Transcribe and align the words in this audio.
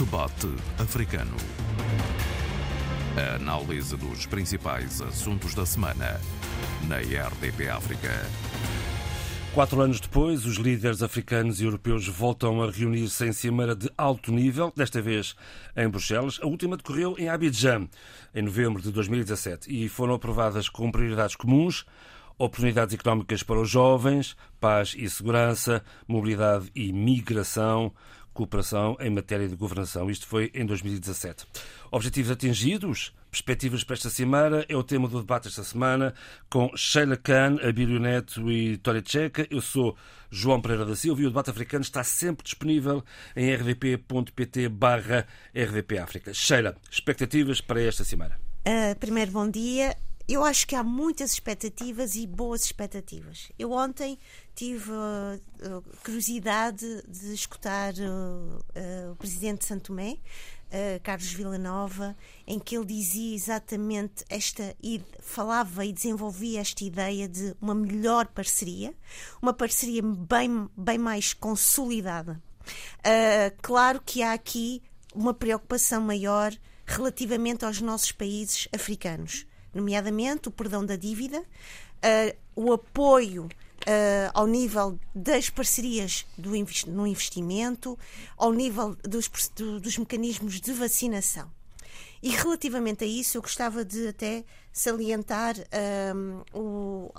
Debate 0.00 0.48
Africano. 0.78 1.36
A 3.18 3.34
análise 3.34 3.94
dos 3.98 4.24
principais 4.24 5.02
assuntos 5.02 5.54
da 5.54 5.66
semana 5.66 6.18
na 6.88 6.96
RDP 6.96 7.68
África. 7.68 8.08
Quatro 9.52 9.78
anos 9.82 10.00
depois, 10.00 10.46
os 10.46 10.56
líderes 10.56 11.02
africanos 11.02 11.60
e 11.60 11.64
europeus 11.64 12.08
voltam 12.08 12.62
a 12.62 12.70
reunir-se 12.70 13.26
em 13.26 13.32
cimeira 13.34 13.76
de 13.76 13.90
alto 13.98 14.32
nível, 14.32 14.72
desta 14.74 15.02
vez 15.02 15.36
em 15.76 15.86
Bruxelas. 15.86 16.40
A 16.42 16.46
última 16.46 16.78
decorreu 16.78 17.14
em 17.18 17.28
Abidjan, 17.28 17.86
em 18.34 18.40
novembro 18.40 18.80
de 18.80 18.90
2017, 18.92 19.70
e 19.70 19.86
foram 19.86 20.14
aprovadas 20.14 20.70
com 20.70 20.90
prioridades 20.90 21.36
comuns 21.36 21.84
oportunidades 22.40 22.94
económicas 22.94 23.42
para 23.42 23.60
os 23.60 23.68
jovens, 23.68 24.34
paz 24.58 24.94
e 24.96 25.10
segurança, 25.10 25.84
mobilidade 26.08 26.70
e 26.74 26.90
migração, 26.90 27.92
cooperação 28.32 28.96
em 29.00 29.10
matéria 29.10 29.48
de 29.48 29.56
governação. 29.56 30.10
Isto 30.10 30.26
foi 30.26 30.50
em 30.54 30.64
2017. 30.64 31.46
Objetivos 31.90 32.30
atingidos? 32.30 33.12
Perspectivas 33.30 33.84
para 33.84 33.94
esta 33.94 34.10
cimeira 34.10 34.66
é 34.68 34.76
o 34.76 34.82
tema 34.82 35.06
do 35.06 35.20
debate 35.20 35.46
esta 35.46 35.62
semana 35.62 36.12
com 36.48 36.70
Sheila 36.76 37.16
Khan, 37.16 37.58
Abílio 37.62 38.00
Neto 38.00 38.50
e 38.50 38.76
Tória 38.78 39.00
Tcheca. 39.00 39.46
Eu 39.48 39.60
sou 39.60 39.96
João 40.30 40.60
Pereira 40.60 40.84
da 40.84 40.96
Silva 40.96 41.22
e 41.22 41.26
o 41.26 41.30
debate 41.30 41.50
africano 41.50 41.82
está 41.82 42.02
sempre 42.02 42.42
disponível 42.42 43.04
em 43.36 43.54
rdp.pt 43.54 44.68
barra 44.68 45.26
rdpafrica. 45.54 46.34
Sheila, 46.34 46.76
expectativas 46.90 47.60
para 47.60 47.80
esta 47.80 48.02
cimeira? 48.02 48.36
Uh, 48.66 48.98
primeiro, 48.98 49.30
bom 49.30 49.48
dia. 49.48 49.96
Eu 50.30 50.44
acho 50.44 50.64
que 50.64 50.76
há 50.76 50.84
muitas 50.84 51.32
expectativas 51.32 52.14
e 52.14 52.24
boas 52.24 52.64
expectativas. 52.64 53.50
Eu 53.58 53.72
ontem 53.72 54.16
tive 54.54 54.92
uh, 54.92 55.82
curiosidade 56.04 56.86
de 57.08 57.34
escutar 57.34 57.92
uh, 57.94 59.10
o 59.10 59.16
presidente 59.16 59.62
de 59.62 59.64
Santo 59.64 59.86
Tomé, 59.86 60.18
Carlos 61.02 61.32
Villanova, 61.32 62.16
em 62.46 62.60
que 62.60 62.76
ele 62.76 62.86
dizia 62.86 63.34
exatamente 63.34 64.24
esta, 64.28 64.76
falava 65.18 65.84
e 65.84 65.92
desenvolvia 65.92 66.60
esta 66.60 66.84
ideia 66.84 67.28
de 67.28 67.56
uma 67.60 67.74
melhor 67.74 68.28
parceria, 68.28 68.94
uma 69.42 69.52
parceria 69.52 70.00
bem, 70.00 70.70
bem 70.76 70.96
mais 70.96 71.34
consolidada. 71.34 72.40
claro 73.60 74.00
que 74.00 74.22
há 74.22 74.32
aqui 74.32 74.80
uma 75.12 75.34
preocupação 75.34 76.00
maior 76.00 76.56
relativamente 76.86 77.64
aos 77.64 77.80
nossos 77.80 78.12
países 78.12 78.68
africanos 78.72 79.49
nomeadamente 79.74 80.48
o 80.48 80.50
perdão 80.50 80.84
da 80.84 80.96
dívida, 80.96 81.40
uh, 81.40 82.36
o 82.54 82.72
apoio 82.72 83.48
Uh, 83.80 84.28
ao 84.34 84.46
nível 84.46 85.00
das 85.14 85.48
parcerias 85.48 86.26
do 86.36 86.50
no 86.86 87.06
investimento, 87.06 87.98
ao 88.36 88.52
nível 88.52 88.94
dos, 89.02 89.26
do, 89.56 89.80
dos 89.80 89.96
mecanismos 89.96 90.60
de 90.60 90.70
vacinação. 90.74 91.50
E 92.22 92.28
relativamente 92.28 93.04
a 93.04 93.06
isso, 93.06 93.38
eu 93.38 93.42
gostava 93.42 93.82
de 93.82 94.08
até 94.08 94.44
salientar 94.70 95.56
ah, 95.72 96.52
o, 96.52 97.10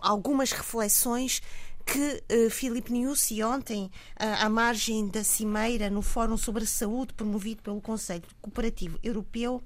algumas 0.00 0.50
reflexões 0.50 1.40
que 1.86 2.22
uh, 2.30 2.50
Filipe 2.50 2.92
Niusi 2.92 3.42
ontem, 3.42 3.84
uh, 4.20 4.44
à 4.44 4.48
margem 4.50 5.08
da 5.08 5.24
cimeira 5.24 5.88
no 5.88 6.02
Fórum 6.02 6.36
sobre 6.36 6.64
a 6.64 6.66
Saúde 6.66 7.14
promovido 7.14 7.62
pelo 7.62 7.80
Conselho 7.80 8.24
Cooperativo 8.42 8.98
Europeu, 9.02 9.62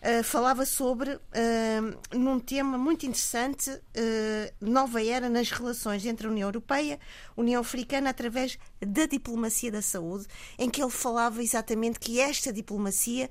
Uh, 0.00 0.22
falava 0.22 0.64
sobre 0.64 1.12
uh, 1.12 2.16
num 2.16 2.38
tema 2.38 2.78
muito 2.78 3.04
interessante 3.04 3.68
uh, 3.68 4.54
nova 4.60 5.04
era 5.04 5.28
nas 5.28 5.50
relações 5.50 6.06
entre 6.06 6.28
a 6.28 6.30
União 6.30 6.46
Europeia 6.46 7.00
União 7.36 7.60
Africana 7.60 8.10
através 8.10 8.56
da 8.80 9.06
diplomacia 9.06 9.72
da 9.72 9.82
saúde 9.82 10.28
em 10.56 10.70
que 10.70 10.80
ele 10.80 10.92
falava 10.92 11.42
exatamente 11.42 11.98
que 11.98 12.20
esta 12.20 12.52
diplomacia 12.52 13.28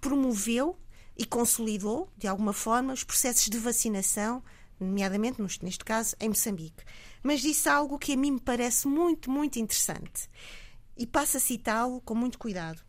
promoveu 0.00 0.78
e 1.14 1.26
consolidou 1.26 2.10
de 2.16 2.26
alguma 2.26 2.54
forma 2.54 2.94
os 2.94 3.04
processos 3.04 3.50
de 3.50 3.58
vacinação 3.58 4.42
nomeadamente 4.80 5.42
neste 5.62 5.84
caso 5.84 6.16
em 6.18 6.30
Moçambique. 6.30 6.84
Mas 7.22 7.42
disse 7.42 7.68
algo 7.68 7.98
que 7.98 8.14
a 8.14 8.16
mim 8.16 8.30
me 8.30 8.40
parece 8.40 8.88
muito 8.88 9.30
muito 9.30 9.58
interessante 9.58 10.26
e 10.96 11.06
passo 11.06 11.36
a 11.36 11.40
citá-lo 11.40 12.00
com 12.00 12.14
muito 12.14 12.38
cuidado 12.38 12.87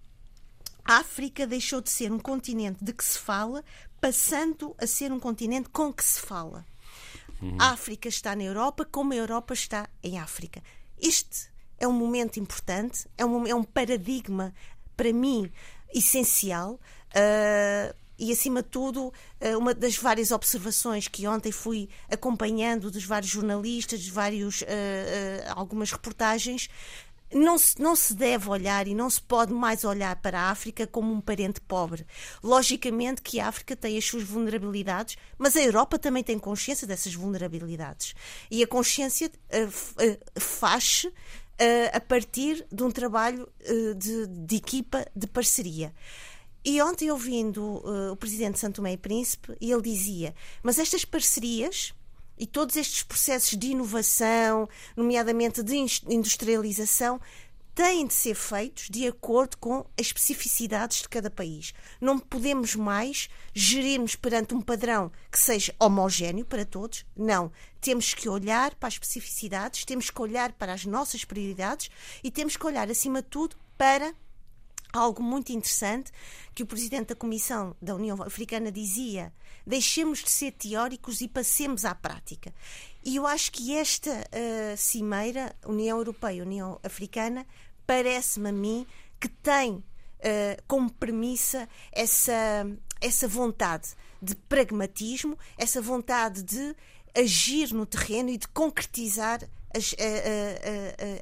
a 0.90 0.98
África 0.98 1.46
deixou 1.46 1.82
de 1.82 1.92
ser 1.92 2.12
um 2.12 2.18
continente 2.18 2.84
de 2.84 2.92
que 2.92 3.06
se 3.06 3.20
fala, 3.20 3.64
passando 4.02 4.76
a 4.80 4.88
ser 4.88 5.12
um 5.12 5.20
continente 5.20 5.70
com 5.70 5.94
que 5.94 6.04
se 6.04 6.20
fala. 6.20 6.66
Uhum. 7.40 7.56
A 7.60 7.70
África 7.74 8.10
está 8.10 8.36
na 8.36 8.42
Europa, 8.42 8.84
como 8.86 9.14
a 9.14 9.16
Europa 9.16 9.54
está 9.54 9.88
em 10.02 10.18
África. 10.18 10.64
Este 11.00 11.48
é 11.78 11.88
um 11.88 11.94
momento 11.94 12.40
importante, 12.40 13.06
é 13.16 13.24
um, 13.24 13.46
é 13.46 13.54
um 13.54 13.64
paradigma, 13.64 14.52
para 14.98 15.14
mim, 15.14 15.52
essencial. 15.94 16.80
Uh, 17.12 17.96
e, 18.18 18.32
acima 18.32 18.64
de 18.64 18.70
tudo, 18.70 19.14
uh, 19.42 19.58
uma 19.60 19.76
das 19.76 19.96
várias 19.96 20.32
observações 20.32 21.08
que 21.08 21.28
ontem 21.28 21.52
fui 21.52 21.88
acompanhando 22.10 22.90
dos 22.90 23.06
vários 23.06 23.32
jornalistas, 23.32 24.02
de 24.02 24.10
vários, 24.10 24.62
uh, 24.64 24.66
algumas 25.56 25.92
reportagens, 25.92 26.68
não 27.34 27.58
se, 27.58 27.80
não 27.80 27.96
se 27.96 28.14
deve 28.14 28.50
olhar 28.50 28.88
e 28.88 28.96
não 28.96 29.10
se 29.10 29.22
pode 29.22 29.54
mais 29.54 29.84
olhar 29.84 30.16
para 30.16 30.40
a 30.40 30.50
África 30.50 30.88
como 30.88 31.14
um 31.14 31.22
parente 31.22 31.62
pobre. 31.62 32.06
Logicamente 32.44 33.22
que 33.22 33.40
a 33.40 33.48
África 33.48 33.76
tem 33.76 33.98
as 33.98 34.06
suas 34.06 34.24
vulnerabilidades, 34.24 35.18
mas 35.38 35.56
a 35.56 35.62
Europa 35.62 36.00
também 36.00 36.24
tem 36.24 36.40
consciência 36.40 36.88
dessas 36.88 37.14
vulnerabilidades. 37.14 38.16
E 38.50 38.64
a 38.64 38.68
consciência 38.68 39.30
uh, 39.30 39.68
uh, 39.68 40.40
faz 40.40 41.06
uh, 41.06 41.12
a 41.94 42.00
partir 42.00 42.66
de 42.72 42.84
um 42.84 42.92
trabalho 42.92 43.48
de, 43.98 44.28
de, 44.28 44.56
equipa, 44.56 45.06
de 45.16 45.28
parceria. 45.28 45.94
E 46.66 46.82
ontem, 46.82 47.10
ouvindo 47.10 47.82
o 48.12 48.16
presidente 48.18 48.60
Santo 48.60 48.76
Tomé 48.76 48.92
e 48.92 48.98
Príncipe, 48.98 49.56
ele 49.62 49.82
dizia: 49.82 50.36
Mas 50.62 50.78
estas 50.78 51.06
parcerias 51.06 51.94
e 52.40 52.48
todos 52.48 52.78
estes 52.78 53.04
processos 53.04 53.58
de 53.58 53.68
inovação, 53.68 54.68
nomeadamente 54.96 55.62
de 55.62 55.76
industrialização, 56.08 57.20
têm 57.76 58.08
de 58.08 58.14
ser 58.14 58.36
feitos 58.36 58.90
de 58.90 59.08
acordo 59.08 59.58
com 59.58 59.86
as 59.98 60.08
especificidades 60.08 61.02
de 61.02 61.10
cada 61.10 61.30
país. 61.30 61.74
Não 62.02 62.20
podemos 62.20 62.76
mais 62.76 63.30
gerirmos 63.54 64.16
perante 64.16 64.54
um 64.54 64.62
padrão 64.62 65.12
que 65.32 65.40
seja 65.40 65.74
homogéneo 65.80 66.46
para 66.46 66.66
todos. 66.66 67.06
Não. 67.16 67.52
Temos 67.80 68.14
que 68.14 68.28
olhar 68.28 68.76
para 68.76 68.88
as 68.88 68.96
especificidades, 68.96 69.86
temos 69.86 70.10
que 70.10 70.22
olhar 70.22 70.52
para 70.54 70.74
as 70.74 70.86
nossas 70.86 71.24
prioridades 71.24 71.90
e 72.22 72.30
temos 72.30 72.58
que 72.58 72.66
olhar, 72.66 72.90
acima 72.90 73.22
de 73.22 73.30
tudo, 73.30 73.56
para 73.78 74.14
algo 74.92 75.22
muito 75.22 75.52
interessante 75.52 76.12
que 76.54 76.64
o 76.64 76.66
presidente 76.66 77.10
da 77.10 77.16
Comissão 77.16 77.76
da 77.82 77.96
União 77.96 78.22
Africana 78.22 78.72
dizia: 78.72 79.34
deixemos 79.66 80.20
de 80.20 80.30
ser 80.30 80.52
teóricos 80.52 81.22
e 81.22 81.28
passemos 81.28 81.86
à 81.86 81.94
prática. 81.94 82.54
E 83.04 83.16
eu 83.16 83.26
acho 83.26 83.52
que 83.52 83.76
esta 83.76 84.12
uh, 84.12 84.78
cimeira, 84.78 85.56
União 85.66 85.98
Europeia, 85.98 86.44
União 86.44 86.80
Africana, 86.84 87.46
parece-me 87.86 88.50
a 88.50 88.52
mim 88.52 88.86
que 89.20 89.30
tem 89.30 89.72
uh, 89.74 89.84
como 90.68 90.92
premissa 90.92 91.68
essa, 91.92 92.66
essa 93.00 93.28
vontade 93.28 93.90
de 94.22 94.36
pragmatismo, 94.36 95.38
essa 95.58 95.82
vontade 95.82 96.44
de 96.44 96.76
agir 97.16 97.74
no 97.74 97.86
terreno 97.86 98.30
e 98.30 98.38
de 98.38 98.48
concretizar 98.50 99.42
as, 99.74 99.94
uh, 99.94 99.96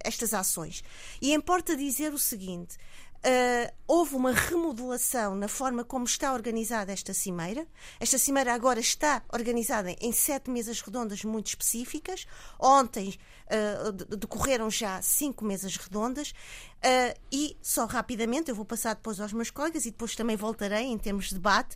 estas 0.04 0.34
ações. 0.34 0.84
E 1.22 1.34
importa 1.34 1.76
dizer 1.76 2.14
o 2.14 2.18
seguinte: 2.18 2.78
Uh, 3.18 3.74
houve 3.88 4.16
uma 4.16 4.32
remodelação 4.32 5.36
na 5.36 5.48
forma 5.48 5.84
como 5.84 6.06
está 6.06 6.34
organizada 6.34 6.94
esta 6.94 7.14
cimeira. 7.14 7.68
Esta 8.00 8.18
cimeira 8.18 8.54
agora 8.54 8.80
está 8.80 9.24
organizada 9.34 9.92
em 10.00 10.12
sete 10.12 10.50
mesas 10.50 10.82
redondas 10.82 11.24
muito 11.24 11.48
específicas. 11.48 12.26
Ontem 12.60 13.18
uh, 13.48 13.92
decorreram 13.92 14.70
já 14.70 15.02
cinco 15.02 15.44
mesas 15.44 15.76
redondas. 15.76 16.32
Uh, 16.78 17.20
e 17.32 17.58
só 17.62 17.86
rapidamente, 17.86 18.50
eu 18.50 18.56
vou 18.56 18.66
passar 18.66 18.94
depois 18.94 19.20
aos 19.20 19.34
meus 19.34 19.50
colegas 19.50 19.86
e 19.86 19.92
depois 19.92 20.16
também 20.16 20.36
voltarei 20.36 20.86
em 20.86 20.98
termos 20.98 21.30
de 21.30 21.36
debate 21.36 21.76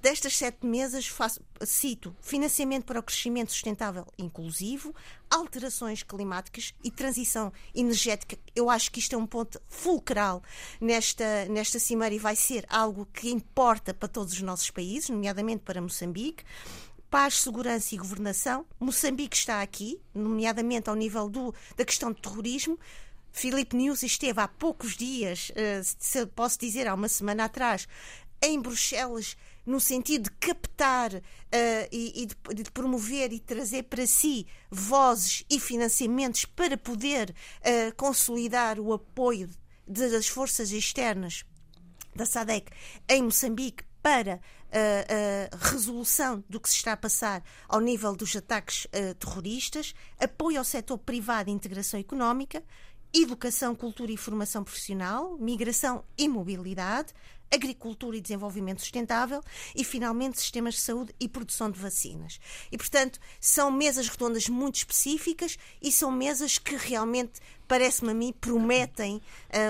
destas 0.00 0.36
sete 0.36 0.66
mesas, 0.66 1.06
faço, 1.06 1.40
cito 1.62 2.14
financiamento 2.20 2.84
para 2.84 3.00
o 3.00 3.02
crescimento 3.02 3.50
sustentável 3.50 4.06
inclusivo, 4.18 4.94
alterações 5.30 6.02
climáticas 6.02 6.74
e 6.84 6.90
transição 6.90 7.52
energética. 7.74 8.38
Eu 8.54 8.68
acho 8.68 8.90
que 8.92 9.00
isto 9.00 9.14
é 9.14 9.18
um 9.18 9.26
ponto 9.26 9.60
fulcral 9.68 10.42
nesta, 10.80 11.46
nesta 11.46 11.78
cimeira 11.78 12.14
e 12.14 12.18
vai 12.18 12.36
ser 12.36 12.66
algo 12.68 13.06
que 13.06 13.30
importa 13.30 13.94
para 13.94 14.08
todos 14.08 14.34
os 14.34 14.42
nossos 14.42 14.70
países, 14.70 15.08
nomeadamente 15.08 15.62
para 15.64 15.80
Moçambique 15.80 16.44
paz, 17.10 17.42
segurança 17.42 17.94
e 17.94 17.98
governação. 17.98 18.64
Moçambique 18.80 19.36
está 19.36 19.60
aqui, 19.60 20.00
nomeadamente 20.14 20.88
ao 20.88 20.96
nível 20.96 21.28
do, 21.28 21.54
da 21.76 21.84
questão 21.84 22.10
do 22.10 22.18
terrorismo. 22.18 22.78
Filipe 23.30 23.76
News 23.76 24.02
esteve 24.02 24.40
há 24.40 24.46
poucos 24.46 24.96
dias, 24.96 25.50
eh, 25.54 25.82
se 25.82 26.26
posso 26.26 26.58
dizer, 26.58 26.86
há 26.86 26.94
uma 26.94 27.08
semana 27.08 27.44
atrás, 27.44 27.88
em 28.42 28.60
Bruxelas 28.60 29.36
no 29.64 29.78
sentido 29.78 30.24
de 30.24 30.30
captar 30.32 31.14
uh, 31.14 31.20
e, 31.92 32.22
e 32.22 32.26
de, 32.26 32.62
de, 32.62 32.70
promover 32.70 33.32
e 33.32 33.38
trazer 33.38 33.84
para 33.84 34.06
si 34.06 34.46
vozes 34.70 35.44
e 35.48 35.60
financiamentos 35.60 36.44
para 36.44 36.76
poder 36.76 37.30
uh, 37.30 37.94
consolidar 37.96 38.80
o 38.80 38.92
apoio 38.92 39.48
das 39.86 40.26
forças 40.26 40.72
externas 40.72 41.44
da 42.14 42.26
SADEC 42.26 42.70
em 43.08 43.22
Moçambique 43.22 43.84
para 44.02 44.40
a, 44.72 45.54
a, 45.54 45.70
resolução 45.70 46.42
do 46.48 46.58
que 46.58 46.68
se 46.68 46.76
está 46.76 46.92
a 46.92 46.96
passar 46.96 47.42
ao 47.68 47.80
nível 47.80 48.16
dos 48.16 48.34
ataques 48.34 48.86
uh, 48.86 49.14
terroristas, 49.14 49.94
apoio 50.18 50.58
ao 50.58 50.64
setor 50.64 50.98
privado 50.98 51.50
e 51.50 51.52
integração 51.52 52.00
económica, 52.00 52.62
educação, 53.12 53.74
cultura 53.74 54.10
e 54.10 54.16
formação 54.16 54.64
profissional, 54.64 55.36
migração 55.38 56.04
e 56.16 56.28
mobilidade, 56.28 57.12
agricultura 57.52 58.16
e 58.16 58.20
desenvolvimento 58.20 58.80
sustentável 58.80 59.42
e, 59.76 59.84
finalmente, 59.84 60.40
sistemas 60.40 60.74
de 60.74 60.80
saúde 60.80 61.14
e 61.20 61.28
produção 61.28 61.70
de 61.70 61.78
vacinas. 61.78 62.40
E, 62.70 62.78
portanto, 62.78 63.20
são 63.40 63.70
mesas 63.70 64.08
redondas 64.08 64.48
muito 64.48 64.76
específicas 64.76 65.58
e 65.80 65.92
são 65.92 66.10
mesas 66.10 66.58
que 66.58 66.76
realmente, 66.76 67.40
parece-me 67.68 68.10
a 68.10 68.14
mim, 68.14 68.32
prometem 68.32 69.20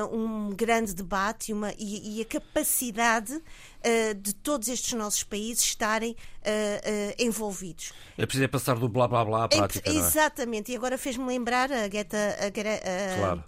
uh, 0.07 0.17
um 0.17 0.51
grande 0.51 0.95
debate 0.95 1.51
e, 1.51 1.55
uma, 1.55 1.73
e, 1.79 2.19
e 2.19 2.23
a 2.23 2.25
capacidade 2.25 3.33
uh, 3.35 4.15
de 4.15 4.33
todos 4.35 4.69
estes 4.69 4.93
nossos 4.93 5.25
países 5.25 5.65
estarem 5.65 6.13
uh, 6.13 7.15
envolvidos. 7.19 7.93
É 8.17 8.27
preciso 8.27 8.49
passar 8.49 8.77
do 8.77 8.89
blá 8.89 9.09
blá 9.09 9.25
blá 9.25 9.45
à 9.45 9.49
prática. 9.49 9.91
É, 9.91 9.95
exatamente, 9.95 10.71
e 10.73 10.77
agora 10.77 10.97
fez-me 10.97 11.27
lembrar 11.27 11.73
a 11.73 11.89
Greta 11.89 12.17
a, 12.41 13.19
claro. 13.19 13.45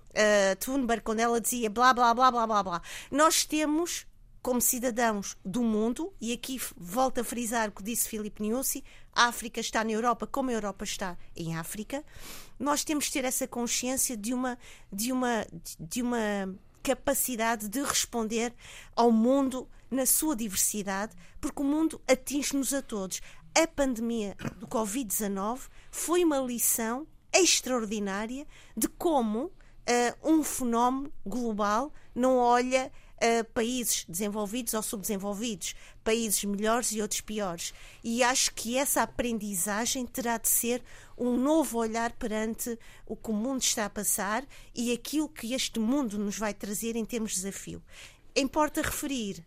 Thunberg 0.59 1.03
quando 1.03 1.21
ela 1.21 1.41
dizia 1.41 1.69
blá 1.69 1.93
blá 1.93 2.15
blá 2.15 2.31
blá 2.31 2.47
blá 2.47 2.63
blá. 2.63 2.83
Nós 3.11 3.45
temos 3.45 4.07
como 4.45 4.61
cidadãos 4.61 5.39
do 5.43 5.63
mundo, 5.63 6.13
e 6.21 6.31
aqui 6.31 6.61
volto 6.77 7.19
a 7.19 7.25
frisar 7.25 7.71
o 7.71 7.73
que 7.73 7.83
disse 7.83 8.07
Filipe 8.07 8.43
Niusi, 8.43 8.85
a 9.11 9.25
África 9.25 9.59
está 9.59 9.83
na 9.83 9.93
Europa 9.93 10.27
como 10.27 10.51
a 10.51 10.53
Europa 10.53 10.85
está 10.85 11.17
em 11.35 11.57
África, 11.57 12.05
nós 12.59 12.85
temos 12.85 13.07
de 13.07 13.13
ter 13.13 13.25
essa 13.25 13.49
consciência 13.49 14.15
de 14.19 14.35
uma, 14.35 14.59
de 14.93 15.11
uma, 15.13 15.47
de 15.81 16.03
uma 16.03 16.55
capacidade 16.83 17.71
de 17.71 17.83
responder 17.83 18.53
ao 18.95 19.11
mundo 19.11 19.67
na 19.91 20.05
sua 20.05 20.37
diversidade, 20.37 21.17
porque 21.41 21.63
o 21.63 21.65
mundo 21.65 21.99
atinge-nos 22.07 22.75
a 22.75 22.83
todos. 22.83 23.23
A 23.55 23.67
pandemia 23.67 24.37
do 24.59 24.69
Covid-19 24.69 25.71
foi 25.91 26.23
uma 26.23 26.39
lição 26.39 27.07
extraordinária 27.33 28.47
de 28.77 28.89
como 28.89 29.45
uh, 29.45 29.53
um 30.23 30.45
fenómeno 30.45 31.11
global 31.25 31.91
não 32.15 32.37
olha 32.37 32.93
uh, 33.17 33.45
países 33.53 34.05
desenvolvidos 34.09 34.75
ou 34.75 34.83
subdesenvolvidos, 34.83 35.75
países 36.03 36.45
melhores 36.45 36.93
e 36.93 37.01
outros 37.01 37.21
piores. 37.21 37.75
E 38.03 38.23
acho 38.23 38.53
que 38.55 38.77
essa 38.77 39.03
aprendizagem 39.03 40.07
terá 40.07 40.39
de 40.39 40.49
ser 40.49 40.83
um 41.17 41.37
novo 41.37 41.79
olhar 41.79 42.13
perante 42.13 42.79
o 43.07 43.17
que 43.17 43.31
o 43.31 43.35
mundo 43.35 43.63
está 43.63 43.87
a 43.87 43.91
passar 43.91 44.45
e 44.75 44.93
aquilo 44.93 45.29
que 45.29 45.55
este 45.55 45.79
mundo 45.79 46.19
nos 46.19 46.39
vai 46.39 46.53
trazer 46.53 46.97
em 46.97 47.05
termos 47.05 47.31
de 47.33 47.37
desafio. 47.37 47.83
Importa 48.37 48.83
referir, 48.83 49.39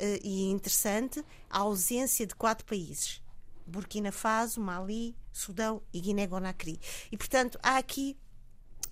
uh, 0.00 0.20
e 0.22 0.48
é 0.48 0.50
interessante, 0.50 1.24
a 1.50 1.58
ausência 1.58 2.26
de 2.26 2.34
quatro 2.34 2.64
países. 2.64 3.20
Burkina 3.66 4.10
Faso, 4.10 4.60
Mali, 4.60 5.14
Sudão 5.30 5.82
e 5.92 6.00
Guiné-Conakry. 6.00 6.80
E, 7.12 7.16
portanto, 7.18 7.58
há 7.62 7.76
aqui 7.76 8.16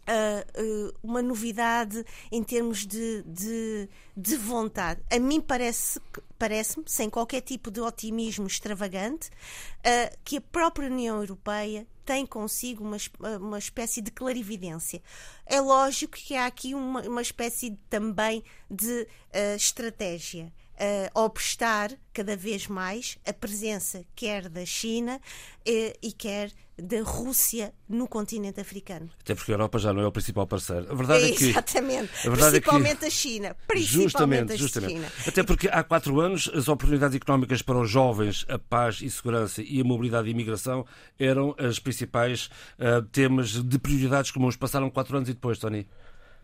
uh, 0.06 0.92
uma 1.02 1.22
novidade 1.22 2.04
em 2.30 2.42
termos 2.42 2.86
de, 2.86 3.22
de, 3.22 3.88
de 4.16 4.36
vontade. 4.36 5.02
A 5.10 5.18
mim 5.18 5.40
parece, 5.40 6.00
parece-me, 6.38 6.84
sem 6.86 7.10
qualquer 7.10 7.40
tipo 7.40 7.70
de 7.70 7.80
otimismo 7.80 8.46
extravagante, 8.46 9.28
uh, 9.28 10.16
que 10.24 10.38
a 10.38 10.40
própria 10.40 10.88
União 10.88 11.16
Europeia 11.16 11.86
tem 12.04 12.24
consigo 12.24 12.84
uma, 12.84 12.96
uma 13.38 13.58
espécie 13.58 14.00
de 14.00 14.12
clarividência. 14.12 15.02
É 15.44 15.60
lógico 15.60 16.16
que 16.16 16.36
há 16.36 16.46
aqui 16.46 16.72
uma, 16.72 17.00
uma 17.02 17.20
espécie 17.20 17.76
também 17.90 18.44
de 18.70 19.02
uh, 19.02 19.56
estratégia. 19.56 20.52
Uh, 20.76 21.08
obstar 21.18 21.90
cada 22.12 22.36
vez 22.36 22.66
mais 22.66 23.16
a 23.26 23.32
presença 23.32 24.04
quer 24.14 24.46
da 24.46 24.66
China 24.66 25.16
uh, 25.16 25.98
e 26.02 26.12
quer 26.12 26.52
da 26.78 27.02
Rússia 27.02 27.72
no 27.88 28.06
continente 28.06 28.60
africano. 28.60 29.08
Até 29.20 29.34
porque 29.34 29.52
a 29.52 29.54
Europa 29.54 29.78
já 29.78 29.92
não 29.92 30.02
é 30.02 30.06
o 30.06 30.12
principal 30.12 30.46
parceiro. 30.46 30.90
A 30.90 30.94
verdade 30.94 31.24
é, 31.24 31.30
é 31.30 31.32
que. 31.32 31.44
Exatamente. 31.50 32.10
A 32.26 32.30
verdade 32.30 32.60
principalmente 32.60 32.96
é 32.96 32.98
que, 32.98 33.06
a 33.06 33.10
China. 33.10 33.56
Principalmente 33.66 34.02
justamente, 34.02 34.52
a 34.52 34.56
justamente. 34.56 34.92
China. 34.92 35.12
Até 35.26 35.42
porque 35.42 35.68
há 35.68 35.82
quatro 35.82 36.20
anos 36.20 36.50
as 36.54 36.68
oportunidades 36.68 37.16
económicas 37.16 37.62
para 37.62 37.78
os 37.78 37.90
jovens, 37.90 38.44
a 38.48 38.58
paz 38.58 39.00
e 39.00 39.10
segurança 39.10 39.62
e 39.62 39.80
a 39.80 39.84
mobilidade 39.84 40.28
e 40.28 40.30
imigração 40.32 40.84
eram 41.18 41.54
as 41.58 41.78
principais 41.78 42.50
uh, 42.78 43.02
temas 43.10 43.62
de 43.62 43.78
prioridades 43.78 44.30
comuns. 44.30 44.56
Passaram 44.56 44.90
quatro 44.90 45.16
anos 45.16 45.28
e 45.28 45.34
depois, 45.34 45.58
Tony. 45.58 45.88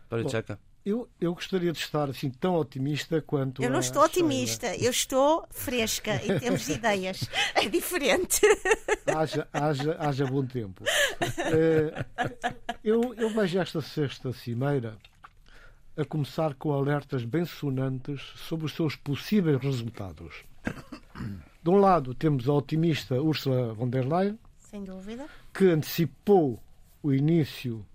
Tony 0.09 0.29
Checa. 0.29 0.59
Eu, 0.85 1.07
eu 1.19 1.33
gostaria 1.33 1.71
de 1.71 1.79
estar 1.79 2.09
assim 2.09 2.29
tão 2.29 2.55
otimista 2.55 3.21
quanto. 3.21 3.63
Eu 3.63 3.69
não 3.69 3.79
estou 3.79 4.03
otimista, 4.03 4.75
eu 4.75 4.91
estou 4.91 5.47
fresca 5.49 6.15
em 6.25 6.37
termos 6.37 6.65
de 6.65 6.73
ideias. 6.73 7.21
É 7.55 7.69
diferente. 7.69 8.41
Haja, 9.07 9.47
haja, 9.53 9.95
haja 9.97 10.25
bom 10.25 10.45
tempo. 10.45 10.83
Uh, 10.83 12.05
eu, 12.83 13.13
eu 13.15 13.29
vejo 13.29 13.59
esta 13.59 13.81
sexta 13.81 14.33
cimeira 14.33 14.97
a 15.95 16.03
começar 16.03 16.53
com 16.55 16.73
alertas 16.73 17.23
bem 17.23 17.45
sonantes 17.45 18.21
sobre 18.35 18.65
os 18.65 18.73
seus 18.73 18.95
possíveis 18.97 19.61
resultados. 19.61 20.43
De 21.63 21.69
um 21.69 21.77
lado, 21.77 22.13
temos 22.13 22.49
a 22.49 22.53
otimista 22.53 23.21
Ursula 23.21 23.73
von 23.73 23.89
der 23.89 24.05
Leyen, 24.05 24.37
sem 24.57 24.83
dúvida, 24.83 25.27
que 25.53 25.65
antecipou 25.65 26.61
o 27.01 27.13
início 27.13 27.85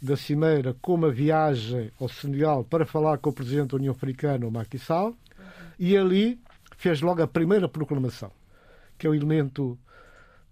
da 0.00 0.16
Cimeira 0.16 0.74
com 0.80 0.94
uma 0.94 1.10
viagem 1.10 1.90
ao 2.00 2.08
Senegal 2.08 2.64
para 2.64 2.84
falar 2.84 3.18
com 3.18 3.30
o 3.30 3.32
presidente 3.32 3.70
da 3.70 3.76
União 3.76 3.92
Africana, 3.92 4.46
o 4.46 4.50
Macky 4.50 4.78
Sall, 4.78 5.16
e 5.78 5.96
ali 5.96 6.38
fez 6.76 7.00
logo 7.00 7.22
a 7.22 7.26
primeira 7.26 7.68
proclamação, 7.68 8.30
que 8.98 9.06
é 9.06 9.10
o 9.10 9.14
elemento 9.14 9.78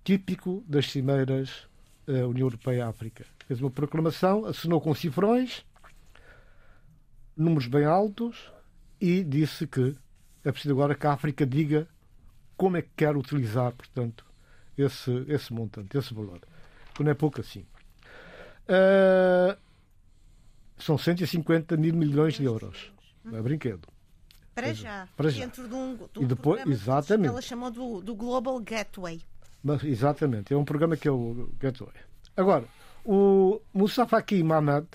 típico 0.05 0.65
das 0.67 0.91
cimeiras 0.91 1.69
uh, 2.09 2.27
União 2.29 2.47
Europeia-África. 2.47 3.25
Fez 3.47 3.61
uma 3.61 3.71
proclamação, 3.71 4.47
assinou 4.47 4.81
com 4.81 4.94
cifrões, 4.94 5.65
números 7.37 7.67
bem 7.67 7.85
altos, 7.85 8.50
e 9.00 9.23
disse 9.23 9.67
que 9.67 9.97
é 10.44 10.50
preciso 10.53 10.75
agora 10.75 10.94
que 10.94 11.06
a 11.06 11.12
África 11.12 11.47
diga 11.47 11.87
como 12.56 12.77
é 12.77 12.83
que 12.83 12.91
quer 12.97 13.17
utilizar, 13.17 13.73
portanto, 13.73 14.25
esse, 14.79 15.25
esse 15.29 15.53
montante, 15.53 15.97
esse 15.97 16.15
valor. 16.15 16.41
Que 16.94 17.03
não 17.03 17.11
é 17.11 17.15
pouco 17.15 17.41
assim. 17.41 17.67
Uh, 18.69 19.56
são 20.79 20.99
150 20.99 21.76
mil 21.76 21.94
milhões 21.94 22.34
de 22.34 22.44
euros. 22.44 22.93
Não 23.25 23.39
é 23.39 23.43
brinquedo. 23.43 23.86
Para 24.55 24.75
já. 24.75 25.08
Para 25.17 25.31
já. 25.31 25.44
Dentro 25.44 25.69
de 25.69 25.75
um, 25.75 25.96
de 25.96 26.19
um 26.19 26.22
e 26.22 26.27
depois, 26.27 26.67
exatamente. 26.67 27.29
ela 27.29 27.41
chamou 27.41 27.70
do, 27.70 28.01
do 28.03 28.15
Global 28.15 28.58
Gateway. 28.60 29.20
Mas, 29.63 29.82
exatamente. 29.84 30.53
É 30.53 30.56
um 30.56 30.65
programa 30.65 30.96
que 30.96 31.08
é 31.08 31.10
o 31.10 31.51
Gateway. 31.58 31.94
Agora, 32.36 32.65
o 33.05 33.60
Moussa 33.72 34.06
Faki 34.06 34.43
Mohamed, 34.43 34.89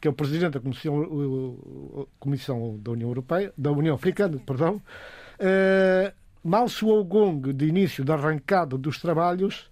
que 0.00 0.08
é 0.08 0.10
o 0.10 0.14
presidente 0.14 0.54
da 0.54 0.60
Comissão, 0.60 2.08
Comissão 2.18 2.78
da 2.78 2.90
União 2.90 3.08
Europeia, 3.08 3.52
da 3.56 3.70
União 3.70 3.94
Africana, 3.94 4.38
perdão, 4.44 4.76
uh, 4.76 6.12
mal 6.42 6.68
soou 6.68 7.00
o 7.00 7.04
gong 7.04 7.52
de 7.52 7.66
início 7.66 8.04
da 8.04 8.14
arrancada 8.14 8.76
dos 8.76 8.98
trabalhos, 8.98 9.70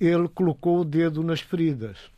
ele 0.00 0.28
colocou 0.28 0.80
o 0.80 0.84
dedo 0.84 1.22
nas 1.22 1.40
feridas 1.40 2.11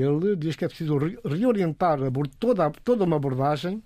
ele 0.00 0.36
diz 0.36 0.56
que 0.56 0.64
é 0.64 0.68
preciso 0.68 0.96
reorientar 1.24 1.98
toda, 2.38 2.70
toda 2.84 3.04
uma 3.04 3.16
abordagem 3.16 3.82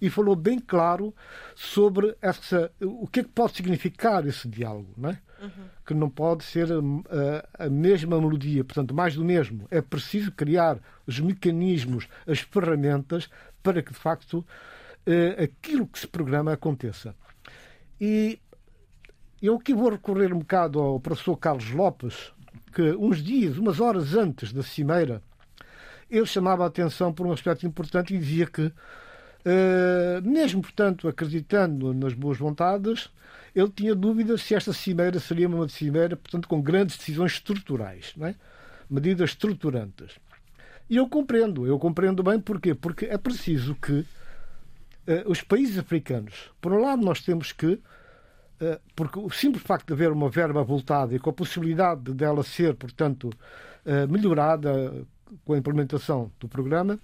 e 0.00 0.08
falou 0.08 0.36
bem 0.36 0.58
claro 0.58 1.14
sobre 1.54 2.16
essa, 2.22 2.70
o 2.80 3.06
que 3.06 3.20
é 3.20 3.22
que 3.24 3.30
pode 3.30 3.56
significar 3.56 4.26
esse 4.26 4.48
diálogo, 4.48 4.92
não 4.96 5.10
é? 5.10 5.18
Uhum. 5.40 5.68
que 5.86 5.94
não 5.94 6.10
pode 6.10 6.42
ser 6.42 6.72
a, 6.72 6.80
hum, 6.80 7.00
a, 7.56 7.66
a, 7.66 7.70
mesma 7.70 8.20
melodia, 8.20 8.64
portanto, 8.64 8.92
mais 8.92 9.14
do 9.14 9.24
mesmo. 9.24 9.68
É 9.70 9.80
preciso 9.80 10.32
criar 10.32 10.80
os 11.06 11.20
mecanismos, 11.20 12.08
as 12.26 12.40
ferramentas 12.40 13.30
para 13.62 13.80
que, 13.80 13.92
de 13.92 13.98
facto, 13.98 14.38
uh, 14.38 15.42
aquilo 15.44 15.86
que 15.86 16.00
se 16.00 16.08
programa 16.08 16.52
aconteça. 16.52 17.14
E 18.00 18.40
eu 19.40 19.54
aqui 19.54 19.72
vou 19.72 19.90
recorrer 19.90 20.32
um 20.32 20.40
bocado 20.40 20.80
ao 20.80 20.98
professor 20.98 21.36
Carlos 21.36 21.70
Lopes, 21.70 22.32
que 22.72 22.82
uns 22.96 23.22
dias, 23.22 23.56
umas 23.58 23.78
horas 23.78 24.16
antes 24.16 24.52
da 24.52 24.64
cimeira, 24.64 25.22
ele 26.10 26.26
chamava 26.26 26.64
a 26.64 26.66
atenção 26.66 27.12
por 27.12 27.26
um 27.26 27.32
aspecto 27.32 27.66
importante 27.66 28.14
e 28.14 28.18
dizia 28.18 28.46
que, 28.46 28.62
uh, 28.62 30.22
mesmo, 30.22 30.62
portanto, 30.62 31.06
acreditando 31.06 31.92
nas 31.92 32.14
boas 32.14 32.38
vontades, 32.38 33.10
ele 33.54 33.68
tinha 33.70 33.94
dúvidas 33.94 34.42
se 34.42 34.54
esta 34.54 34.72
cimeira 34.72 35.20
seria 35.20 35.48
uma 35.48 35.68
cimeira, 35.68 36.16
portanto, 36.16 36.48
com 36.48 36.60
grandes 36.60 36.96
decisões 36.96 37.32
estruturais, 37.32 38.14
é? 38.20 38.34
medidas 38.88 39.30
estruturantes. 39.30 40.18
E 40.88 40.96
eu 40.96 41.06
compreendo, 41.08 41.66
eu 41.66 41.78
compreendo 41.78 42.22
bem 42.22 42.40
porquê. 42.40 42.74
Porque 42.74 43.04
é 43.04 43.18
preciso 43.18 43.74
que 43.74 43.92
uh, 44.00 44.06
os 45.26 45.42
países 45.42 45.78
africanos, 45.78 46.50
por 46.60 46.72
um 46.72 46.80
lado, 46.80 47.04
nós 47.04 47.20
temos 47.20 47.52
que, 47.52 47.66
uh, 47.66 48.80
porque 48.96 49.18
o 49.18 49.28
simples 49.28 49.62
facto 49.62 49.88
de 49.88 49.92
haver 49.92 50.10
uma 50.10 50.30
verba 50.30 50.62
voltada 50.62 51.14
e 51.14 51.18
com 51.18 51.28
a 51.28 51.34
possibilidade 51.34 52.14
dela 52.14 52.42
ser, 52.42 52.74
portanto, 52.74 53.30
melhorada 54.10 55.06
com 55.44 55.54
a 55.54 55.58
implementação 55.58 56.30
do 56.38 56.48
programa, 56.48 56.98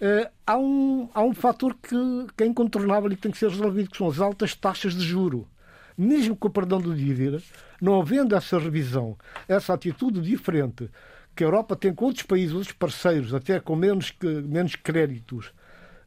Uh, 0.00 0.28
há, 0.44 0.58
um, 0.58 1.08
há 1.14 1.22
um 1.22 1.32
fator 1.32 1.74
que, 1.74 1.96
que 2.36 2.42
é 2.42 2.46
incontornável 2.46 3.10
e 3.12 3.16
que 3.16 3.22
tem 3.22 3.30
que 3.30 3.38
ser 3.38 3.48
resolvido, 3.48 3.90
que 3.90 3.96
são 3.96 4.08
as 4.08 4.18
altas 4.18 4.54
taxas 4.54 4.92
de 4.92 5.04
juro. 5.04 5.48
Mesmo 5.96 6.34
com 6.34 6.48
o 6.48 6.50
perdão 6.50 6.80
do 6.80 6.94
dívida, 6.94 7.40
não 7.80 8.00
havendo 8.00 8.34
essa 8.34 8.58
revisão, 8.58 9.16
essa 9.46 9.72
atitude 9.72 10.20
diferente 10.20 10.90
que 11.34 11.44
a 11.44 11.46
Europa 11.46 11.76
tem 11.76 11.94
com 11.94 12.06
outros 12.06 12.24
países, 12.24 12.54
outros 12.54 12.72
parceiros, 12.72 13.32
até 13.32 13.60
com 13.60 13.76
menos, 13.76 14.12
menos 14.44 14.74
créditos, 14.74 15.52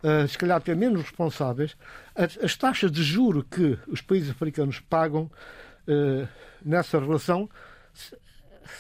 uh, 0.04 0.28
se 0.28 0.38
calhar 0.38 0.58
até 0.58 0.76
menos 0.76 1.02
responsáveis, 1.04 1.76
as, 2.14 2.38
as, 2.38 2.56
taxas 2.56 2.92
de 2.92 3.02
juro 3.02 3.44
que 3.44 3.80
os 3.88 4.02
países 4.02 4.30
africanos 4.30 4.80
pagam 4.80 5.24
uh, 5.88 6.28
nessa 6.64 7.00
relação 7.00 7.50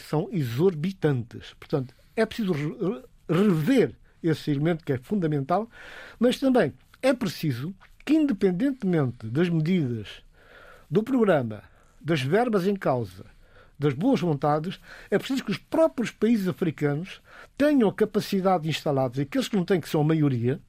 são 0.09 0.29
exorbitantes. 0.31 1.53
Portanto, 1.59 1.95
é 2.17 2.25
preciso 2.25 2.51
rever 3.29 3.95
esse 4.21 4.51
elemento 4.51 4.83
que 4.83 4.91
é 4.91 4.97
fundamental, 4.97 5.69
mas 6.19 6.39
também 6.39 6.74
é 7.01 7.13
preciso 7.13 7.74
que, 8.03 8.15
independentemente 8.15 9.27
das 9.27 9.47
medidas 9.47 10.24
do 10.89 11.03
programa, 11.03 11.63
das 12.01 12.21
verbas 12.21 12.65
em 12.65 12.75
causa, 12.75 13.25
das 13.77 13.93
boas 13.93 14.19
vontades, 14.19 14.79
é 15.12 15.19
preciso 15.19 15.43
que 15.43 15.51
os 15.51 15.57
próprios 15.59 16.09
países 16.09 16.47
africanos 16.47 17.21
tenham 17.55 17.88
a 17.88 17.93
capacidade 17.93 18.67
instalada, 18.67 19.19
e 19.19 19.21
aqueles 19.21 19.47
que 19.47 19.55
não 19.55 19.63
têm, 19.63 19.79
que 19.79 19.89
são 19.89 20.01
a 20.01 20.05
maioria, 20.05 20.59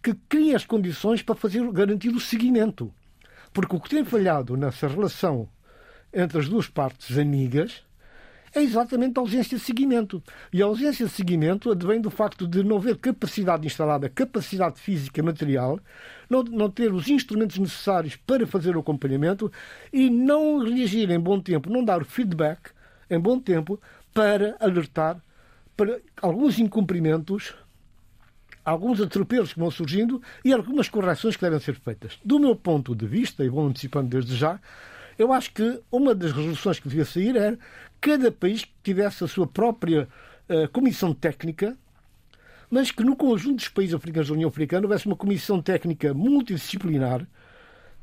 que 0.00 0.14
criem 0.28 0.54
as 0.54 0.64
condições 0.64 1.22
para 1.22 1.34
fazer 1.34 1.68
garantir 1.72 2.10
o 2.10 2.20
seguimento. 2.20 2.94
Porque 3.52 3.74
o 3.74 3.80
que 3.80 3.90
tem 3.90 4.04
falhado 4.04 4.56
nessa 4.56 4.86
relação 4.86 5.48
entre 6.12 6.38
as 6.38 6.48
duas 6.48 6.68
partes 6.68 7.18
amigas 7.18 7.82
é 8.54 8.62
exatamente 8.62 9.18
a 9.18 9.20
ausência 9.20 9.58
de 9.58 9.64
seguimento. 9.64 10.22
E 10.52 10.62
a 10.62 10.66
ausência 10.66 11.06
de 11.06 11.12
seguimento 11.12 11.70
advém 11.70 12.00
do 12.00 12.10
facto 12.10 12.46
de 12.46 12.62
não 12.62 12.76
haver 12.76 12.96
capacidade 12.96 13.66
instalada, 13.66 14.08
capacidade 14.08 14.80
física, 14.80 15.22
material, 15.22 15.78
não, 16.28 16.42
não 16.42 16.70
ter 16.70 16.92
os 16.92 17.08
instrumentos 17.08 17.58
necessários 17.58 18.16
para 18.16 18.46
fazer 18.46 18.76
o 18.76 18.80
acompanhamento 18.80 19.50
e 19.92 20.10
não 20.10 20.58
reagir 20.58 21.10
em 21.10 21.20
bom 21.20 21.40
tempo, 21.40 21.70
não 21.70 21.84
dar 21.84 22.04
feedback 22.04 22.70
em 23.10 23.18
bom 23.18 23.38
tempo 23.38 23.80
para 24.12 24.56
alertar 24.60 25.20
para 25.76 26.00
alguns 26.20 26.58
incumprimentos, 26.58 27.54
alguns 28.64 29.00
atropelos 29.00 29.52
que 29.52 29.60
vão 29.60 29.70
surgindo 29.70 30.20
e 30.44 30.52
algumas 30.52 30.88
correções 30.88 31.36
que 31.36 31.42
devem 31.42 31.60
ser 31.60 31.76
feitas. 31.76 32.18
Do 32.24 32.40
meu 32.40 32.56
ponto 32.56 32.96
de 32.96 33.06
vista, 33.06 33.44
e 33.44 33.48
vou 33.48 33.64
antecipando 33.64 34.08
desde 34.08 34.34
já, 34.34 34.60
eu 35.18 35.32
acho 35.32 35.52
que 35.52 35.80
uma 35.90 36.14
das 36.14 36.32
resoluções 36.32 36.78
que 36.78 36.88
devia 36.88 37.04
sair 37.04 37.36
era 37.36 37.58
cada 38.00 38.30
país 38.30 38.64
que 38.64 38.72
tivesse 38.82 39.24
a 39.24 39.28
sua 39.28 39.46
própria 39.46 40.08
uh, 40.48 40.68
comissão 40.68 41.12
técnica, 41.12 41.76
mas 42.70 42.90
que 42.90 43.02
no 43.02 43.16
conjunto 43.16 43.56
dos 43.56 43.68
países 43.68 43.94
africanos 43.94 44.28
da 44.28 44.34
União 44.34 44.48
Africana 44.48 44.86
houvesse 44.86 45.06
uma 45.06 45.16
comissão 45.16 45.60
técnica 45.60 46.14
multidisciplinar 46.14 47.26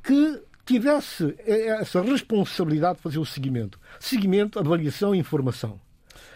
que 0.04 0.42
tivesse 0.66 1.36
eh, 1.40 1.68
essa 1.80 2.02
responsabilidade 2.02 2.98
de 2.98 3.04
fazer 3.04 3.20
o 3.20 3.26
seguimento. 3.26 3.80
Seguimento, 4.00 4.60
avaliação 4.60 5.14
e 5.14 5.20
informação. 5.20 5.80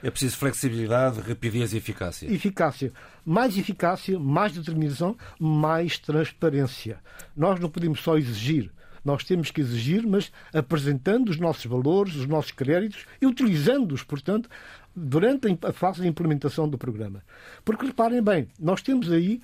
É 0.01 0.09
preciso 0.09 0.38
flexibilidade, 0.38 1.19
rapidez 1.19 1.74
e 1.74 1.77
eficácia. 1.77 2.31
Eficácia. 2.31 2.93
Mais 3.25 3.57
eficácia, 3.57 4.17
mais 4.19 4.53
determinação, 4.53 5.17
mais 5.39 5.98
transparência. 5.98 7.00
Nós 7.36 7.59
não 7.59 7.69
podemos 7.69 8.00
só 8.00 8.17
exigir. 8.17 8.71
Nós 9.03 9.24
temos 9.24 9.51
que 9.51 9.62
exigir, 9.62 10.06
mas 10.06 10.32
apresentando 10.53 11.29
os 11.29 11.38
nossos 11.38 11.65
valores, 11.65 12.15
os 12.15 12.27
nossos 12.27 12.51
créditos 12.51 13.06
e 13.22 13.25
utilizando-os, 13.25 14.03
portanto, 14.03 14.50
durante 14.96 15.48
a 15.63 15.72
fase 15.72 16.01
de 16.01 16.08
implementação 16.08 16.68
do 16.68 16.77
programa. 16.77 17.24
Porque 17.63 17.86
reparem 17.86 18.22
bem, 18.22 18.48
nós 18.60 18.82
temos 18.82 19.12
aí 19.12 19.41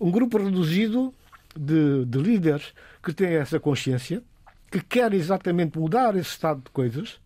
um 0.00 0.10
grupo 0.10 0.38
reduzido 0.38 1.12
de, 1.56 2.04
de 2.04 2.18
líderes 2.18 2.72
que 3.02 3.12
têm 3.12 3.34
essa 3.34 3.58
consciência, 3.60 4.22
que 4.70 4.80
querem 4.80 5.18
exatamente 5.18 5.78
mudar 5.78 6.16
esse 6.16 6.30
estado 6.30 6.62
de 6.62 6.70
coisas, 6.70 7.18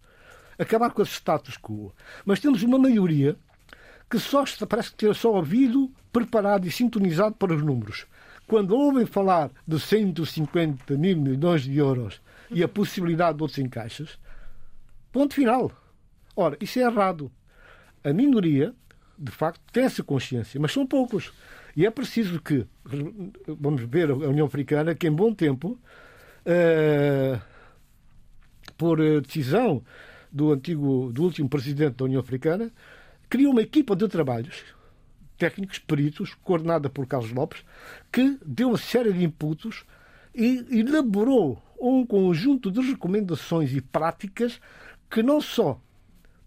acabar 0.59 0.91
com 0.91 1.03
esse 1.03 1.13
status 1.13 1.57
quo. 1.57 1.93
Mas 2.25 2.41
temos 2.41 2.63
uma 2.63 2.79
maioria 2.79 3.37
que 4.11 4.19
só 4.19 4.45
parece 4.69 4.93
ter 4.95 5.15
só 5.15 5.33
ouvido, 5.33 5.91
preparado 6.13 6.67
e 6.67 6.71
sintonizado 6.71 7.35
para 7.37 7.55
os 7.55 7.63
números 7.63 8.07
quando 8.51 8.73
ouvem 8.73 9.07
falar 9.07 9.49
de 9.65 9.79
150 9.79 10.97
mil 10.97 11.17
milhões 11.17 11.63
de 11.63 11.79
euros 11.79 12.21
e 12.51 12.65
a 12.65 12.69
possibilidade 12.69 13.37
de 13.37 13.45
outros 13.45 13.61
encaixes, 13.61 14.19
ponto 15.13 15.35
final. 15.35 15.71
Ora, 16.35 16.57
isso 16.61 16.81
é 16.81 16.83
errado. 16.83 17.31
A 18.03 18.13
minoria, 18.13 18.75
de 19.17 19.31
facto, 19.31 19.61
tem 19.73 19.85
essa 19.85 20.03
consciência, 20.03 20.59
mas 20.59 20.73
são 20.73 20.85
poucos. 20.85 21.33
E 21.77 21.87
é 21.87 21.91
preciso 21.93 22.43
que, 22.43 22.67
vamos 23.47 23.83
ver 23.83 24.11
a 24.11 24.15
União 24.15 24.47
Africana, 24.47 24.97
que 24.97 25.07
em 25.07 25.13
bom 25.13 25.33
tempo, 25.33 25.79
uh, 26.45 27.41
por 28.77 28.99
decisão 29.23 29.81
do 30.33 30.53
antigo, 30.53 31.13
do 31.13 31.23
último 31.23 31.49
presidente 31.49 31.95
da 31.99 32.05
União 32.05 32.21
Africana, 32.21 32.73
criou 33.29 33.53
uma 33.53 33.63
equipa 33.63 33.95
de 33.95 34.09
trabalhos 34.09 34.65
técnicos, 35.41 35.79
peritos, 35.79 36.35
coordenada 36.45 36.91
por 36.91 37.07
Carlos 37.07 37.33
Lopes, 37.33 37.65
que 38.13 38.39
deu 38.45 38.69
uma 38.69 38.77
série 38.77 39.11
de 39.11 39.25
inputs 39.25 39.85
e 40.35 40.67
elaborou 40.71 41.61
um 41.81 42.05
conjunto 42.05 42.71
de 42.71 42.83
recomendações 42.83 43.73
e 43.73 43.81
práticas 43.81 44.61
que 45.11 45.23
não 45.23 45.41
só 45.41 45.81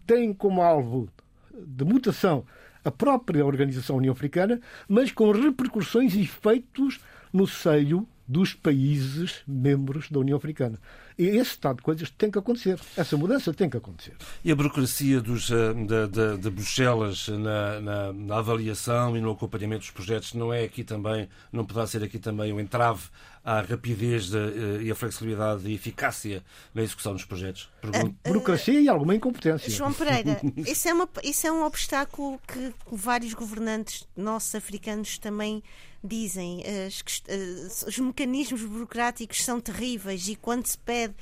têm 0.06 0.32
como 0.32 0.62
alvo 0.62 1.08
de 1.52 1.84
mutação 1.84 2.46
a 2.84 2.90
própria 2.90 3.44
Organização 3.44 3.96
União 3.96 4.12
Africana, 4.12 4.60
mas 4.88 5.10
com 5.10 5.32
repercussões 5.32 6.14
e 6.14 6.20
efeitos 6.22 7.00
no 7.32 7.48
seio 7.48 8.06
dos 8.26 8.54
países 8.54 9.42
membros 9.46 10.10
da 10.10 10.18
União 10.18 10.36
Africana. 10.36 10.78
E 11.16 11.26
esse 11.26 11.50
estado 11.50 11.76
de 11.76 11.82
coisas 11.82 12.10
tem 12.10 12.30
que 12.30 12.38
acontecer. 12.38 12.78
Essa 12.96 13.16
mudança 13.16 13.54
tem 13.54 13.70
que 13.70 13.76
acontecer. 13.76 14.14
E 14.44 14.50
a 14.50 14.56
burocracia 14.56 15.20
dos, 15.20 15.50
eh, 15.50 15.72
de, 15.72 16.08
de, 16.08 16.38
de 16.38 16.50
Bruxelas 16.50 17.28
na, 17.28 17.80
na, 17.80 18.12
na, 18.12 18.36
avaliação 18.36 19.16
e 19.16 19.20
no 19.20 19.30
acompanhamento 19.30 19.82
dos 19.82 19.90
projetos 19.92 20.34
não 20.34 20.52
é 20.52 20.64
aqui 20.64 20.82
também, 20.82 21.28
não 21.52 21.64
poderá 21.64 21.86
ser 21.86 22.02
aqui 22.02 22.18
também 22.18 22.52
um 22.52 22.58
entrave 22.58 23.02
à 23.44 23.60
rapidez 23.60 24.30
de, 24.30 24.38
eh, 24.38 24.82
e 24.82 24.90
à 24.90 24.94
flexibilidade 24.94 25.68
e 25.68 25.74
eficácia 25.74 26.42
na 26.74 26.82
execução 26.82 27.12
dos 27.12 27.24
projetos? 27.24 27.70
Pergunto. 27.80 28.16
burocracia 28.24 28.80
e 28.80 28.88
alguma 28.88 29.14
incompetência. 29.14 29.70
João 29.70 29.92
Pereira, 29.92 30.40
isso 30.66 30.88
é, 30.88 30.94
uma, 30.94 31.08
isso 31.22 31.46
é 31.46 31.52
um 31.52 31.64
obstáculo 31.64 32.40
que 32.48 32.72
vários 32.90 33.34
governantes 33.34 34.08
nossos 34.16 34.52
africanos 34.56 35.16
também 35.18 35.62
dizem 36.04 36.62
as, 36.86 37.02
eh, 37.28 37.88
os 37.88 37.98
mecanismos 37.98 38.62
burocráticos 38.62 39.42
são 39.44 39.60
terríveis 39.60 40.28
e 40.28 40.36
quando 40.36 40.66
se 40.66 40.78
pede 40.78 41.14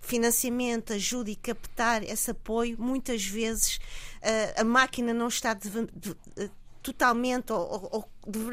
financiamento, 0.00 0.92
ajuda 0.92 1.30
e 1.30 1.36
captar 1.36 2.02
esse 2.02 2.30
apoio, 2.30 2.76
muitas 2.78 3.24
vezes 3.24 3.78
eh, 4.22 4.54
a 4.56 4.64
máquina 4.64 5.12
não 5.12 5.28
está 5.28 5.54
de, 5.54 5.68
de, 5.68 5.86
de, 6.36 6.50
totalmente 6.82 7.52
ou, 7.52 7.88
ou, 7.92 8.08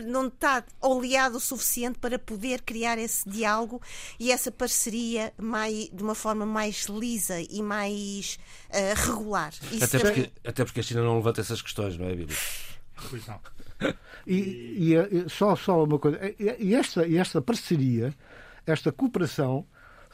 não 0.06 0.28
está 0.28 0.64
oleado 0.82 1.38
o 1.38 1.40
suficiente 1.40 2.00
para 2.00 2.18
poder 2.18 2.62
criar 2.62 2.98
esse 2.98 3.28
diálogo 3.30 3.82
e 4.20 4.32
essa 4.32 4.52
parceria 4.52 5.34
mais, 5.38 5.90
de 5.90 6.04
uma 6.04 6.16
forma 6.16 6.46
mais 6.46 6.86
lisa 6.86 7.40
e 7.40 7.62
mais 7.62 8.38
uh, 8.70 9.08
regular. 9.08 9.54
até, 9.82 10.00
também... 10.00 10.14
porque, 10.14 10.32
até 10.44 10.66
porque 10.66 10.80
a 10.80 10.84
China 10.84 11.04
não 11.04 11.18
levanta 11.18 11.42
essas 11.42 11.62
questões, 11.62 11.98
não 11.98 12.08
é, 12.08 12.16
Bíblia? 12.16 12.38
Pois 13.10 13.26
não. 13.28 13.40
E, 14.28 14.34
e, 14.34 14.96
e, 14.96 15.30
só, 15.30 15.56
só 15.56 15.84
uma 15.84 16.00
coisa, 16.00 16.20
e 16.40 16.74
esta, 16.74 17.06
e 17.06 17.16
esta 17.16 17.40
parceria, 17.40 18.12
esta 18.66 18.92
cooperação, 18.92 19.68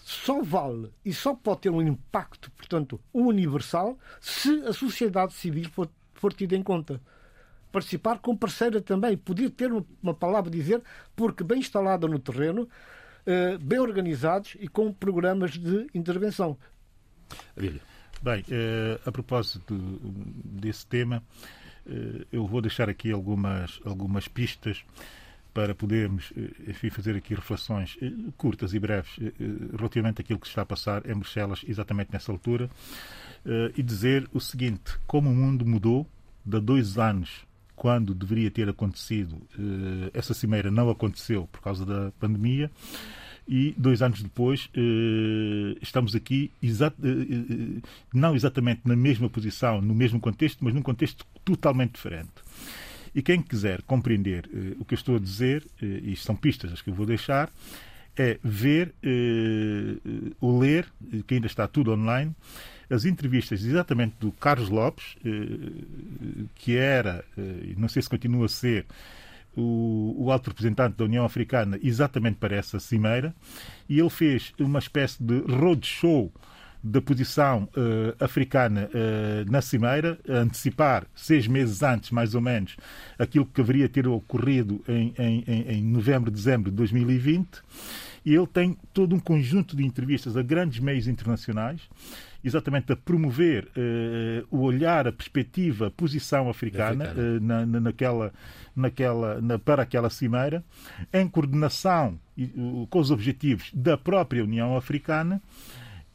só 0.03 0.41
vale 0.41 0.91
e 1.05 1.13
só 1.13 1.33
pode 1.33 1.61
ter 1.61 1.69
um 1.69 1.81
impacto, 1.81 2.51
portanto, 2.51 2.99
universal, 3.13 3.97
se 4.19 4.49
a 4.65 4.73
sociedade 4.73 5.33
civil 5.33 5.69
for, 5.69 5.89
for 6.13 6.33
tida 6.33 6.57
em 6.57 6.63
conta. 6.63 6.99
Participar 7.71 8.19
com 8.19 8.35
parceira 8.35 8.81
também, 8.81 9.15
poder 9.15 9.49
ter 9.51 9.71
uma 9.71 10.13
palavra 10.13 10.49
a 10.49 10.51
dizer, 10.53 10.83
porque 11.15 11.41
bem 11.43 11.59
instalada 11.59 12.05
no 12.05 12.19
terreno, 12.19 12.67
eh, 13.25 13.57
bem 13.59 13.79
organizados 13.79 14.57
e 14.59 14.67
com 14.67 14.91
programas 14.91 15.51
de 15.51 15.87
intervenção. 15.93 16.57
Bem, 18.21 18.43
eh, 18.51 18.99
a 19.05 19.11
propósito 19.11 19.73
desse 20.43 20.85
tema, 20.85 21.23
eu 22.31 22.45
vou 22.45 22.61
deixar 22.61 22.89
aqui 22.89 23.11
algumas, 23.11 23.79
algumas 23.83 24.27
pistas 24.27 24.83
para 25.53 25.75
podermos 25.75 26.31
eh, 26.37 26.69
enfim, 26.69 26.89
fazer 26.89 27.15
aqui 27.15 27.35
reflexões 27.35 27.97
eh, 28.01 28.11
curtas 28.37 28.73
e 28.73 28.79
breves 28.79 29.19
relativamente 29.77 30.21
àquilo 30.21 30.39
que 30.39 30.47
se 30.47 30.51
está 30.51 30.61
a 30.61 30.65
passar 30.65 31.09
em 31.09 31.13
Bruxelas 31.13 31.63
exatamente 31.67 32.11
nessa 32.11 32.31
altura 32.31 32.69
e 33.75 33.81
dizer 33.81 34.29
o 34.31 34.39
seguinte, 34.39 34.99
como 35.07 35.27
o 35.27 35.33
mundo 35.33 35.65
mudou 35.65 36.07
de 36.45 36.59
dois 36.59 36.99
anos 36.99 37.43
quando 37.75 38.13
deveria 38.13 38.51
ter 38.51 38.69
acontecido, 38.69 39.41
essa 40.13 40.35
cimeira 40.35 40.69
não 40.69 40.91
aconteceu 40.91 41.47
por 41.51 41.59
causa 41.59 41.83
da 41.83 42.11
pandemia, 42.19 42.69
e 43.47 43.73
dois 43.77 44.01
anos 44.01 44.21
depois 44.21 44.69
eh, 44.73 45.77
estamos 45.81 46.15
aqui 46.15 46.51
eh, 46.63 46.67
eh, 46.69 47.81
não 48.13 48.35
exatamente 48.35 48.81
na 48.85 48.95
mesma 48.95 49.29
posição, 49.29 49.81
no 49.81 49.93
mesmo 49.93 50.19
contexto, 50.19 50.63
mas 50.63 50.73
num 50.73 50.81
contexto 50.81 51.25
totalmente 51.43 51.93
diferente. 51.93 52.31
E 53.13 53.21
quem 53.21 53.41
quiser 53.41 53.81
compreender 53.81 54.45
uh, 54.47 54.81
o 54.81 54.85
que 54.85 54.93
eu 54.93 54.97
estou 54.97 55.17
a 55.17 55.19
dizer, 55.19 55.63
uh, 55.81 55.85
e 55.85 56.15
são 56.15 56.35
pistas 56.35 56.71
as 56.71 56.81
que 56.81 56.89
eu 56.89 56.93
vou 56.93 57.05
deixar, 57.05 57.51
é 58.15 58.39
ver 58.43 58.93
uh, 59.03 60.35
ou 60.39 60.59
ler, 60.59 60.87
que 61.27 61.33
ainda 61.35 61.47
está 61.47 61.67
tudo 61.67 61.91
online, 61.91 62.33
as 62.89 63.05
entrevistas 63.05 63.63
exatamente 63.63 64.15
do 64.19 64.31
Carlos 64.33 64.67
Lopes, 64.67 65.15
que 66.55 66.75
era, 66.75 67.23
não 67.77 67.87
sei 67.87 68.01
se 68.01 68.09
continua 68.09 68.47
a 68.47 68.49
ser, 68.49 68.85
o, 69.55 70.13
o 70.17 70.29
alto 70.29 70.49
representante 70.49 70.97
da 70.97 71.05
União 71.05 71.23
Africana 71.23 71.79
exatamente 71.81 72.35
para 72.35 72.53
essa 72.53 72.81
cimeira, 72.81 73.33
e 73.87 73.97
ele 73.97 74.09
fez 74.09 74.53
uma 74.59 74.79
espécie 74.79 75.23
de 75.23 75.39
roadshow 75.39 76.33
da 76.83 77.01
posição 77.01 77.69
uh, 77.75 78.23
africana 78.23 78.89
uh, 78.89 79.51
na 79.51 79.61
Cimeira, 79.61 80.17
antecipar 80.27 81.05
seis 81.15 81.47
meses 81.47 81.83
antes, 81.83 82.11
mais 82.11 82.33
ou 82.33 82.41
menos, 82.41 82.75
aquilo 83.19 83.45
que 83.45 83.61
deveria 83.61 83.87
ter 83.87 84.07
ocorrido 84.07 84.83
em, 84.87 85.13
em, 85.17 85.43
em 85.47 85.83
novembro, 85.83 86.31
dezembro 86.31 86.71
de 86.71 86.77
2020. 86.77 87.61
E 88.23 88.35
ele 88.35 88.47
tem 88.47 88.77
todo 88.93 89.15
um 89.15 89.19
conjunto 89.19 89.75
de 89.75 89.83
entrevistas 89.83 90.37
a 90.37 90.43
grandes 90.43 90.79
meios 90.79 91.07
internacionais, 91.07 91.81
exatamente 92.43 92.91
a 92.91 92.95
promover 92.95 93.65
uh, 93.65 94.47
o 94.49 94.61
olhar, 94.61 95.07
a 95.07 95.11
perspectiva, 95.11 95.87
a 95.87 95.91
posição 95.91 96.49
africana 96.49 97.13
uh, 97.13 97.39
na, 97.39 97.65
na, 97.65 97.79
naquela, 97.79 98.33
naquela, 98.75 99.41
na, 99.41 99.59
para 99.59 99.83
aquela 99.83 100.09
cimeira, 100.09 100.63
em 101.13 101.27
coordenação 101.27 102.19
com 102.89 102.99
os 102.99 103.11
objetivos 103.11 103.69
da 103.71 103.97
própria 103.97 104.43
União 104.43 104.75
Africana 104.75 105.39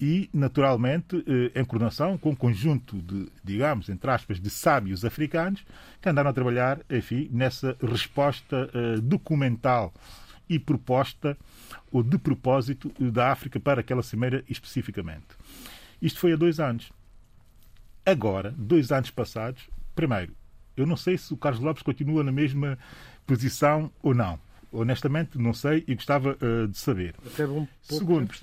e, 0.01 0.29
naturalmente, 0.33 1.25
eh, 1.27 1.59
em 1.61 1.65
coordenação 1.65 2.19
com 2.19 2.31
um 2.31 2.35
conjunto 2.35 3.01
de, 3.01 3.29
digamos, 3.43 3.89
entre 3.89 4.11
aspas, 4.11 4.39
de 4.39 4.51
sábios 4.51 5.05
africanos 5.05 5.65
que 6.01 6.09
andaram 6.09 6.31
a 6.31 6.33
trabalhar, 6.33 6.81
enfim, 6.91 7.29
nessa 7.33 7.77
resposta 7.81 8.71
eh, 8.75 9.01
documental 9.01 9.93
e 10.49 10.59
proposta 10.59 11.37
ou 11.91 12.03
de 12.03 12.19
propósito 12.19 12.93
da 13.01 13.33
África 13.33 13.59
para 13.59 13.81
aquela 13.81 14.03
cimeira 14.03 14.45
especificamente. 14.49 15.27
Isto 16.01 16.21
foi 16.21 16.33
há 16.33 16.37
dois 16.37 16.61
anos. 16.61 16.93
Agora, 18.05 18.55
dois 18.57 18.93
anos 18.93 19.11
passados, 19.11 19.69
primeiro, 19.95 20.33
eu 20.77 20.87
não 20.87 20.97
sei 20.97 21.17
se 21.17 21.33
o 21.33 21.37
Carlos 21.37 21.63
Lopes 21.63 21.83
continua 21.83 22.23
na 22.23 22.31
mesma 22.31 22.79
posição 23.27 23.91
ou 24.03 24.15
não. 24.15 24.39
Honestamente, 24.71 25.39
não 25.39 25.55
sei 25.55 25.85
e 25.89 25.95
gostava 25.95 26.37
uh, 26.43 26.69
de 26.69 26.77
saber. 26.77 27.15
Até 27.27 27.47
um 27.47 27.67
pouco 27.67 27.69
Segundo, 27.81 28.21
tempo 28.21 28.35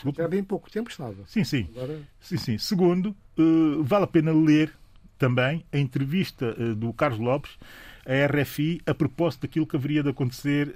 Desculpa. 0.00 0.24
Há 0.24 0.28
bem 0.28 0.42
pouco 0.42 0.70
tempo 0.70 0.90
estava. 0.90 1.14
Sim, 1.26 1.44
sim. 1.44 1.68
Agora... 1.76 2.00
sim, 2.20 2.36
sim. 2.38 2.58
Segundo, 2.58 3.14
uh, 3.38 3.84
vale 3.84 4.04
a 4.04 4.06
pena 4.06 4.32
ler 4.32 4.72
também 5.18 5.64
a 5.70 5.78
entrevista 5.78 6.56
uh, 6.58 6.74
do 6.74 6.92
Carlos 6.94 7.20
Lopes 7.20 7.58
à 8.06 8.26
RFI 8.26 8.80
a 8.86 8.94
propósito 8.94 9.42
daquilo 9.42 9.66
que 9.66 9.76
haveria 9.76 10.02
de 10.02 10.08
acontecer, 10.08 10.74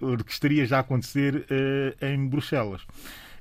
uh, 0.00 0.24
que 0.24 0.32
estaria 0.32 0.66
já 0.66 0.78
a 0.78 0.80
acontecer 0.80 1.46
em 2.02 2.26
Bruxelas. 2.26 2.82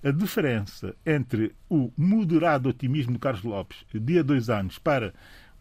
A 0.04 0.12
diferença 0.12 0.96
entre 1.04 1.56
o 1.68 1.92
moderado 1.98 2.70
otimismo 2.70 3.14
de 3.14 3.20
Carlos 3.20 3.44
Lopes 3.44 3.84
de 3.92 4.20
há 4.20 4.22
dois 4.22 4.52
anos 4.52 4.78
para 4.78 5.12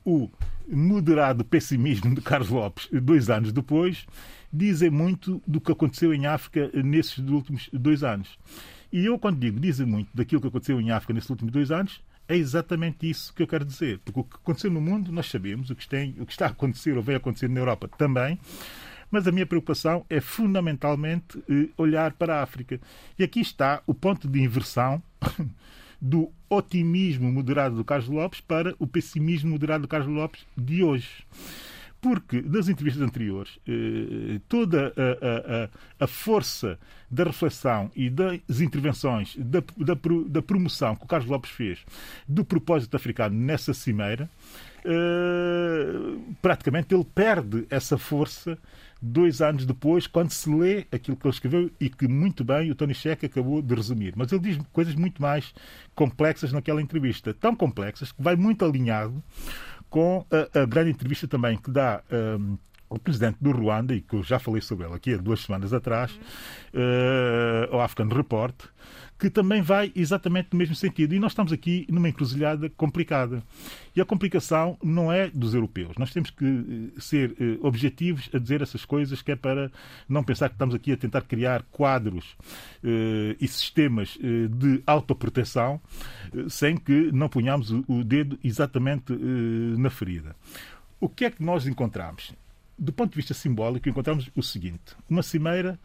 o 0.05 0.29
moderado 0.69 1.43
pessimismo 1.43 2.15
de 2.15 2.21
Carlos 2.21 2.51
Lopes 2.51 2.89
dois 2.93 3.31
anos 3.31 3.53
depois 3.53 4.07
dizem 4.53 4.91
muito 4.91 5.43
do 5.47 5.63
que 5.63 5.73
aconteceu 5.73 6.13
em 6.13 6.27
África 6.27 6.71
nesses 6.75 7.19
últimos 7.19 7.71
dois 7.73 8.05
anos. 8.05 8.39
E 8.95 9.07
eu, 9.07 9.19
quando 9.19 9.41
digo 9.41 9.59
dizem 9.59 9.85
muito 9.85 10.09
daquilo 10.15 10.41
que 10.41 10.47
aconteceu 10.47 10.81
em 10.81 10.93
África 10.93 11.13
nesses 11.13 11.29
últimos 11.29 11.53
dois 11.53 11.73
anos, 11.73 12.01
é 12.29 12.37
exatamente 12.37 13.11
isso 13.11 13.35
que 13.35 13.43
eu 13.43 13.47
quero 13.49 13.65
dizer. 13.65 13.99
Porque 14.05 14.21
o 14.21 14.23
que 14.23 14.37
aconteceu 14.37 14.71
no 14.71 14.81
mundo, 14.81 15.11
nós 15.11 15.27
sabemos, 15.27 15.69
o 15.69 15.75
que, 15.75 15.89
tem, 15.89 16.15
o 16.21 16.25
que 16.25 16.31
está 16.31 16.47
a 16.47 16.51
acontecer 16.51 16.97
ou 16.97 17.03
vai 17.03 17.17
acontecer 17.17 17.49
na 17.49 17.59
Europa 17.59 17.89
também, 17.99 18.39
mas 19.11 19.27
a 19.27 19.33
minha 19.33 19.47
preocupação 19.47 20.07
é 20.09 20.21
fundamentalmente 20.21 21.43
eh, 21.51 21.71
olhar 21.77 22.13
para 22.13 22.37
a 22.37 22.43
África. 22.45 22.81
E 23.19 23.25
aqui 23.25 23.41
está 23.41 23.83
o 23.85 23.93
ponto 23.93 24.29
de 24.29 24.41
inversão 24.41 25.03
do 26.01 26.31
otimismo 26.49 27.33
moderado 27.33 27.75
do 27.75 27.85
Carlos 27.85 28.09
Lopes 28.09 28.41
para 28.41 28.77
o 28.79 28.87
pessimismo 28.87 29.51
moderado 29.51 29.83
do 29.83 29.89
Carlos 29.89 30.15
Lopes 30.15 30.47
de 30.57 30.85
hoje 30.85 31.25
porque 32.05 32.43
das 32.43 32.69
entrevistas 32.69 33.03
anteriores, 33.03 33.59
eh, 33.67 34.39
toda 34.47 34.93
a, 34.95 36.03
a, 36.03 36.05
a, 36.05 36.07
força 36.07 36.79
da 37.11 37.25
reflexão 37.25 37.91
e 37.97 38.11
das 38.11 38.61
intervenções, 38.61 39.35
da, 39.39 39.61
da, 39.79 39.97
da, 40.29 40.43
promoção 40.43 40.95
que 40.97 41.05
o 41.05 41.07
Carlos 41.07 41.31
Lopes 41.31 41.51
fez 41.51 41.83
do 42.29 42.45
propósito 42.45 42.95
africano 42.95 43.35
nessa 43.35 43.73
cimeira, 43.73 44.29
eh, 44.85 46.19
praticamente 46.43 46.95
ele 46.95 47.07
perde 47.07 47.67
essa 47.71 47.97
força 47.97 48.59
dois 49.01 49.41
anos 49.41 49.65
depois, 49.65 50.07
quando 50.07 50.31
se 50.31 50.51
lê 50.51 50.87
aquilo 50.93 51.17
que 51.17 51.27
ele 51.27 51.35
escreveu 51.35 51.71
e 51.81 51.89
que 51.89 52.07
muito 52.07 52.45
bem 52.45 52.71
o 52.71 52.75
Tony 52.75 52.95
Checa 52.95 53.27
acabou 53.27 53.63
de 53.63 53.75
resumir. 53.75 54.13
Mas 54.15 54.31
ele 54.31 54.43
diz 54.43 54.59
coisas 54.75 54.95
muito 54.95 55.23
mais 55.23 55.55
complexas 55.95 56.53
naquela 56.53 56.83
entrevista, 56.83 57.33
tão 57.33 57.57
complexas 57.57 58.13
que 58.13 58.23
vai 58.23 58.37
muito 58.37 58.63
alinhado 58.63 59.23
com 59.95 60.27
a, 60.29 60.63
a 60.63 60.67
grande 60.67 60.91
entrevista 60.91 61.29
também 61.29 61.57
que 61.57 61.71
dá 61.71 62.03
um, 62.11 62.59
o 62.89 62.99
presidente 62.99 63.37
do 63.41 63.53
Ruanda, 63.53 63.95
e 63.95 64.01
que 64.01 64.17
eu 64.17 64.25
já 64.25 64.41
falei 64.41 64.61
sobre 64.61 64.87
ela 64.87 64.97
aqui 64.97 65.15
há 65.15 65.17
duas 65.17 65.39
semanas 65.43 65.73
atrás, 65.73 66.11
uh, 66.75 67.73
ao 67.73 67.81
African 67.81 68.09
Report, 68.09 68.57
que 69.25 69.31
também 69.31 69.63
vai 69.63 69.91
exatamente 69.97 70.51
no 70.53 70.59
mesmo 70.59 70.75
sentido. 70.75 71.15
E 71.15 71.19
nós 71.19 71.33
estamos 71.33 71.51
aqui 71.51 71.87
numa 71.89 72.11
encruzilhada 72.11 72.69
complicada. 72.69 73.43
E 73.97 74.01
a 74.03 74.05
complicação 74.05 74.77
não 74.83 75.11
é 75.11 75.31
dos 75.31 75.55
europeus. 75.55 75.97
Nós 75.97 76.13
temos 76.13 76.29
que 76.29 76.45
eh, 76.45 77.01
ser 77.01 77.31
uh, 77.31 77.67
objetivos 77.67 78.29
a 78.35 78.39
dizer 78.39 78.61
essas 78.61 78.85
coisas, 78.85 79.23
que 79.23 79.33
é 79.33 79.37
para 79.37 79.73
não 80.07 80.23
pensar 80.23 80.51
que 80.51 80.57
estamos 80.57 80.75
aqui 80.75 80.93
a 80.93 80.97
tentar 80.99 81.23
criar 81.23 81.63
quadros 81.73 82.37
uh, 82.83 83.35
e 83.41 83.49
sistemas 83.49 84.19
de 84.21 84.83
autoproteção 84.87 85.81
sem 86.51 86.77
que 86.77 87.11
não 87.11 87.31
ponhamos 87.31 87.71
o, 87.71 88.05
dedo 88.05 88.39
exatamente 88.45 89.15
na 89.79 89.89
ferida. 89.89 90.37
O 91.01 91.09
que 91.09 91.25
é 91.25 91.31
que 91.31 91.43
nós 91.43 91.67
encontramos? 91.67 92.35
Do 92.79 92.93
ponto 92.93 93.13
de 93.13 93.17
vista 93.17 93.33
simbólico, 93.33 93.89
encontramos 93.89 94.31
o 94.37 94.43
seguinte: 94.43 94.95
uma 95.09 95.23
cimeira 95.23 95.79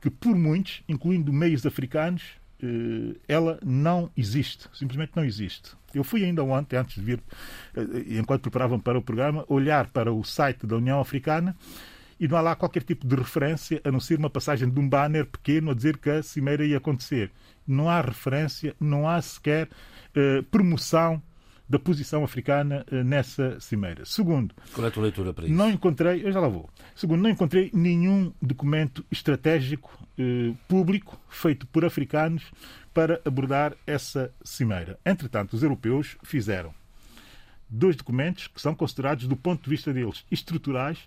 que, 0.00 0.10
por 0.10 0.34
muitos, 0.34 0.82
incluindo 0.88 1.32
meios 1.32 1.66
africanos, 1.66 2.22
eh, 2.22 2.39
ela 3.26 3.58
não 3.64 4.10
existe, 4.16 4.68
simplesmente 4.72 5.12
não 5.14 5.24
existe. 5.24 5.72
Eu 5.94 6.04
fui 6.04 6.24
ainda 6.24 6.42
ontem, 6.44 6.76
antes 6.76 6.96
de 6.96 7.02
vir, 7.02 7.22
eh, 7.76 8.18
enquanto 8.18 8.42
preparavam 8.42 8.78
para 8.78 8.98
o 8.98 9.02
programa, 9.02 9.44
olhar 9.48 9.88
para 9.88 10.12
o 10.12 10.22
site 10.22 10.66
da 10.66 10.76
União 10.76 11.00
Africana 11.00 11.56
e 12.18 12.28
não 12.28 12.36
há 12.36 12.40
lá 12.40 12.54
qualquer 12.54 12.82
tipo 12.82 13.06
de 13.06 13.16
referência, 13.16 13.80
a 13.82 13.90
não 13.90 13.98
ser 13.98 14.18
uma 14.18 14.30
passagem 14.30 14.68
de 14.68 14.78
um 14.78 14.88
banner 14.88 15.26
pequeno 15.26 15.70
a 15.70 15.74
dizer 15.74 15.96
que 15.96 16.10
a 16.10 16.22
cimeira 16.22 16.64
ia 16.64 16.76
acontecer. 16.76 17.30
Não 17.66 17.88
há 17.88 18.00
referência, 18.00 18.74
não 18.78 19.08
há 19.08 19.20
sequer 19.22 19.68
uh, 19.68 20.42
promoção 20.44 21.22
da 21.70 21.78
posição 21.78 22.24
africana 22.24 22.84
uh, 22.90 23.04
nessa 23.04 23.58
cimeira. 23.60 24.04
Segundo, 24.04 24.52
qual 24.74 24.84
é 24.84 24.88
a 24.88 24.90
tua 24.90 25.04
leitura 25.04 25.32
para 25.32 25.46
isso? 25.46 25.54
Não 25.54 25.70
encontrei, 25.70 26.26
eu 26.26 26.32
já 26.32 26.40
lá 26.40 26.48
vou. 26.48 26.68
Segundo, 26.96 27.22
não 27.22 27.30
encontrei 27.30 27.70
nenhum 27.72 28.32
documento 28.42 29.04
estratégico 29.10 29.96
uh, 30.18 30.56
público 30.66 31.18
feito 31.28 31.68
por 31.68 31.84
africanos 31.84 32.42
para 32.92 33.20
abordar 33.24 33.74
essa 33.86 34.32
cimeira. 34.42 34.98
Entretanto, 35.06 35.54
os 35.54 35.62
europeus 35.62 36.16
fizeram 36.24 36.74
dois 37.68 37.94
documentos 37.94 38.48
que 38.48 38.60
são 38.60 38.74
considerados, 38.74 39.28
do 39.28 39.36
ponto 39.36 39.62
de 39.62 39.70
vista 39.70 39.92
deles, 39.92 40.24
estruturais 40.28 40.98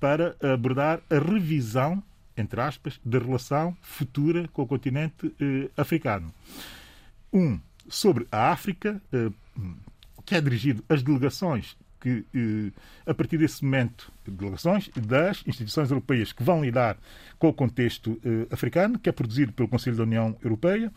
para 0.00 0.36
abordar 0.42 1.00
a 1.08 1.18
revisão, 1.18 2.02
entre 2.36 2.60
aspas, 2.60 3.00
da 3.04 3.20
relação 3.20 3.76
futura 3.80 4.48
com 4.48 4.62
o 4.62 4.66
continente 4.66 5.32
eh, 5.40 5.70
africano. 5.76 6.32
Um 7.32 7.60
sobre 7.88 8.26
a 8.30 8.50
África, 8.50 9.00
eh, 9.12 9.30
que 10.28 10.34
é 10.34 10.42
dirigido 10.42 10.84
às 10.90 11.02
delegações 11.02 11.74
que, 11.98 12.26
eh, 12.34 12.70
a 13.06 13.14
partir 13.14 13.38
desse 13.38 13.64
momento, 13.64 14.12
delegações 14.26 14.90
das 14.94 15.42
instituições 15.46 15.90
europeias 15.90 16.34
que 16.34 16.42
vão 16.42 16.62
lidar 16.62 16.98
com 17.38 17.48
o 17.48 17.52
contexto 17.52 18.20
eh, 18.22 18.46
africano, 18.50 18.98
que 18.98 19.08
é 19.08 19.12
produzido 19.12 19.54
pelo 19.54 19.70
Conselho 19.70 19.96
da 19.96 20.02
União 20.02 20.36
Europeia. 20.44 20.92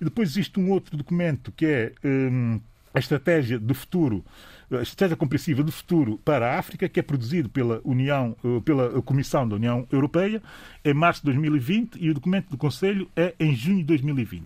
E 0.00 0.04
depois 0.04 0.30
existe 0.30 0.58
um 0.58 0.70
outro 0.70 0.96
documento 0.96 1.52
que 1.52 1.66
é 1.66 1.92
eh, 2.02 2.60
a 2.94 2.98
Estratégia 2.98 3.58
do 3.58 3.74
Futuro, 3.74 4.24
a 4.72 4.80
Estratégia 4.80 5.14
Compreensiva 5.14 5.62
do 5.62 5.70
Futuro 5.70 6.18
para 6.24 6.54
a 6.54 6.58
África, 6.58 6.88
que 6.88 6.98
é 6.98 7.02
produzido 7.02 7.50
pela 7.50 7.82
União, 7.84 8.34
pela 8.64 9.02
Comissão 9.02 9.46
da 9.46 9.56
União 9.56 9.86
Europeia 9.92 10.42
em 10.82 10.94
março 10.94 11.20
de 11.20 11.26
2020 11.26 11.96
e 12.00 12.08
o 12.08 12.14
documento 12.14 12.48
do 12.48 12.56
Conselho 12.56 13.08
é 13.14 13.34
em 13.38 13.54
junho 13.54 13.78
de 13.78 13.84
2020. 13.84 14.44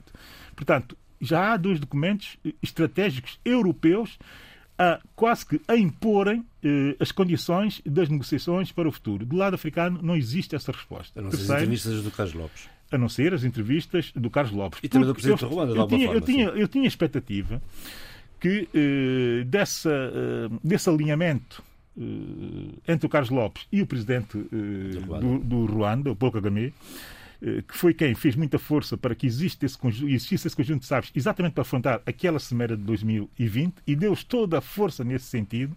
Portanto, 0.57 0.97
já 1.20 1.53
há 1.53 1.57
dois 1.57 1.81
documentos 1.81 2.37
estratégicos 2.62 3.38
europeus 3.44 4.18
a 4.79 5.00
quase 5.14 5.46
que 5.46 5.61
a 5.68 5.77
imporem 5.77 6.44
eh, 6.62 6.96
as 6.98 7.12
condições 7.12 7.81
das 7.87 8.09
negociações 8.09 8.72
para 8.72 8.88
o 8.88 8.92
futuro. 8.92 9.24
Do 9.24 9.37
lado 9.37 9.55
africano 9.55 10.00
não 10.03 10.16
existe 10.16 10.57
essa 10.57 10.72
resposta. 10.72 11.20
A 11.20 11.22
não 11.22 11.31
ser 11.31 11.42
as 11.42 11.62
entrevistas 11.62 12.03
do 12.03 12.11
Carlos 12.11 12.35
Lopes. 12.35 12.68
A 12.90 12.98
não 12.98 13.09
ser 13.09 13.35
as 13.35 13.44
entrevistas 13.44 14.12
do 14.12 14.31
Carlos 14.31 14.53
Lopes. 14.53 14.81
E 14.83 14.88
também 14.88 15.07
do 15.07 15.14
Presidente 15.14 15.44
Ruanda, 15.44 15.72
de 15.72 15.79
eu, 15.79 15.87
tinha, 15.87 16.07
forma, 16.07 16.14
eu, 16.14 16.20
tinha, 16.20 16.44
eu 16.48 16.68
tinha 16.68 16.88
expectativa 16.88 17.62
que 18.40 18.68
eh, 18.74 19.44
dessa, 19.44 19.90
eh, 19.90 20.59
desse 20.62 20.88
alinhamento 20.90 21.62
entre 22.88 23.07
o 23.07 23.09
Carlos 23.09 23.31
Lopes 23.31 23.68
e 23.70 23.81
o 23.81 23.87
presidente 23.87 24.37
do, 24.37 25.38
do 25.38 25.64
Ruanda, 25.64 26.11
o 26.11 26.16
Paul 26.16 26.33
Kagame, 26.33 26.74
que 27.68 27.76
foi 27.76 27.92
quem 27.92 28.14
fez 28.14 28.35
muita 28.35 28.59
força 28.59 28.96
para 28.96 29.14
que 29.14 29.26
existe 29.26 29.66
esse 29.66 29.76
conjunto, 29.76 30.09
existisse 30.11 30.46
esse 30.46 30.57
conjunto 30.57 30.80
de 30.80 30.87
sábios 30.87 31.12
exatamente 31.14 31.52
para 31.52 31.62
afrontar 31.62 32.02
aquela 32.07 32.38
cimeira 32.38 32.76
de 32.76 32.83
2020 32.83 33.74
e 33.87 33.94
deu-os 33.94 34.24
toda 34.24 34.59
a 34.59 34.61
força 34.61 35.04
nesse 35.04 35.26
sentido. 35.26 35.76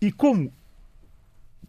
E 0.00 0.12
como 0.12 0.52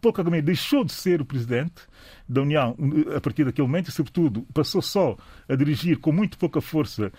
Paul 0.00 0.12
Kagame 0.12 0.40
deixou 0.40 0.84
de 0.84 0.92
ser 0.92 1.20
o 1.20 1.24
presidente 1.24 1.82
da 2.28 2.42
União 2.42 2.76
a 3.16 3.20
partir 3.20 3.44
daquele 3.44 3.66
momento 3.66 3.88
e, 3.88 3.92
sobretudo, 3.92 4.46
passou 4.54 4.80
só 4.80 5.16
a 5.48 5.54
dirigir 5.56 5.98
com 5.98 6.12
muito 6.12 6.38
pouca 6.38 6.60
força 6.60 7.12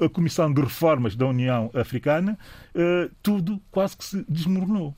a 0.00 0.08
Comissão 0.08 0.52
de 0.52 0.60
Reformas 0.60 1.16
da 1.16 1.26
União 1.26 1.70
Africana, 1.72 2.38
eh, 2.74 3.10
tudo 3.22 3.60
quase 3.70 3.96
que 3.96 4.04
se 4.04 4.24
desmoronou. 4.28 4.94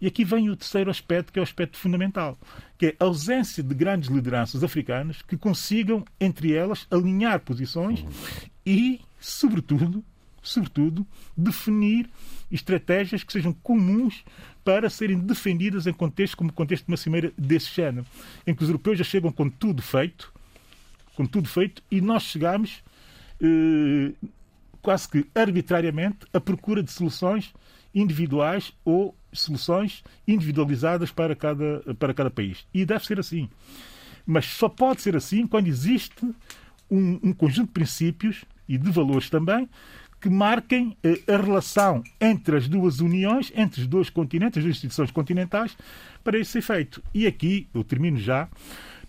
E 0.00 0.06
aqui 0.06 0.24
vem 0.24 0.48
o 0.48 0.56
terceiro 0.56 0.90
aspecto, 0.90 1.32
que 1.32 1.38
é 1.38 1.42
o 1.42 1.44
aspecto 1.44 1.76
fundamental, 1.76 2.38
que 2.76 2.86
é 2.86 2.96
a 3.00 3.04
ausência 3.04 3.62
de 3.62 3.74
grandes 3.74 4.08
lideranças 4.08 4.62
africanas 4.62 5.22
que 5.22 5.36
consigam, 5.36 6.04
entre 6.20 6.52
elas, 6.52 6.86
alinhar 6.90 7.40
posições 7.40 8.04
e, 8.64 9.00
sobretudo, 9.18 10.04
sobretudo, 10.40 11.06
definir 11.36 12.08
estratégias 12.50 13.22
que 13.22 13.32
sejam 13.32 13.52
comuns 13.52 14.24
para 14.64 14.88
serem 14.88 15.18
defendidas 15.18 15.86
em 15.86 15.92
contexto 15.92 16.36
como 16.36 16.50
o 16.50 16.52
contexto 16.52 16.84
de 16.86 16.92
uma 16.92 16.96
cimeira 16.96 17.32
desse 17.36 17.74
género, 17.74 18.06
em 18.46 18.54
que 18.54 18.62
os 18.62 18.68
europeus 18.68 18.98
já 18.98 19.04
chegam 19.04 19.32
com 19.32 19.48
tudo 19.50 19.82
feito, 19.82 20.32
com 21.14 21.26
tudo 21.26 21.48
feito, 21.48 21.82
e 21.90 22.00
nós 22.00 22.22
chegamos 22.22 22.82
eh, 23.40 24.12
quase 24.80 25.08
que 25.08 25.26
arbitrariamente 25.34 26.18
à 26.32 26.40
procura 26.40 26.82
de 26.82 26.92
soluções 26.92 27.52
individuais 28.00 28.72
ou 28.84 29.14
soluções 29.32 30.02
individualizadas 30.26 31.10
para 31.10 31.34
cada, 31.34 31.82
para 31.98 32.14
cada 32.14 32.30
país. 32.30 32.66
E 32.72 32.84
deve 32.84 33.04
ser 33.04 33.18
assim. 33.18 33.48
Mas 34.26 34.46
só 34.46 34.68
pode 34.68 35.02
ser 35.02 35.16
assim 35.16 35.46
quando 35.46 35.66
existe 35.66 36.24
um, 36.90 37.20
um 37.22 37.32
conjunto 37.32 37.68
de 37.68 37.72
princípios 37.72 38.44
e 38.68 38.76
de 38.76 38.90
valores 38.90 39.30
também 39.30 39.68
que 40.20 40.28
marquem 40.28 40.96
eh, 41.02 41.20
a 41.32 41.36
relação 41.36 42.02
entre 42.20 42.56
as 42.56 42.68
duas 42.68 42.98
uniões, 42.98 43.52
entre 43.54 43.82
os 43.82 43.86
dois 43.86 44.10
continentes, 44.10 44.58
as 44.58 44.64
duas 44.64 44.76
instituições 44.76 45.10
continentais, 45.10 45.76
para 46.24 46.38
esse 46.38 46.58
efeito. 46.58 47.02
E 47.14 47.26
aqui, 47.26 47.68
eu 47.72 47.84
termino 47.84 48.18
já, 48.18 48.48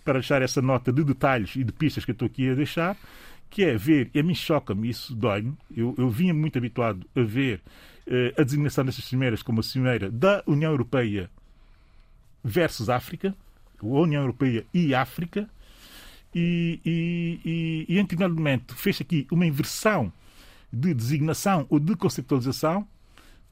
para 0.04 0.14
deixar 0.14 0.40
essa 0.40 0.62
nota 0.62 0.92
de 0.92 1.02
detalhes 1.02 1.56
e 1.56 1.64
de 1.64 1.72
pistas 1.72 2.04
que 2.04 2.12
eu 2.12 2.14
estou 2.14 2.26
aqui 2.26 2.48
a 2.48 2.54
deixar, 2.54 2.96
que 3.50 3.64
é 3.64 3.76
ver, 3.76 4.10
e 4.14 4.20
a 4.20 4.22
mim 4.22 4.34
choca-me, 4.34 4.88
isso 4.88 5.14
dói-me, 5.14 5.54
eu, 5.76 5.94
eu 5.98 6.08
vinha 6.08 6.32
muito 6.32 6.56
habituado 6.56 7.04
a 7.16 7.20
ver 7.20 7.60
eh, 8.06 8.32
a 8.38 8.42
designação 8.44 8.84
destas 8.84 9.04
cimeiras 9.04 9.42
como 9.42 9.60
a 9.60 9.62
cimeira 9.62 10.10
da 10.10 10.42
União 10.46 10.70
Europeia 10.70 11.28
versus 12.42 12.88
África, 12.88 13.34
ou 13.82 14.02
União 14.02 14.22
Europeia 14.22 14.64
e 14.72 14.94
África, 14.94 15.48
e, 16.32 16.80
e, 16.84 17.86
e, 17.88 17.94
e 17.94 17.98
anteriormente 17.98 18.72
fez 18.74 19.00
aqui 19.00 19.26
uma 19.32 19.44
inversão 19.44 20.12
de 20.72 20.94
designação 20.94 21.66
ou 21.68 21.80
de 21.80 21.96
conceptualização 21.96 22.86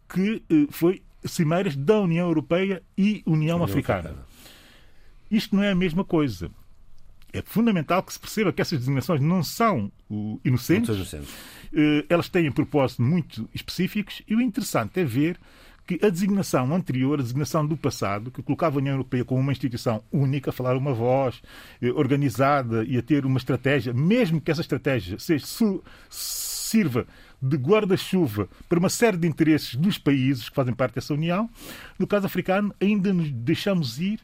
que 0.08 0.42
eh, 0.48 0.66
foi 0.70 1.02
cimeiras 1.24 1.74
da 1.74 1.98
União 1.98 2.28
Europeia 2.28 2.82
e 2.96 3.22
União, 3.26 3.56
União 3.56 3.64
Africana. 3.64 4.10
Africana. 4.10 4.26
Isto 5.30 5.56
não 5.56 5.62
é 5.62 5.72
a 5.72 5.74
mesma 5.74 6.04
coisa. 6.04 6.50
É 7.38 7.42
fundamental 7.42 8.02
que 8.02 8.12
se 8.12 8.18
perceba 8.18 8.52
que 8.52 8.60
essas 8.60 8.78
designações 8.78 9.20
não 9.20 9.42
são 9.42 9.90
inocentes. 10.44 10.94
inocentes. 10.94 11.28
Uh, 11.72 12.04
elas 12.08 12.28
têm 12.28 12.50
propósitos 12.50 13.04
muito 13.04 13.48
específicos 13.54 14.22
e 14.26 14.34
o 14.34 14.40
interessante 14.40 15.00
é 15.00 15.04
ver 15.04 15.38
que 15.88 15.98
a 16.04 16.10
designação 16.10 16.74
anterior, 16.74 17.18
a 17.18 17.22
designação 17.22 17.66
do 17.66 17.74
passado, 17.74 18.30
que 18.30 18.42
colocava 18.42 18.76
a 18.76 18.80
União 18.80 18.92
Europeia 18.92 19.24
como 19.24 19.40
uma 19.40 19.52
instituição 19.52 20.02
única, 20.12 20.50
a 20.50 20.52
falar 20.52 20.76
uma 20.76 20.92
voz, 20.92 21.40
eh, 21.80 21.90
organizada 21.92 22.84
e 22.84 22.98
a 22.98 23.02
ter 23.02 23.24
uma 23.24 23.38
estratégia, 23.38 23.94
mesmo 23.94 24.38
que 24.38 24.50
essa 24.50 24.60
estratégia 24.60 25.18
seja, 25.18 25.46
sirva 26.10 27.06
de 27.40 27.56
guarda-chuva 27.56 28.50
para 28.68 28.78
uma 28.78 28.90
série 28.90 29.16
de 29.16 29.26
interesses 29.26 29.76
dos 29.76 29.96
países 29.96 30.50
que 30.50 30.54
fazem 30.54 30.74
parte 30.74 30.96
dessa 30.96 31.14
União, 31.14 31.48
no 31.98 32.06
caso 32.06 32.26
africano, 32.26 32.74
ainda 32.78 33.14
nos 33.14 33.30
deixamos 33.30 33.98
ir 33.98 34.20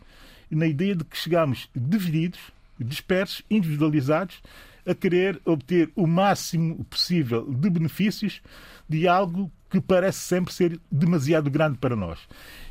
na 0.50 0.66
ideia 0.66 0.94
de 0.94 1.04
que 1.04 1.16
chegamos 1.16 1.70
divididos, 1.74 2.40
dispersos, 2.78 3.42
individualizados, 3.50 4.42
a 4.86 4.94
querer 4.94 5.40
obter 5.44 5.90
o 5.94 6.06
máximo 6.06 6.84
possível 6.84 7.50
de 7.50 7.70
benefícios 7.70 8.42
de 8.88 9.08
algo 9.08 9.50
que 9.70 9.80
parece 9.80 10.18
sempre 10.18 10.52
ser 10.52 10.80
demasiado 10.90 11.50
grande 11.50 11.78
para 11.78 11.96
nós. 11.96 12.20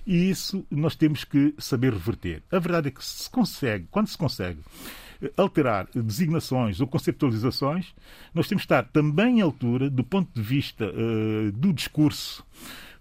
E 0.05 0.29
isso 0.29 0.65
nós 0.69 0.95
temos 0.95 1.23
que 1.23 1.53
saber 1.57 1.91
reverter. 1.91 2.43
A 2.51 2.59
verdade 2.59 2.89
é 2.89 2.91
que 2.91 3.03
se 3.03 3.29
consegue, 3.29 3.87
quando 3.89 4.07
se 4.07 4.17
consegue 4.17 4.59
alterar 5.37 5.87
designações 5.93 6.79
ou 6.81 6.87
conceptualizações, 6.87 7.93
nós 8.33 8.47
temos 8.47 8.63
que 8.63 8.65
estar 8.65 8.83
também 8.83 9.41
à 9.41 9.45
altura, 9.45 9.89
do 9.89 10.03
ponto 10.03 10.29
de 10.33 10.41
vista 10.41 10.85
uh, 10.85 11.51
do 11.51 11.73
discurso, 11.73 12.45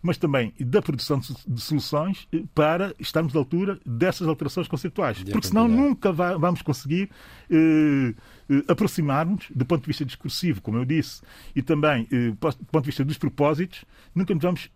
mas 0.02 0.18
também 0.18 0.52
da 0.58 0.82
produção 0.82 1.20
de 1.20 1.60
soluções, 1.60 2.26
eh, 2.32 2.42
para 2.54 2.94
estarmos 2.98 3.34
à 3.34 3.38
altura 3.38 3.78
dessas 3.86 4.26
alterações 4.26 4.66
conceptuais. 4.66 5.22
Porque 5.22 5.46
senão 5.46 5.68
nunca 5.68 6.12
vamos 6.12 6.60
conseguir 6.60 7.08
uh, 7.50 8.62
aproximar-nos, 8.68 9.46
do 9.54 9.64
ponto 9.64 9.82
de 9.82 9.86
vista 9.86 10.04
discursivo, 10.04 10.60
como 10.60 10.78
eu 10.78 10.84
disse, 10.84 11.22
e 11.54 11.62
também 11.62 12.08
do 12.32 12.36
ponto 12.36 12.82
de 12.82 12.86
vista 12.86 13.04
dos 13.04 13.16
propósitos, 13.16 13.84
nunca 14.14 14.34
nos 14.34 14.42
vamos 14.42 14.70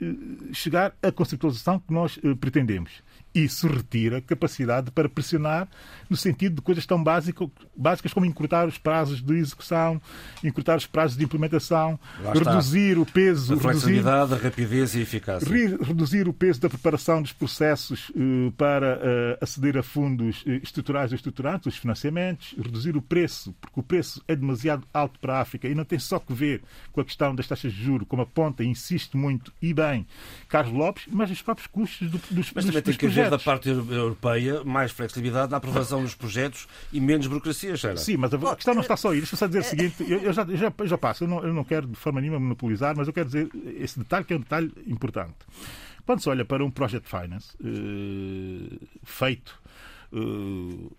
chegar 0.53 0.95
à 1.03 1.11
conceptualização 1.11 1.81
que 1.81 1.93
nós 1.93 2.19
pretendemos 2.41 3.03
isso 3.45 3.67
retira 3.67 4.21
capacidade 4.21 4.91
para 4.91 5.09
pressionar 5.09 5.69
no 6.09 6.17
sentido 6.17 6.57
de 6.57 6.63
coisas 6.63 6.87
tão 6.87 7.03
básicas, 7.03 7.49
básicas 7.77 8.13
como 8.13 8.27
encurtar 8.27 8.67
os 8.67 8.79
prazos 8.79 9.21
de 9.21 9.35
execução, 9.35 10.01
encurtar 10.43 10.77
os 10.77 10.87
prazos 10.87 11.17
de 11.17 11.25
implementação, 11.25 11.99
reduzir 12.33 12.99
o 12.99 13.05
peso. 13.05 13.55
A 13.55 13.57
flexibilidade, 13.57 14.31
reduzir, 14.31 14.47
a 14.47 14.49
rapidez 14.49 14.95
e 14.95 14.99
a 14.99 15.03
eficácia. 15.03 15.49
Reduzir 15.83 16.29
o 16.29 16.33
peso 16.33 16.61
da 16.61 16.69
preparação 16.69 17.21
dos 17.21 17.33
processos 17.33 18.11
uh, 18.11 18.53
para 18.57 18.97
uh, 18.97 19.45
aceder 19.45 19.77
a 19.77 19.83
fundos 19.83 20.43
uh, 20.43 20.51
estruturais 20.63 21.13
ou 21.13 21.17
estruturantes, 21.17 21.67
os 21.67 21.77
financiamentos, 21.77 22.55
reduzir 22.57 22.97
o 22.97 23.03
preço, 23.03 23.55
porque 23.61 23.81
o 23.81 23.83
preço 23.83 24.23
é 24.29 24.37
demasiado 24.37 24.87
alto 24.93 25.19
para 25.19 25.39
a 25.39 25.41
África 25.41 25.69
e 25.69 25.75
não 25.75 25.85
tem 25.85 25.99
só 25.99 26.19
que 26.19 26.33
ver 26.33 26.63
com 26.93 27.01
a 27.01 27.05
questão 27.05 27.35
das 27.35 27.47
taxas 27.47 27.73
de 27.73 27.83
juros, 27.83 28.07
como 28.09 28.23
aponta 28.23 28.65
insiste 28.65 29.17
muito 29.17 29.53
e 29.61 29.75
bem 29.75 30.07
Carlos 30.49 30.75
Lopes, 30.75 31.05
mas 31.11 31.31
os 31.31 31.43
próprios 31.43 31.67
custos 31.67 32.11
do, 32.11 32.21
dos, 32.31 32.53
mas 32.53 32.65
dos, 32.65 32.83
dos 32.83 32.97
projetos 32.97 33.26
da 33.31 33.39
parte 33.39 33.69
europeia 33.69 34.65
mais 34.65 34.93
flexibilidade 34.93 35.51
na 35.51 35.59
aprovação 35.59 36.03
dos 36.03 36.15
projetos 36.15 36.67
e 36.93 37.01
menos 37.01 37.27
burocracia, 37.27 37.77
Sheila. 37.77 37.97
Sim, 37.97 38.17
mas 38.17 38.33
a 38.33 38.57
questão 38.57 38.75
não 38.75 38.83
está 38.83 38.97
só 38.97 39.11
aí. 39.11 39.19
Deixa-me 39.19 39.39
só 39.39 39.47
dizer 39.47 39.61
o 39.61 39.65
seguinte: 39.65 40.05
eu, 40.09 40.33
já, 40.33 40.45
já, 40.45 40.73
já 40.85 40.99
passo, 40.99 41.25
eu 41.25 41.29
não, 41.29 41.45
eu 41.45 41.55
não 41.55 41.65
quero 41.65 41.87
de 41.87 41.97
forma 41.97 42.21
nenhuma 42.21 42.39
monopolizar, 42.39 42.97
mas 42.97 43.07
eu 43.07 43.13
quero 43.13 43.27
dizer 43.27 43.49
esse 43.79 43.99
detalhe 43.99 44.25
que 44.25 44.33
é 44.33 44.37
um 44.37 44.41
detalhe 44.41 44.73
importante. 44.87 45.35
Quando 46.05 46.21
se 46.21 46.29
olha 46.29 46.45
para 46.45 46.65
um 46.65 46.71
project 46.71 47.09
finance 47.09 47.57
uh, 47.61 48.89
feito 49.03 49.59
uh, 50.13 50.97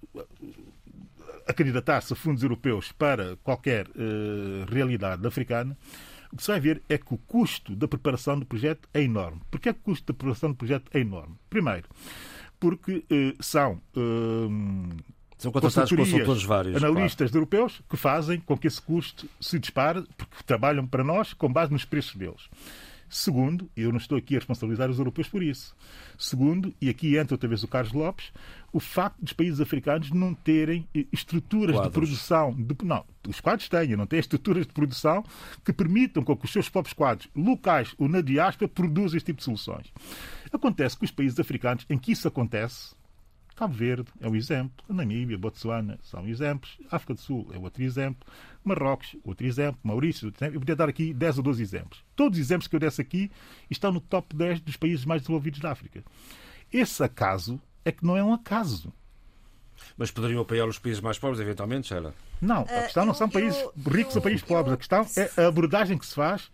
a 1.48 1.54
candidatar-se 1.54 2.12
a 2.12 2.16
fundos 2.16 2.44
europeus 2.44 2.92
para 2.92 3.38
qualquer 3.38 3.88
uh, 3.88 4.66
realidade 4.70 5.26
africana, 5.26 5.78
o 6.38 6.40
que 6.40 6.44
se 6.44 6.52
vai 6.52 6.60
ver 6.60 6.84
é 6.88 7.00
que 7.00 7.14
o 7.14 7.18
custo 7.18 7.76
da 7.76 7.88
preparação 7.88 8.38
do 8.38 8.46
projeto 8.46 8.88
é 8.94 9.02
enorme. 9.02 9.42
Porquê 9.50 9.70
é 9.70 9.74
que 9.74 9.80
o 9.80 9.84
custo 9.84 10.06
da 10.06 10.16
preparação 10.16 10.52
do 10.52 10.56
projeto 10.56 10.86
é 10.94 11.00
enorme? 11.00 11.36
Primeiro, 11.50 11.90
porque 12.60 13.04
eh, 13.10 13.34
são. 13.40 13.82
Eh, 13.96 14.96
são 15.36 15.52
contratados 15.52 15.92
consultores 15.92 16.44
vários. 16.44 16.76
Analistas 16.76 17.32
claro. 17.32 17.38
europeus 17.38 17.82
que 17.90 17.98
fazem 17.98 18.40
com 18.40 18.56
que 18.56 18.68
esse 18.68 18.80
custo 18.80 19.28
se 19.42 19.58
dispare, 19.58 20.04
porque 20.16 20.44
trabalham 20.46 20.86
para 20.86 21.04
nós 21.04 21.34
com 21.34 21.52
base 21.52 21.72
nos 21.72 21.86
preços 21.86 22.16
deles. 22.16 22.50
Segundo, 23.10 23.70
eu 23.76 23.90
não 23.90 23.98
estou 23.98 24.18
aqui 24.18 24.36
a 24.36 24.40
responsabilizar 24.40 24.90
os 24.92 25.00
europeus 25.00 25.28
por 25.28 25.42
isso. 25.42 25.76
Segundo, 26.18 26.74
e 26.80 26.90
aqui 26.90 27.18
entra 27.18 27.34
outra 27.34 27.48
vez 27.48 27.64
o 27.64 27.68
Carlos 27.68 27.94
Lopes, 27.94 28.32
o 28.78 28.80
facto 28.80 29.20
dos 29.20 29.34
países 29.34 29.60
africanos 29.60 30.12
não 30.12 30.36
terem 30.36 30.88
eh, 30.94 31.08
estruturas 31.12 31.76
quadros. 31.76 31.92
de 31.92 32.00
produção. 32.00 32.54
De, 32.54 32.76
não, 32.86 33.04
os 33.28 33.42
quadros 33.42 33.68
têm, 33.68 33.96
não 33.96 34.06
têm 34.06 34.20
estruturas 34.20 34.68
de 34.68 34.72
produção 34.72 35.24
que 35.66 35.74
permitam 35.74 36.22
com 36.22 36.38
que 36.38 36.46
os 36.46 36.52
seus 36.52 36.70
próprios 36.70 36.94
quadros, 36.94 37.28
locais 37.36 37.96
ou 37.98 38.08
na 38.08 38.22
diáspora, 38.22 38.70
produzam 38.70 39.18
este 39.18 39.26
tipo 39.26 39.40
de 39.40 39.46
soluções. 39.46 39.92
Acontece 40.54 40.96
que 40.96 41.06
os 41.06 41.10
países 41.10 41.40
africanos 41.40 41.88
em 41.90 41.98
que 41.98 42.12
isso 42.12 42.28
acontece, 42.28 42.96
Cabo 43.56 43.74
Verde 43.74 44.12
é 44.22 44.30
um 44.30 44.36
exemplo, 44.36 44.86
Namíbia, 44.88 45.40
Botsuana 45.40 45.98
são 46.04 46.28
exemplos, 46.28 46.78
África 46.92 47.16
do 47.16 47.20
Sul 47.20 47.50
é 47.52 47.58
outro 47.58 47.82
exemplo, 47.82 48.32
Marrocos, 48.64 49.16
outro 49.24 49.48
exemplo, 49.48 49.80
Maurício, 49.84 50.28
outro 50.28 50.44
exemplo. 50.44 50.56
Eu 50.56 50.60
podia 50.60 50.76
dar 50.76 50.88
aqui 50.88 51.16
10 51.16 51.40
ou 51.40 51.44
12 51.46 51.64
exemplos. 51.64 52.04
Todos 52.16 52.38
os 52.38 52.46
exemplos 52.46 52.68
que 52.68 52.76
eu 52.76 52.80
desse 52.80 53.02
aqui 53.02 53.32
estão 53.72 53.92
no 53.92 54.00
top 54.00 54.36
10 54.36 54.60
dos 54.60 54.78
países 54.78 55.04
mais 55.04 55.24
desenvolvidos 55.24 55.60
da 55.60 55.72
África. 55.72 56.04
Esse 56.72 57.04
acaso 57.04 57.60
é 57.88 57.92
que 57.92 58.06
não 58.06 58.18
é 58.18 58.24
um 58.24 58.34
acaso. 58.34 58.94
Mas 59.96 60.12
poderiam 60.12 60.42
apoiar 60.42 60.66
os 60.66 60.78
países 60.78 61.00
mais 61.00 61.18
pobres, 61.18 61.40
eventualmente, 61.40 61.88
Sheila? 61.88 62.14
Não, 62.42 62.62
a 62.64 62.84
questão 62.84 63.06
não 63.06 63.14
são 63.14 63.30
países 63.30 63.58
ricos 63.90 64.16
ou 64.16 64.22
países 64.22 64.44
pobres. 64.44 64.74
A 64.74 64.78
questão 64.78 65.06
é 65.16 65.42
a 65.42 65.48
abordagem 65.48 65.98
que 65.98 66.06
se 66.06 66.14
faz, 66.14 66.52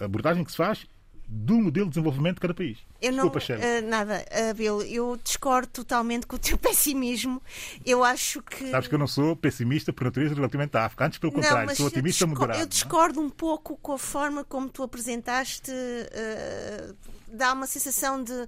a 0.00 0.04
abordagem 0.04 0.42
que 0.42 0.50
se 0.50 0.56
faz 0.56 0.86
do 1.26 1.54
modelo 1.54 1.86
de 1.86 1.90
desenvolvimento 1.90 2.36
de 2.36 2.40
cada 2.40 2.54
país. 2.54 2.78
Eu 3.00 3.10
não, 3.12 3.24
Desculpa, 3.24 3.40
Shelley. 3.40 3.82
uh, 3.82 3.88
nada, 3.88 4.24
Abel, 4.50 4.82
eu 4.82 5.18
discordo 5.22 5.68
totalmente 5.68 6.26
com 6.26 6.36
o 6.36 6.38
teu 6.38 6.56
pessimismo. 6.58 7.42
Eu 7.84 8.02
acho 8.02 8.42
que. 8.42 8.70
Sabes 8.70 8.88
que 8.88 8.94
eu 8.94 8.98
não 8.98 9.06
sou 9.06 9.36
pessimista 9.36 9.92
por 9.92 10.04
natureza 10.04 10.34
relativamente 10.34 10.76
à 10.76 10.86
África. 10.86 11.04
Antes, 11.04 11.18
pelo 11.18 11.32
contrário, 11.32 11.66
mas 11.66 11.76
sou 11.76 11.86
otimista 11.86 12.26
moderado. 12.26 12.52
Eu 12.52 12.58
não 12.58 12.64
é? 12.64 12.68
discordo 12.68 13.20
um 13.20 13.30
pouco 13.30 13.76
com 13.76 13.92
a 13.92 13.98
forma 13.98 14.44
como 14.44 14.68
tu 14.70 14.82
apresentaste. 14.82 15.70
uh, 15.70 17.14
dá 17.34 17.52
uma 17.52 17.66
sensação 17.66 18.22
de, 18.22 18.46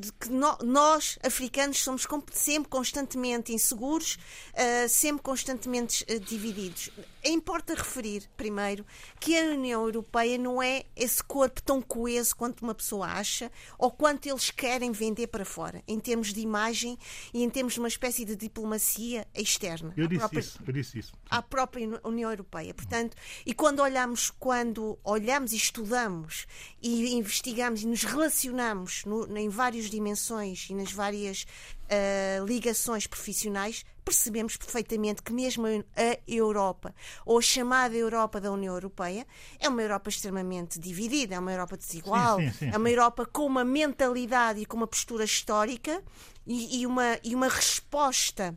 de 0.00 0.12
que 0.12 0.28
no- 0.30 0.58
nós, 0.62 1.18
africanos, 1.22 1.78
somos 1.82 2.06
sempre 2.32 2.68
constantemente 2.68 3.52
inseguros, 3.52 4.18
uh, 4.54 4.88
sempre 4.88 5.22
constantemente 5.22 6.04
uh, 6.04 6.20
divididos. 6.20 6.90
Importa 7.30 7.74
referir, 7.74 8.28
primeiro, 8.36 8.86
que 9.20 9.36
a 9.38 9.44
União 9.50 9.82
Europeia 9.82 10.38
não 10.38 10.62
é 10.62 10.84
esse 10.96 11.22
corpo 11.22 11.62
tão 11.62 11.82
coeso 11.82 12.34
quanto 12.34 12.62
uma 12.62 12.74
pessoa 12.74 13.06
acha 13.06 13.52
ou 13.78 13.90
quanto 13.90 14.26
eles 14.26 14.50
querem 14.50 14.92
vender 14.92 15.26
para 15.26 15.44
fora, 15.44 15.82
em 15.86 16.00
termos 16.00 16.32
de 16.32 16.40
imagem 16.40 16.96
e 17.34 17.42
em 17.42 17.50
termos 17.50 17.74
de 17.74 17.80
uma 17.80 17.88
espécie 17.88 18.24
de 18.24 18.34
diplomacia 18.34 19.26
externa. 19.34 19.92
Eu 19.96 20.06
A 20.06 20.08
disse 20.08 20.18
própria- 20.20 20.40
isso, 20.40 20.58
eu 20.66 20.72
disse 20.72 20.98
isso. 21.00 21.12
à 21.30 21.42
própria 21.42 21.86
Uni- 21.86 22.00
União 22.02 22.30
Europeia. 22.30 22.72
Portanto, 22.72 23.16
e 23.44 23.52
quando 23.52 23.80
olhamos, 23.80 24.30
quando 24.30 24.98
olhamos 25.04 25.52
e 25.52 25.56
estudamos 25.56 26.46
e 26.82 27.14
investigamos 27.14 27.82
e 27.82 27.86
nos 27.86 28.04
relacionamos 28.04 29.04
no- 29.04 29.36
em 29.36 29.48
várias 29.50 29.90
dimensões 29.90 30.68
e 30.70 30.74
nas 30.74 30.92
várias 30.92 31.46
ah, 31.90 32.44
ligações 32.46 33.06
profissionais, 33.06 33.82
percebemos 34.08 34.56
perfeitamente 34.56 35.22
que 35.22 35.32
mesmo 35.32 35.66
a 35.66 36.18
Europa, 36.26 36.94
ou 37.26 37.38
a 37.38 37.42
chamada 37.42 37.94
Europa 37.94 38.40
da 38.40 38.50
União 38.50 38.74
Europeia, 38.74 39.26
é 39.60 39.68
uma 39.68 39.82
Europa 39.82 40.08
extremamente 40.08 40.78
dividida, 40.78 41.34
é 41.34 41.38
uma 41.38 41.52
Europa 41.52 41.76
desigual, 41.76 42.38
Sim, 42.38 42.50
sim, 42.50 42.58
sim, 42.58 42.70
é 42.72 42.76
uma 42.76 42.90
Europa 42.90 43.26
com 43.26 43.44
uma 43.46 43.64
mentalidade 43.64 44.60
e 44.60 44.66
com 44.66 44.76
uma 44.76 44.86
postura 44.86 45.24
histórica 45.24 46.02
e, 46.46 46.80
e 46.80 46.86
uma, 46.86 47.18
e 47.22 47.34
uma 47.34 47.48
resposta 47.48 48.56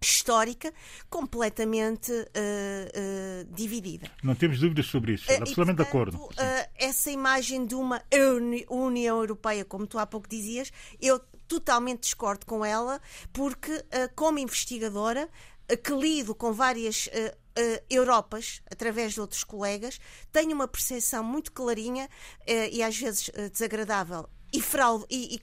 histórica 0.00 0.72
completamente 1.08 2.12
eh, 2.34 2.90
eh, 2.92 3.46
dividida. 3.50 4.10
Não 4.20 4.34
temos 4.34 4.58
dúvidas 4.58 4.86
sobre 4.86 5.12
isso. 5.14 5.30
E, 5.30 5.36
Absolutamente 5.36 5.76
de 5.76 5.82
acordo. 5.82 6.28
essa 6.76 7.08
imagem 7.08 7.64
de 7.64 7.76
uma 7.76 8.02
Uni- 8.12 8.66
União 8.68 9.18
Europeia, 9.18 9.64
como 9.64 9.86
tu 9.86 9.98
há 9.98 10.06
pouco 10.06 10.28
dizias, 10.28 10.72
eu 11.00 11.20
totalmente 11.52 12.02
discordo 12.02 12.46
com 12.46 12.64
ela, 12.64 13.00
porque, 13.32 13.84
eh, 13.90 14.08
como 14.14 14.38
investigadora, 14.38 15.28
eh, 15.68 15.76
que 15.76 15.92
lido 15.92 16.34
com 16.34 16.52
várias 16.52 17.08
eh, 17.54 17.82
Europas, 17.90 18.62
através 18.70 19.12
de 19.12 19.20
outros 19.20 19.44
colegas, 19.44 20.00
tenho 20.32 20.54
uma 20.54 20.66
percepção 20.66 21.22
muito 21.22 21.52
clarinha 21.52 22.08
eh, 22.46 22.70
e 22.70 22.82
às 22.82 22.96
vezes 22.96 23.30
eh, 23.34 23.50
desagradável 23.50 24.28
e 24.52 24.60
fraude. 24.60 25.04
E, 25.10 25.36
e 25.36 25.42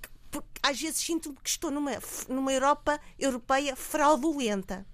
às 0.64 0.80
vezes 0.80 0.98
sinto 0.98 1.34
que 1.34 1.50
estou 1.50 1.72
numa, 1.72 1.92
numa 2.28 2.52
Europa 2.52 3.00
europeia 3.18 3.76
fraudulenta, 3.76 4.86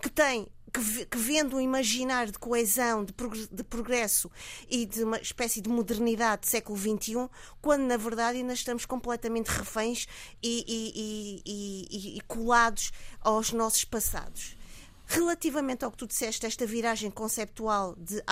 que 0.00 0.08
tem 0.08 0.48
que, 0.74 1.06
que 1.06 1.16
vendo 1.16 1.56
um 1.56 1.60
imaginário 1.60 2.32
de 2.32 2.38
coesão, 2.38 3.04
de, 3.04 3.12
progr- 3.12 3.46
de 3.48 3.62
progresso 3.62 4.28
e 4.68 4.84
de 4.84 5.04
uma 5.04 5.18
espécie 5.20 5.60
de 5.60 5.68
modernidade 5.70 6.42
do 6.42 6.46
século 6.48 6.76
XXI, 6.76 7.28
quando 7.62 7.82
na 7.82 7.96
verdade 7.96 8.38
ainda 8.38 8.52
estamos 8.52 8.84
completamente 8.84 9.46
reféns 9.46 10.06
e, 10.42 10.64
e- 10.66 11.42
e- 11.46 12.18
e- 12.18 12.20
colados 12.22 12.90
aos 13.20 13.52
nossos 13.52 13.84
passados. 13.84 14.56
Relativamente 15.06 15.84
ao 15.84 15.90
que 15.92 15.98
tu 15.98 16.06
disseste, 16.06 16.44
esta 16.46 16.66
viragem 16.66 17.10
conceptual 17.10 17.94
de 17.96 18.22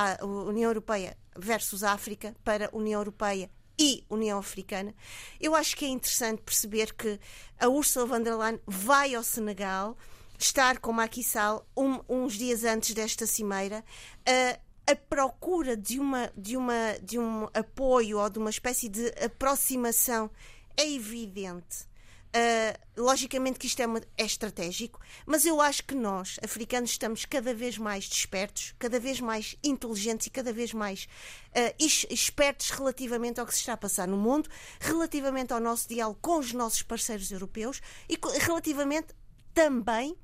União 0.49 0.71
Europeia 0.71 1.17
versus 1.37 1.85
África 1.85 2.35
para 2.43 2.69
União 2.73 2.99
Europeia 3.01 3.51
e 3.79 4.05
União 4.11 4.39
Africana, 4.39 4.95
eu 5.41 5.55
acho 5.55 5.77
que 5.77 5.85
é 5.85 5.89
interessante 5.89 6.43
perceber 6.43 6.93
que 6.95 7.21
a 7.59 7.69
Ursula 7.69 8.07
von 8.07 8.21
der 8.23 8.37
Leyen 8.37 8.61
vai 8.67 9.15
ao 9.15 9.23
Senegal 9.23 9.97
estar 10.45 10.79
com 10.79 10.95
Sall 11.25 11.67
um- 11.77 12.01
uns 12.09 12.35
dias 12.35 12.65
antes 12.65 12.95
desta 12.95 13.27
cimeira 13.27 13.85
a, 14.27 14.93
a 14.93 14.97
procura 14.97 15.77
de, 15.77 15.99
uma, 16.01 16.33
de, 16.37 16.57
uma, 16.57 16.99
de 17.03 17.19
um 17.19 17.45
apoio 17.55 18.19
ou 18.19 18.29
de 18.31 18.39
uma 18.39 18.51
espécie 18.51 18.89
de 18.89 19.09
aproximação 19.25 20.31
é 20.77 20.89
evidente. 20.91 21.91
Uh, 22.35 23.03
logicamente 23.03 23.59
que 23.59 23.67
isto 23.67 23.81
é, 23.81 23.87
uma- 23.87 24.01
é 24.17 24.25
estratégico, 24.25 24.99
mas 25.27 25.45
eu 25.45 25.61
acho 25.61 25.85
que 25.85 25.95
nós, 25.95 26.39
africanos, 26.43 26.93
estamos 26.93 27.27
cada 27.27 27.53
vez 27.53 27.77
mais 27.77 28.09
despertos, 28.09 28.75
cada 28.79 28.99
vez 28.99 29.21
mais 29.21 29.55
inteligentes 29.63 30.29
e 30.29 30.31
cada 30.31 30.51
vez 30.51 30.73
mais 30.73 31.05
uh, 31.51 31.75
es- 31.79 32.07
espertos 32.09 32.71
relativamente 32.71 33.39
ao 33.39 33.45
que 33.45 33.53
se 33.53 33.61
está 33.61 33.75
a 33.75 33.77
passar 33.77 34.09
no 34.09 34.17
mundo, 34.17 34.49
relativamente 34.81 35.53
ao 35.53 35.61
nosso 35.61 35.87
diálogo 35.87 36.19
com 36.23 36.39
os 36.39 36.55
nossos 36.55 36.83
parceiros 36.83 37.31
europeus 37.31 37.83
e 38.09 38.19
relativamente 38.41 39.09
também 39.53 40.17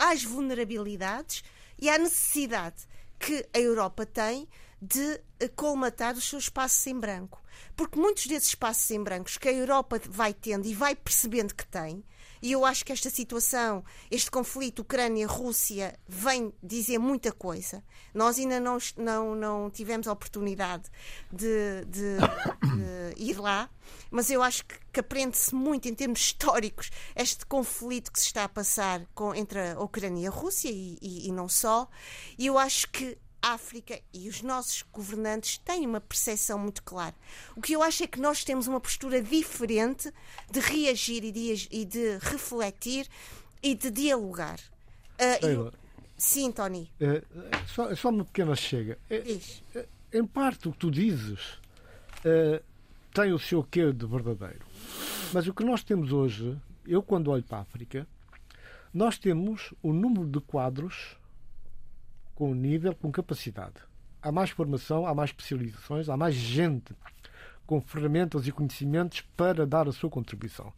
às 0.00 0.24
vulnerabilidades 0.24 1.44
e 1.78 1.88
à 1.88 1.98
necessidade 1.98 2.88
que 3.18 3.46
a 3.54 3.58
Europa 3.58 4.06
tem 4.06 4.48
de 4.80 5.20
eh, 5.38 5.48
colmatar 5.48 6.14
os 6.14 6.28
seus 6.28 6.44
espaços 6.44 6.86
em 6.86 6.98
branco. 6.98 7.42
Porque 7.76 7.98
muitos 7.98 8.26
desses 8.26 8.50
espaços 8.50 8.90
em 8.90 9.02
brancos 9.02 9.36
que 9.36 9.48
a 9.48 9.52
Europa 9.52 10.00
vai 10.08 10.32
tendo 10.32 10.66
e 10.66 10.74
vai 10.74 10.96
percebendo 10.96 11.54
que 11.54 11.66
tem, 11.66 12.02
e 12.42 12.52
eu 12.52 12.64
acho 12.64 12.84
que 12.84 12.92
esta 12.92 13.10
situação, 13.10 13.84
este 14.10 14.30
conflito 14.30 14.80
Ucrânia-Rússia, 14.80 15.98
vem 16.08 16.52
dizer 16.62 16.98
muita 16.98 17.32
coisa. 17.32 17.82
Nós 18.14 18.38
ainda 18.38 18.58
não, 18.58 18.78
não, 18.96 19.34
não 19.34 19.70
tivemos 19.70 20.06
a 20.08 20.12
oportunidade 20.12 20.84
de, 21.32 21.84
de- 21.86 22.16
de 23.16 23.22
ir 23.22 23.38
lá, 23.38 23.68
mas 24.10 24.30
eu 24.30 24.42
acho 24.42 24.64
que, 24.64 24.74
que 24.92 25.00
aprende-se 25.00 25.54
muito 25.54 25.88
em 25.88 25.94
termos 25.94 26.20
históricos 26.20 26.90
este 27.14 27.44
conflito 27.46 28.10
que 28.12 28.18
se 28.20 28.26
está 28.26 28.44
a 28.44 28.48
passar 28.48 29.04
com- 29.14 29.34
entre 29.34 29.70
a 29.72 29.80
Ucrânia 29.80 30.24
e 30.24 30.26
a 30.26 30.30
Rússia 30.30 30.70
e, 30.70 30.98
e- 31.00 31.28
e 31.28 31.32
não 31.32 31.48
só. 31.48 31.88
E 32.38 32.46
eu 32.46 32.56
acho 32.58 32.88
que 32.90 33.16
África 33.42 33.98
e 34.12 34.28
os 34.28 34.42
nossos 34.42 34.82
governantes 34.92 35.58
têm 35.58 35.86
uma 35.86 36.00
percepção 36.00 36.58
muito 36.58 36.82
clara. 36.82 37.14
O 37.56 37.60
que 37.60 37.72
eu 37.72 37.82
acho 37.82 38.04
é 38.04 38.06
que 38.06 38.20
nós 38.20 38.44
temos 38.44 38.66
uma 38.66 38.80
postura 38.80 39.22
diferente 39.22 40.12
de 40.50 40.60
reagir 40.60 41.24
e 41.24 41.32
de, 41.32 41.68
e 41.70 41.84
de 41.84 42.18
refletir 42.18 43.06
e 43.62 43.74
de 43.74 43.90
dialogar. 43.90 44.58
Ah, 45.18 45.36
e- 45.36 45.40
Sheila, 45.40 45.72
Sim, 46.16 46.52
Tony. 46.52 46.90
é, 47.00 47.22
só, 47.66 47.94
só 47.94 48.10
uma 48.10 48.24
pequena 48.24 48.54
chega. 48.54 48.98
É, 49.08 49.20
Diz. 49.20 49.62
em 50.12 50.26
parte 50.26 50.68
o 50.68 50.72
que 50.72 50.78
tu 50.78 50.90
dizes 50.90 51.58
eh, 52.24 52.62
tem 53.14 53.32
o 53.32 53.38
seu 53.38 53.62
quê 53.64 53.90
de 53.92 54.04
verdadeiro. 54.06 54.66
Mas 55.32 55.46
o 55.46 55.54
que 55.54 55.64
nós 55.64 55.82
temos 55.82 56.12
hoje, 56.12 56.58
eu 56.86 57.02
quando 57.02 57.30
olho 57.30 57.42
para 57.42 57.58
a 57.58 57.60
África, 57.62 58.06
nós 58.92 59.16
temos 59.18 59.72
o 59.82 59.92
número 59.94 60.26
de 60.26 60.40
quadros 60.40 61.16
com 62.40 62.54
nível, 62.54 62.94
com 62.94 63.12
capacidade. 63.12 63.74
Há 64.22 64.32
mais 64.32 64.48
formação, 64.48 65.04
há 65.04 65.14
mais 65.14 65.28
especializações, 65.28 66.08
há 66.08 66.16
mais 66.16 66.34
gente 66.34 66.96
com 67.66 67.82
ferramentas 67.82 68.46
e 68.46 68.50
conhecimentos 68.50 69.20
para 69.36 69.66
dar 69.66 69.86
a 69.86 69.92
sua 69.92 70.08
contribuição. 70.08 70.72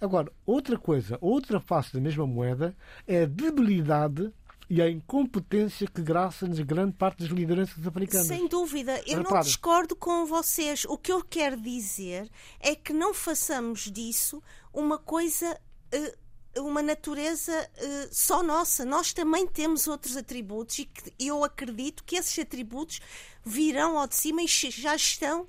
Agora, 0.00 0.32
outra 0.44 0.76
coisa, 0.76 1.16
outra 1.20 1.60
face 1.60 1.92
da 1.94 2.00
mesma 2.00 2.26
moeda 2.26 2.76
é 3.06 3.22
a 3.22 3.26
debilidade 3.26 4.32
e 4.68 4.82
a 4.82 4.90
incompetência 4.90 5.86
que 5.86 6.02
graça-nos 6.02 6.58
grande 6.58 6.94
parte 6.94 7.20
das 7.20 7.28
lideranças 7.28 7.86
africanas. 7.86 8.26
Sem 8.26 8.48
dúvida, 8.48 9.00
eu 9.06 9.18
não 9.18 9.24
Repare. 9.24 9.44
discordo 9.44 9.94
com 9.94 10.26
vocês. 10.26 10.84
O 10.86 10.98
que 10.98 11.12
eu 11.12 11.22
quero 11.22 11.56
dizer 11.60 12.28
é 12.58 12.74
que 12.74 12.92
não 12.92 13.14
façamos 13.14 13.82
disso 13.82 14.42
uma 14.72 14.98
coisa, 14.98 15.60
eh, 15.92 16.16
uma 16.58 16.82
natureza 16.82 17.52
eh, 17.76 18.08
só 18.10 18.42
nossa. 18.42 18.84
Nós 18.84 19.12
também 19.12 19.46
temos 19.46 19.86
outros 19.88 20.16
atributos 20.16 20.78
e 20.78 20.84
que 20.86 21.12
eu 21.18 21.42
acredito 21.44 22.02
que 22.04 22.16
esses 22.16 22.38
atributos 22.38 23.00
virão 23.44 23.98
ao 23.98 24.06
de 24.06 24.14
cima 24.16 24.42
e 24.42 24.46
já 24.46 24.94
estão 24.96 25.46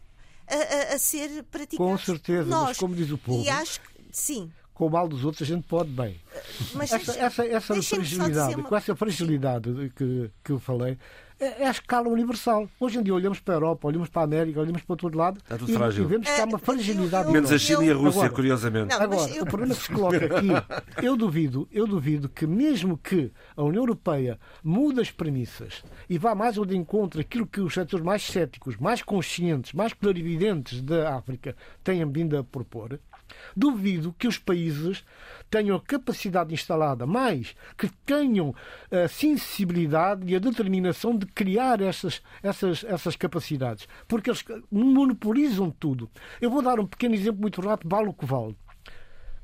a, 0.48 0.56
a- 0.92 0.96
a 0.96 1.00
ser 1.00 1.44
praticados. 1.46 1.78
Com 1.78 1.98
certeza, 1.98 2.44
por 2.44 2.50
mas 2.50 2.68
nós. 2.68 2.78
como 2.78 2.96
diz 2.96 3.12
o 3.12 3.18
povo- 3.18 3.44
E 3.44 3.50
acho 3.50 3.80
que 3.82 3.88
sim. 4.12 4.52
Com 4.74 4.88
o 4.88 4.90
mal 4.90 5.08
dos 5.08 5.24
outros 5.24 5.50
a 5.50 5.56
gente 5.56 5.66
pode 5.68 5.90
bem. 5.90 6.20
Mas 6.74 6.92
Essa, 6.92 7.06
deixa- 7.14 7.20
essa, 7.26 7.46
essa 7.46 7.82
fragilidade, 7.82 8.56
uma- 8.56 8.64
com 8.68 8.76
essa 8.76 8.96
fragilidade 8.96 9.70
que, 9.96 10.30
que 10.44 10.52
eu 10.52 10.60
falei, 10.60 10.98
é, 11.40 11.64
é 11.64 11.68
a 11.68 11.72
escala 11.72 12.08
universal. 12.10 12.68
Hoje 12.80 12.98
em 13.00 13.04
dia 13.04 13.14
olhamos 13.14 13.40
para 13.40 13.54
a 13.54 13.58
Europa, 13.58 13.88
olhamos 13.88 14.10
para 14.10 14.22
a 14.22 14.26
América, 14.26 14.60
olhamos 14.62 14.82
para 14.84 14.96
todo 14.96 15.18
lado 15.18 15.38
Está 15.38 15.58
tudo 15.58 15.72
e, 15.72 15.76
frágil. 15.76 16.04
e 16.04 16.08
vemos 16.08 16.28
que 16.30 16.42
há 16.42 16.46
uma 16.46 16.58
Eh, 16.58 16.62
fragilidade. 16.62 17.28
eu- 17.28 17.34
Menos 17.34 17.52
a 17.52 17.56
eu- 17.56 17.60
China 17.60 17.84
e 17.86 17.92
a 17.92 17.94
Rússia, 17.96 18.20
Agora- 18.22 18.34
curiosamente. 18.34 18.90
Não, 18.96 19.02
Agora, 19.02 19.30
eu- 19.32 19.44
o 19.44 19.46
problema 19.46 19.76
que 19.76 19.82
se 19.82 19.92
coloca 19.92 20.18
aqui, 20.26 21.06
eu 21.06 21.16
duvido, 21.18 21.68
eu 21.72 21.86
duvido 21.88 22.30
que 22.30 22.46
mesmo 22.48 22.98
que 22.98 23.32
a 23.56 23.64
União 23.64 23.84
Europeia 23.84 24.40
mude 24.64 25.02
as 25.02 25.12
premissas 25.12 25.84
e 26.10 26.18
vá 26.18 26.34
mais 26.36 26.58
ao 26.58 26.66
de 26.66 26.76
encontro 26.78 27.20
aquilo 27.20 27.46
que 27.46 27.60
os 27.62 27.74
setores 27.74 28.06
mais 28.06 28.24
céticos, 28.24 28.78
mais 28.78 29.02
conscientes, 29.02 29.74
mais 29.74 29.94
clarividentes 29.94 30.82
da 30.82 31.16
África 31.16 31.56
têm 31.84 32.06
vindo 32.12 32.38
a 32.38 32.44
propor, 32.44 33.00
duvido 33.56 34.16
que 34.18 34.28
os 34.28 34.38
países 34.38 35.04
tenham 35.50 35.78
a 35.78 35.82
capacidade 35.82 36.54
instalada, 36.54 37.06
mais 37.06 37.56
que 37.78 37.90
tenham 38.06 38.54
a 38.92 39.08
sensibilidade 39.08 40.32
e 40.32 40.36
a 40.36 40.40
determinação 40.40 41.18
de 41.18 41.26
criar 41.26 41.82
essas, 41.82 42.22
essas, 42.42 42.84
essas 42.84 43.16
capacidades, 43.16 43.88
porque 44.08 44.30
eles 44.30 44.44
monopolizam 44.72 45.72
tudo. 45.72 46.10
Eu 46.42 46.50
vou 46.50 46.62
dar 46.62 46.80
um 46.80 46.88
pequeno 46.88 47.16
exemplo 47.16 47.42
muito 47.42 47.62
rápido, 47.62 47.90
vale 47.90 48.10
o 48.10 48.14
que 48.14 48.26
vale. 48.26 48.56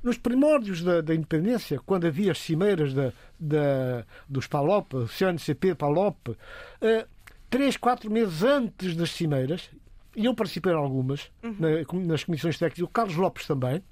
Nos 0.03 0.17
primórdios 0.17 0.81
da, 0.81 0.99
da, 0.99 1.13
independência, 1.13 1.79
quando 1.85 2.07
havia 2.07 2.31
as 2.31 2.39
cimeiras 2.39 2.91
da, 2.93 3.13
da, 3.39 4.03
dos 4.27 4.47
PALOP, 4.47 5.07
CNCP, 5.07 5.75
PALOP, 5.75 6.35
eh, 6.81 7.05
três, 7.51 7.77
quatro 7.77 8.09
meses 8.09 8.41
antes 8.41 8.95
das 8.95 9.11
cimeiras, 9.11 9.69
e 10.15 10.25
eu 10.25 10.35
participei 10.35 10.73
em 10.73 10.75
algumas, 10.75 11.31
uhum. 11.43 11.55
na, 11.59 12.05
nas 12.05 12.23
comissões 12.23 12.57
técnicas, 12.57 12.83
o 12.83 12.87
Carlos 12.87 13.15
Lopes 13.15 13.47
também, 13.47 13.83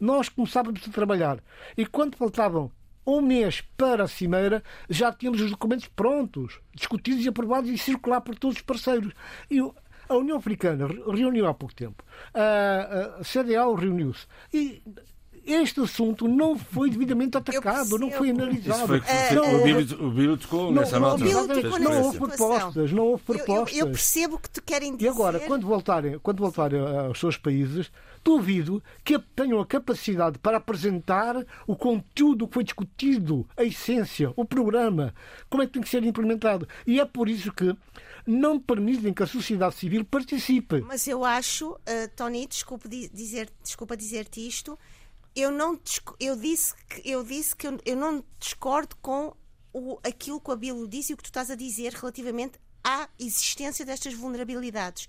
nós 0.00 0.28
começávamos 0.28 0.86
a 0.86 0.90
trabalhar. 0.90 1.42
E 1.76 1.84
quando 1.84 2.16
faltavam 2.16 2.70
um 3.06 3.20
mês 3.20 3.62
para 3.76 4.04
a 4.04 4.08
cimeira, 4.08 4.62
já 4.88 5.12
tínhamos 5.12 5.40
os 5.40 5.50
documentos 5.50 5.88
prontos, 5.88 6.60
discutidos 6.74 7.24
e 7.24 7.28
aprovados 7.28 7.70
e 7.70 7.78
circular 7.78 8.20
por 8.20 8.34
todos 8.34 8.56
os 8.56 8.62
parceiros. 8.62 9.12
E 9.50 9.58
a 10.08 10.16
União 10.16 10.38
Africana 10.38 10.86
reuniu 10.86 11.46
há 11.46 11.54
pouco 11.54 11.74
tempo, 11.74 12.02
a, 12.34 13.18
a 13.20 13.24
CDAO 13.24 13.74
reuniu-se. 13.74 14.26
E 14.52 14.82
este 15.52 15.80
assunto 15.80 16.28
não 16.28 16.58
foi 16.58 16.90
devidamente 16.90 17.36
atacado, 17.36 17.98
não 17.98 18.10
foi 18.10 18.30
analisado. 18.30 18.86
Foi, 18.86 19.00
não, 19.34 20.06
o 20.06 20.10
Bílio 20.10 20.36
tocou 20.36 20.72
nessa 20.72 21.00
nota. 21.00 21.24
Não 21.24 22.02
houve 22.02 22.18
propostas, 22.18 22.92
não 22.92 23.04
houve 23.06 23.22
propostas. 23.22 23.76
Eu, 23.76 23.86
eu, 23.86 23.92
percebo 23.92 24.36
o 24.36 24.38
que 24.38 24.50
tu 24.50 24.62
querem 24.62 24.94
dizer. 24.94 25.06
E 25.06 25.08
agora, 25.08 25.40
quando 25.40 25.66
voltarem, 25.66 26.18
quando 26.18 26.40
voltarem 26.40 26.80
aos 26.80 27.18
seus 27.18 27.36
países, 27.36 27.90
duvido 28.22 28.82
que 29.02 29.18
tenham 29.34 29.60
a 29.60 29.66
capacidade 29.66 30.38
para 30.38 30.58
apresentar 30.58 31.36
o 31.66 31.74
conteúdo 31.74 32.46
que 32.46 32.54
foi 32.54 32.64
discutido, 32.64 33.48
a 33.56 33.64
essência, 33.64 34.32
o 34.36 34.44
programa, 34.44 35.14
como 35.48 35.62
é 35.62 35.66
que 35.66 35.72
tem 35.72 35.82
que 35.82 35.88
ser 35.88 36.04
implementado. 36.04 36.68
E 36.86 37.00
é 37.00 37.04
por 37.04 37.28
isso 37.28 37.52
que 37.52 37.74
não 38.26 38.60
permitem 38.60 39.14
que 39.14 39.22
a 39.22 39.26
sociedade 39.26 39.74
civil 39.74 40.04
participe. 40.04 40.82
Mas 40.82 41.06
eu 41.08 41.24
acho, 41.24 41.70
uh, 41.70 41.78
Tony, 42.14 42.46
desculpa 42.46 42.86
dizer, 42.88 43.48
desculpa 43.62 43.96
dizer-te 43.96 44.46
isto, 44.46 44.78
eu 45.34 45.50
não 45.50 45.78
eu 46.18 46.36
disse 46.36 46.74
que 46.88 47.08
eu 47.08 47.22
disse 47.22 47.54
que 47.54 47.66
eu, 47.66 47.78
eu 47.84 47.96
não 47.96 48.24
discordo 48.38 48.96
com 48.96 49.34
o, 49.72 49.98
aquilo 50.02 50.40
que 50.40 50.50
a 50.50 50.56
Bilo 50.56 50.88
disse 50.88 51.12
e 51.12 51.14
o 51.14 51.16
que 51.16 51.22
tu 51.22 51.26
estás 51.26 51.50
a 51.50 51.54
dizer 51.54 51.92
relativamente 51.92 52.58
à 52.82 53.08
existência 53.18 53.84
destas 53.84 54.14
vulnerabilidades. 54.14 55.08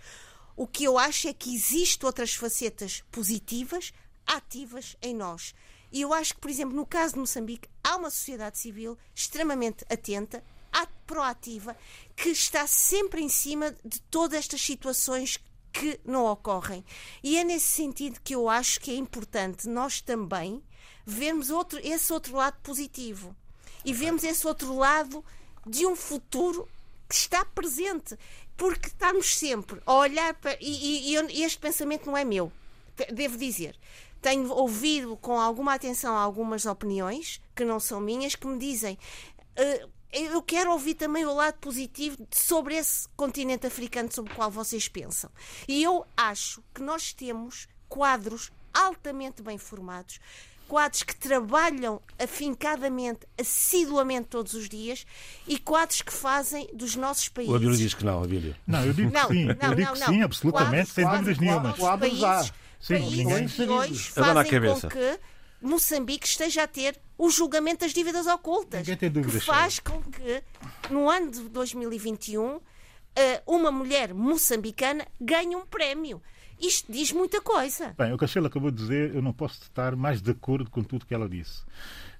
O 0.55 0.67
que 0.67 0.83
eu 0.83 0.97
acho 0.97 1.27
é 1.27 1.33
que 1.33 1.55
existem 1.55 2.05
outras 2.05 2.33
facetas 2.33 3.03
positivas, 3.11 3.93
ativas 4.27 4.97
em 5.01 5.15
nós. 5.15 5.55
E 5.91 6.01
eu 6.01 6.13
acho 6.13 6.35
que, 6.35 6.41
por 6.41 6.51
exemplo, 6.51 6.75
no 6.75 6.85
caso 6.85 7.13
de 7.13 7.19
Moçambique, 7.19 7.69
há 7.83 7.95
uma 7.95 8.09
sociedade 8.09 8.59
civil 8.59 8.97
extremamente 9.15 9.85
atenta, 9.89 10.43
proativa, 11.09 11.75
que 12.15 12.29
está 12.29 12.67
sempre 12.67 13.19
em 13.19 13.29
cima 13.29 13.75
de 13.83 13.99
todas 14.11 14.37
estas 14.37 14.61
situações 14.61 15.39
que 15.71 15.99
não 16.05 16.25
ocorrem. 16.25 16.83
E 17.23 17.37
é 17.37 17.43
nesse 17.43 17.67
sentido 17.67 18.19
que 18.23 18.35
eu 18.35 18.49
acho 18.49 18.79
que 18.79 18.91
é 18.91 18.95
importante 18.95 19.67
nós 19.67 20.01
também 20.01 20.63
vermos 21.05 21.49
outro, 21.49 21.79
esse 21.83 22.11
outro 22.13 22.35
lado 22.35 22.57
positivo 22.61 23.35
e 23.83 23.93
vemos 23.93 24.23
esse 24.23 24.45
outro 24.45 24.75
lado 24.75 25.23
de 25.65 25.85
um 25.85 25.95
futuro 25.95 26.67
que 27.07 27.15
está 27.15 27.43
presente, 27.43 28.17
porque 28.55 28.87
estamos 28.87 29.37
sempre 29.37 29.81
a 29.85 29.93
olhar 29.93 30.33
para. 30.35 30.57
E, 30.61 31.15
e, 31.15 31.15
e 31.15 31.43
este 31.43 31.57
pensamento 31.57 32.05
não 32.05 32.17
é 32.17 32.23
meu, 32.23 32.51
devo 33.11 33.37
dizer. 33.37 33.75
Tenho 34.21 34.51
ouvido 34.51 35.15
com 35.17 35.39
alguma 35.39 35.73
atenção 35.73 36.15
algumas 36.15 36.65
opiniões 36.65 37.41
que 37.55 37.63
não 37.63 37.79
são 37.79 38.01
minhas 38.01 38.35
que 38.35 38.45
me 38.45 38.59
dizem. 38.59 38.97
Uh, 39.57 39.89
eu 40.11 40.41
quero 40.41 40.71
ouvir 40.71 40.95
também 40.95 41.25
o 41.25 41.33
lado 41.33 41.55
positivo 41.59 42.17
sobre 42.31 42.75
esse 42.75 43.07
continente 43.15 43.67
africano 43.67 44.11
sobre 44.11 44.31
o 44.31 44.35
qual 44.35 44.49
vocês 44.49 44.87
pensam. 44.87 45.29
E 45.67 45.83
eu 45.83 46.05
acho 46.17 46.63
que 46.73 46.81
nós 46.81 47.13
temos 47.13 47.67
quadros 47.87 48.51
altamente 48.73 49.41
bem 49.41 49.57
formados, 49.57 50.19
quadros 50.67 51.03
que 51.03 51.15
trabalham 51.15 52.01
afincadamente, 52.17 53.27
assiduamente 53.39 54.27
todos 54.27 54.53
os 54.53 54.69
dias 54.69 55.05
e 55.47 55.57
quadros 55.57 56.01
que 56.01 56.13
fazem 56.13 56.69
dos 56.73 56.95
nossos 56.95 57.27
países. 57.27 57.51
O 57.51 57.55
Abílio 57.55 57.77
diz 57.77 57.93
que 57.93 58.05
não, 58.05 58.23
Abílio. 58.23 58.55
Não, 58.65 58.85
eu 58.85 58.93
digo 58.93 59.11
não, 59.11 59.27
que 59.27 59.33
sim. 59.33 59.45
Não, 59.45 59.51
eu 59.51 59.75
digo 59.75 59.89
não, 59.89 59.93
que 59.93 60.05
sim, 60.05 60.21
absolutamente, 60.21 60.93
quadros, 60.93 60.93
sem 60.93 61.05
dúvidas 61.05 61.37
nenhuma. 61.39 61.73
Quadros, 61.73 62.19
países, 62.19 62.53
sim, 62.79 62.93
países 63.27 63.59
hoje 63.59 64.09
fazem 64.11 64.61
com 64.61 64.89
que 64.89 65.19
Moçambique 65.61 66.27
esteja 66.27 66.63
a 66.63 66.67
ter 66.67 66.99
o 67.17 67.29
julgamento 67.29 67.81
das 67.81 67.93
dívidas 67.93 68.27
ocultas. 68.27 68.87
que 68.87 69.39
faz 69.41 69.79
com 69.79 70.01
que, 70.03 70.43
no 70.89 71.09
ano 71.09 71.31
de 71.31 71.41
2021, 71.49 72.59
eh, 73.15 73.41
uma 73.45 73.71
mulher 73.71 74.13
moçambicana 74.13 75.05
ganhe 75.19 75.55
um 75.55 75.65
prémio. 75.65 76.21
Isto 76.59 76.91
diz 76.91 77.11
muita 77.11 77.41
coisa. 77.41 77.95
Bem, 77.97 78.11
o 78.13 78.17
que 78.17 78.25
a 78.25 78.27
Sheila 78.27 78.47
acabou 78.47 78.69
de 78.69 78.77
dizer, 78.77 79.15
eu 79.15 79.21
não 79.21 79.31
posso 79.31 79.61
estar 79.61 79.95
mais 79.95 80.21
de 80.21 80.31
acordo 80.31 80.69
com 80.69 80.83
tudo 80.83 81.05
que 81.05 81.13
ela 81.13 81.27
disse. 81.27 81.63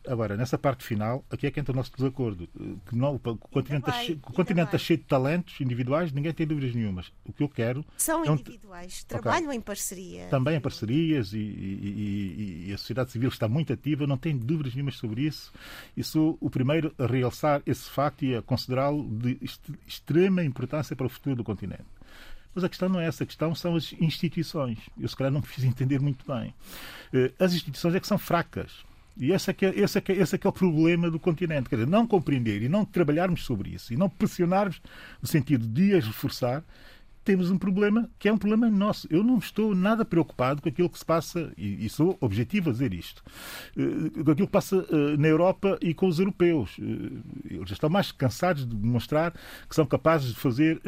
Agora, 0.08 0.38
nessa 0.38 0.58
parte 0.58 0.84
final, 0.84 1.26
aqui 1.30 1.46
é 1.46 1.52
que 1.52 1.60
entra 1.60 1.74
o 1.74 1.76
nosso 1.76 1.92
desacordo. 1.96 2.48
Que 2.88 2.96
não, 2.96 3.16
o 3.16 3.20
continente, 3.20 3.90
está 3.90 4.02
cheio, 4.02 4.18
o 4.18 4.34
continente 4.34 4.68
está 4.68 4.78
cheio 4.78 4.98
de 4.98 5.06
talentos 5.06 5.60
individuais, 5.60 6.12
ninguém 6.12 6.34
tem 6.34 6.48
dúvidas 6.48 6.74
nenhumas. 6.74 7.12
O 7.26 7.34
que 7.34 7.44
eu 7.44 7.50
quero. 7.50 7.86
São 7.98 8.24
é 8.24 8.32
um... 8.32 8.36
individuais, 8.36 9.04
trabalham 9.04 9.48
okay. 9.48 9.58
em 9.58 9.62
parceria. 9.62 10.28
Também 10.28 10.56
em 10.56 10.62
parcerias 10.62 11.34
e, 11.34 11.38
e, 11.38 11.42
e, 11.42 12.70
e, 12.70 12.74
a 12.74 12.78
sociedade 12.78 13.12
civil 13.12 13.30
está 13.30 13.48
muito 13.48 13.74
ativa, 13.74 14.08
não 14.08 14.18
tenho 14.18 14.40
dúvidas 14.40 14.74
nenhumas 14.74 14.96
sobre 14.96 15.24
isso. 15.24 15.52
E 15.96 16.04
sou 16.04 16.38
o 16.40 16.50
primeiro 16.50 16.94
a 16.98 17.06
realçar 17.06 17.62
esse 17.66 17.90
facto 17.90 18.24
e 18.24 18.36
a 18.36 18.42
considerá-lo 18.42 19.08
de 19.08 19.38
extrema 19.86 20.44
importância 20.44 20.96
para 20.96 21.06
o 21.06 21.10
futuro 21.10 21.36
do 21.36 21.44
continente. 21.44 21.86
Mas 22.56 22.64
a 22.64 22.70
questão 22.70 22.90
não 22.90 23.00
é 23.00 23.06
essa, 23.06 23.24
a 23.24 23.28
questão 23.28 23.54
são 23.54 23.76
as 23.76 23.94
instituições. 23.94 24.80
Eu, 25.00 25.08
se 25.08 25.16
calhar, 25.16 25.32
não 25.32 25.42
me 25.42 25.46
fiz 25.46 25.64
entender 25.64 26.00
muito 26.00 26.26
bem. 26.26 26.54
Eh, 27.14 27.32
as 27.38 27.54
instituições 27.54 27.94
é 27.94 28.00
que 28.00 28.08
são 28.08 28.18
fracas 28.18 28.89
e 29.20 29.34
esse 29.34 29.50
é, 29.50 29.54
que 29.54 29.66
é, 29.66 29.78
esse, 29.78 29.98
é 29.98 30.02
que 30.02 30.12
é, 30.14 30.16
esse 30.16 30.36
é 30.36 30.38
que 30.38 30.48
é 30.48 30.50
o 30.50 30.54
problema 30.54 31.12
do 31.12 31.20
continente. 31.20 31.70
Quer 31.70 31.76
dizer, 31.76 31.88
não 31.88 32.08
compreender 32.08 32.62
e 32.64 32.70
não 32.70 32.86
trabalharmos 32.86 33.44
sobre 33.44 33.72
isso 33.72 33.94
e 33.94 33.98
não 33.98 34.10
pressionarmos 34.10 34.82
no 35.22 35.28
sentido 35.28 35.68
de 35.68 35.94
as 35.94 36.06
reforçar, 36.06 36.64
temos 37.24 37.52
um 37.52 37.58
problema 37.58 38.10
que 38.18 38.30
é 38.30 38.34
um 38.34 38.38
problema 38.38 38.70
nosso. 38.70 39.08
Eu 39.12 39.24
não 39.24 39.38
estou 39.38 39.76
nada 39.76 40.06
preocupado 40.06 40.62
com 40.62 40.70
aquilo 40.70 40.90
que 40.90 40.98
se 40.98 41.06
passa, 41.06 41.52
e, 41.58 41.86
e 41.86 41.90
sou 41.90 42.18
objetivo 42.22 42.70
a 42.70 42.74
dizer 42.74 42.94
isto, 42.94 43.22
uh, 43.78 44.24
com 44.24 44.32
aquilo 44.32 44.48
que 44.48 44.54
passa 44.54 44.78
uh, 44.78 45.18
na 45.18 45.28
Europa 45.28 45.78
e 45.82 45.94
com 45.94 46.08
os 46.08 46.18
europeus. 46.18 46.78
Eles 46.80 47.70
já 47.70 47.74
estão 47.74 47.90
mais 47.90 48.12
cansados 48.12 48.66
de 48.66 48.76
demonstrar 48.76 49.34
que 49.68 49.76
são 49.76 49.86
capazes 49.86 50.30
de 50.30 50.40
fazer, 50.40 50.82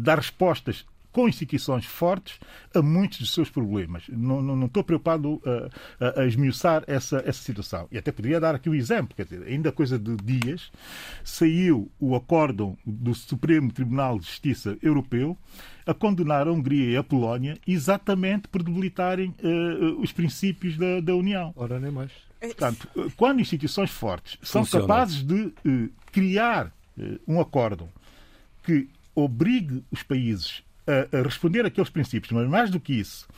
dar 0.00 0.18
respostas 0.18 0.84
com 1.12 1.28
instituições 1.28 1.84
fortes 1.84 2.38
a 2.74 2.80
muitos 2.82 3.18
dos 3.18 3.34
seus 3.34 3.50
problemas. 3.50 4.04
Não, 4.08 4.40
não, 4.40 4.56
não 4.56 4.66
estou 4.66 4.84
preocupado 4.84 5.40
a, 6.00 6.04
a, 6.04 6.20
a, 6.22 6.26
esmiuçar 6.26 6.84
essa, 6.86 7.22
essa 7.26 7.42
situação. 7.42 7.88
E 7.90 7.98
até 7.98 8.12
poderia 8.12 8.40
dar 8.40 8.54
aqui 8.54 8.68
o 8.68 8.72
um 8.72 8.74
exemplo, 8.74 9.16
quer 9.16 9.24
dizer, 9.24 9.42
ainda 9.46 9.72
coisa 9.72 9.98
de 9.98 10.16
dias, 10.16 10.70
saiu 11.24 11.90
o 11.98 12.14
acórdão 12.14 12.76
do 12.84 13.14
Supremo 13.14 13.72
Tribunal 13.72 14.18
de 14.18 14.26
Justiça 14.26 14.76
Europeu 14.82 15.36
a 15.86 15.94
condenar 15.94 16.46
a 16.46 16.52
Hungria 16.52 16.90
e 16.90 16.96
a 16.96 17.02
Polónia 17.02 17.58
exatamente 17.66 18.48
por 18.48 18.62
debilitarem 18.62 19.34
uh, 19.42 20.00
os 20.00 20.12
princípios 20.12 20.76
da, 20.76 21.00
da 21.00 21.14
União. 21.14 21.52
Ora, 21.56 21.80
nem 21.80 21.90
mais. 21.90 22.12
Portanto, 22.40 22.88
quando 23.16 23.40
instituições 23.40 23.90
fortes 23.90 24.38
são 24.42 24.64
Funciona. 24.64 24.86
capazes 24.86 25.22
de 25.22 25.34
uh, 25.34 25.90
criar 26.12 26.72
uh, 26.96 27.20
um 27.26 27.40
acórdão 27.40 27.88
que 28.62 28.88
obrigue 29.14 29.84
os 29.90 30.02
países 30.02 30.62
a, 31.12 31.18
a 31.18 31.22
responder 31.22 31.64
àqueles 31.64 31.90
princípios, 31.90 32.32
mas 32.32 32.48
mais 32.48 32.70
do 32.70 32.80
que 32.80 32.92
isso, 32.92 33.28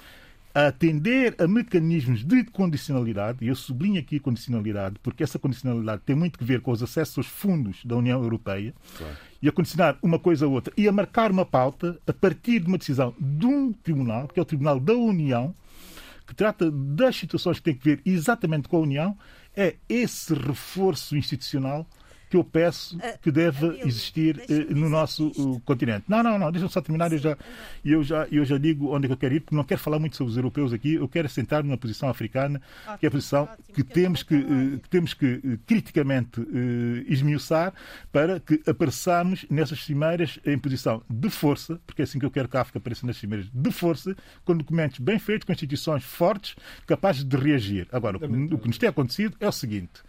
a 0.54 0.66
atender 0.66 1.34
a 1.38 1.46
mecanismos 1.46 2.22
de 2.22 2.44
condicionalidade, 2.44 3.38
e 3.42 3.48
eu 3.48 3.54
sublinho 3.54 3.98
aqui 3.98 4.20
condicionalidade, 4.20 4.96
porque 5.02 5.22
essa 5.22 5.38
condicionalidade 5.38 6.02
tem 6.04 6.14
muito 6.14 6.38
que 6.38 6.44
ver 6.44 6.60
com 6.60 6.70
os 6.70 6.82
acessos 6.82 7.18
aos 7.18 7.26
fundos 7.26 7.84
da 7.84 7.96
União 7.96 8.22
Europeia, 8.22 8.74
claro. 8.96 9.16
e 9.40 9.48
a 9.48 9.52
condicionar 9.52 9.96
uma 10.02 10.18
coisa 10.18 10.44
a 10.44 10.48
outra, 10.48 10.72
e 10.76 10.86
a 10.86 10.92
marcar 10.92 11.30
uma 11.30 11.46
pauta 11.46 11.98
a 12.06 12.12
partir 12.12 12.60
de 12.60 12.66
uma 12.66 12.78
decisão 12.78 13.14
de 13.18 13.46
um 13.46 13.72
tribunal, 13.72 14.28
que 14.28 14.38
é 14.38 14.42
o 14.42 14.46
Tribunal 14.46 14.78
da 14.78 14.94
União, 14.94 15.54
que 16.26 16.34
trata 16.34 16.70
das 16.70 17.16
situações 17.16 17.58
que 17.58 17.64
têm 17.64 17.74
que 17.74 17.84
ver 17.84 18.00
exatamente 18.04 18.68
com 18.68 18.76
a 18.76 18.80
União, 18.80 19.16
é 19.56 19.76
esse 19.88 20.34
reforço 20.34 21.16
institucional 21.16 21.86
que 22.32 22.36
eu 22.38 22.42
peço 22.44 22.96
Ah, 23.02 23.18
que 23.20 23.30
deve 23.30 23.82
existir 23.86 24.42
eh, 24.48 24.72
no 24.72 24.88
nosso 24.88 25.28
isto. 25.28 25.50
uh, 25.52 25.60
continente. 25.60 26.04
Não, 26.08 26.22
não, 26.22 26.38
não, 26.38 26.50
deixa-me 26.50 26.72
só 26.72 26.80
terminar. 26.80 27.12
Eu 27.12 27.18
já, 27.18 27.36
eu, 27.84 28.02
já, 28.02 28.26
eu 28.32 28.42
já 28.42 28.56
digo 28.56 28.94
onde 28.94 29.04
é 29.04 29.08
que 29.08 29.12
eu 29.12 29.18
quero 29.18 29.34
ir, 29.34 29.40
porque 29.40 29.54
não 29.54 29.64
quero 29.64 29.80
falar 29.80 29.98
muito 29.98 30.16
sobre 30.16 30.30
os 30.30 30.36
europeus 30.38 30.72
aqui. 30.72 30.94
Eu 30.94 31.06
quero 31.08 31.28
sentar 31.28 31.62
numa 31.62 31.76
posição 31.76 32.08
africana, 32.08 32.60
que 32.98 33.04
é 33.04 33.08
a 33.08 33.10
posição 33.10 33.42
ótimo, 33.42 33.58
que 33.74 33.82
que 33.82 33.84
temos 33.84 34.22
que, 34.22 34.34
eh, 34.34 34.78
que 34.82 34.88
temos 34.88 35.12
que 35.12 35.26
eh, 35.44 35.58
criticamente 35.66 36.40
eh, 36.40 37.04
esmiuçar 37.12 37.74
para 38.10 38.40
que 38.40 38.62
apareçamos 38.66 39.44
nessas 39.50 39.84
cimeiras 39.84 40.38
em 40.46 40.58
posição 40.58 41.02
de 41.10 41.28
força, 41.28 41.78
porque 41.86 42.00
é 42.02 42.04
assim 42.04 42.18
que 42.18 42.24
eu 42.24 42.30
quero 42.30 42.48
que 42.48 42.56
a 42.56 42.60
África 42.62 42.78
apareça 42.78 43.06
nas 43.06 43.16
cimeiras, 43.18 43.48
de 43.52 43.70
força, 43.70 44.16
com 44.44 44.56
documentos 44.56 44.98
bem 45.00 45.18
feitos, 45.18 45.44
com 45.44 45.52
instituições 45.52 46.04
fortes, 46.04 46.56
capazes 46.86 47.24
de 47.24 47.36
reagir. 47.36 47.86
Agora, 47.92 48.16
o 48.16 48.20
que, 48.20 48.54
o 48.54 48.58
que 48.58 48.68
nos 48.68 48.78
tem 48.78 48.88
acontecido 48.88 49.36
é 49.40 49.48
o 49.48 49.52
seguinte. 49.52 50.00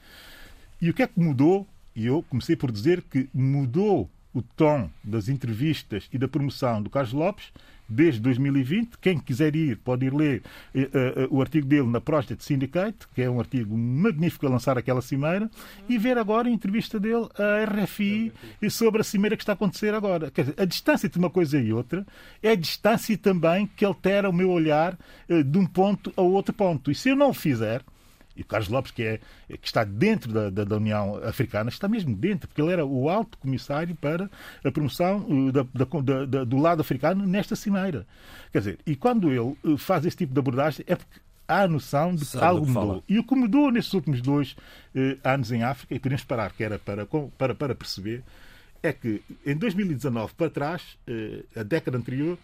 E 0.81 0.89
o 0.89 0.93
que 0.93 1.03
é 1.03 1.07
que 1.07 1.19
mudou? 1.19 1.67
E 1.95 2.05
eu 2.05 2.23
comecei 2.29 2.55
por 2.55 2.71
dizer 2.71 3.01
que 3.03 3.29
mudou 3.33 4.09
o 4.33 4.41
tom 4.41 4.89
das 5.03 5.29
entrevistas 5.29 6.09
e 6.11 6.17
da 6.17 6.27
promoção 6.27 6.81
do 6.81 6.89
Carlos 6.89 7.13
Lopes 7.13 7.51
desde 7.87 8.19
2020. 8.21 8.97
Quem 8.99 9.19
quiser 9.19 9.55
ir 9.55 9.77
pode 9.77 10.05
ir 10.05 10.13
ler 10.13 10.41
eh, 10.73 10.89
eh, 10.91 11.27
o 11.29 11.41
artigo 11.41 11.67
dele 11.67 11.87
na 11.87 12.01
Prostate 12.01 12.43
Syndicate, 12.43 13.07
que 13.13 13.21
é 13.21 13.29
um 13.29 13.39
artigo 13.39 13.77
magnífico 13.77 14.47
a 14.47 14.49
lançar 14.49 14.77
aquela 14.77 15.01
cimeira, 15.01 15.49
e 15.87 15.97
ver 15.97 16.17
agora 16.17 16.47
a 16.47 16.51
entrevista 16.51 16.99
dele 16.99 17.27
à 17.37 17.83
RFI 17.83 18.33
sobre 18.69 19.01
a 19.01 19.03
cimeira 19.03 19.37
que 19.37 19.43
está 19.43 19.51
a 19.51 19.55
acontecer 19.55 19.93
agora. 19.93 20.31
Quer 20.31 20.45
dizer, 20.45 20.55
a 20.61 20.65
distância 20.65 21.07
entre 21.07 21.19
uma 21.19 21.29
coisa 21.29 21.59
e 21.59 21.71
outra 21.71 22.05
é 22.41 22.51
a 22.51 22.55
distância 22.55 23.17
também 23.17 23.67
que 23.67 23.85
altera 23.85 24.29
o 24.29 24.33
meu 24.33 24.49
olhar 24.49 24.97
eh, 25.29 25.43
de 25.43 25.57
um 25.57 25.65
ponto 25.65 26.11
a 26.17 26.21
outro 26.21 26.53
ponto. 26.53 26.89
E 26.89 26.95
se 26.95 27.09
eu 27.09 27.15
não 27.15 27.29
o 27.29 27.33
fizer, 27.33 27.83
e 28.35 28.41
o 28.41 28.45
Carlos 28.45 28.69
Lopes, 28.69 28.91
que, 28.91 29.03
é, 29.03 29.19
que 29.47 29.67
está 29.67 29.83
dentro 29.83 30.31
da, 30.31 30.49
da, 30.49 30.63
da 30.63 30.77
União 30.77 31.21
Africana, 31.23 31.69
está 31.69 31.87
mesmo 31.87 32.15
dentro, 32.15 32.47
porque 32.47 32.61
ele 32.61 32.71
era 32.71 32.85
o 32.85 33.09
alto 33.09 33.37
comissário 33.37 33.95
para 33.95 34.29
a 34.63 34.71
promoção 34.71 35.25
uh, 35.29 35.51
da, 35.51 35.63
da, 35.63 36.25
da, 36.25 36.43
do 36.43 36.57
lado 36.57 36.81
africano 36.81 37.25
nesta 37.25 37.55
cimeira. 37.55 38.05
Quer 38.51 38.59
dizer, 38.59 38.79
e 38.85 38.95
quando 38.95 39.29
ele 39.29 39.55
uh, 39.63 39.77
faz 39.77 40.05
esse 40.05 40.17
tipo 40.17 40.33
de 40.33 40.39
abordagem 40.39 40.83
é 40.87 40.95
porque 40.95 41.19
há 41.47 41.61
a 41.61 41.67
noção 41.67 42.15
de 42.15 42.21
que 42.21 42.31
Sabe 42.31 42.45
algo 42.45 42.65
que 42.65 42.71
mudou. 42.71 43.03
E 43.07 43.19
o 43.19 43.23
que 43.23 43.35
mudou 43.35 43.71
nestes 43.71 43.93
últimos 43.93 44.21
dois 44.21 44.55
eh, 44.95 45.17
anos 45.23 45.51
em 45.51 45.63
África, 45.63 45.93
e 45.93 45.99
podemos 45.99 46.23
parar 46.23 46.51
que 46.53 46.63
era 46.63 46.79
para, 46.79 47.05
para, 47.37 47.53
para 47.53 47.75
perceber, 47.75 48.23
é 48.81 48.91
que 48.91 49.21
em 49.45 49.55
2019 49.55 50.33
para 50.33 50.49
trás, 50.49 50.97
eh, 51.07 51.43
a 51.55 51.63
década 51.63 51.97
anterior, 51.97 52.37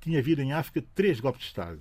tinha 0.00 0.18
havido 0.18 0.42
em 0.42 0.52
África 0.52 0.86
três 0.94 1.20
golpes 1.20 1.42
de 1.42 1.48
Estado. 1.48 1.80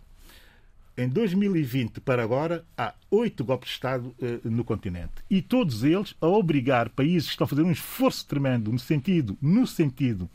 Em 1.01 1.09
2020 1.09 1.99
para 1.99 2.21
agora, 2.21 2.63
há 2.77 2.93
oito 3.09 3.43
golpes 3.43 3.69
de 3.69 3.73
Estado 3.73 4.13
eh, 4.21 4.39
no 4.43 4.63
continente. 4.63 5.13
E 5.27 5.41
todos 5.41 5.83
eles 5.83 6.13
a 6.21 6.27
obrigar 6.27 6.89
países 6.89 7.25
que 7.29 7.31
estão 7.33 7.45
a 7.45 7.47
fazer 7.47 7.63
um 7.63 7.71
esforço 7.71 8.27
tremendo 8.27 8.71
no 8.71 8.77
sentido, 8.77 9.35
no 9.41 9.65
sentido 9.65 10.29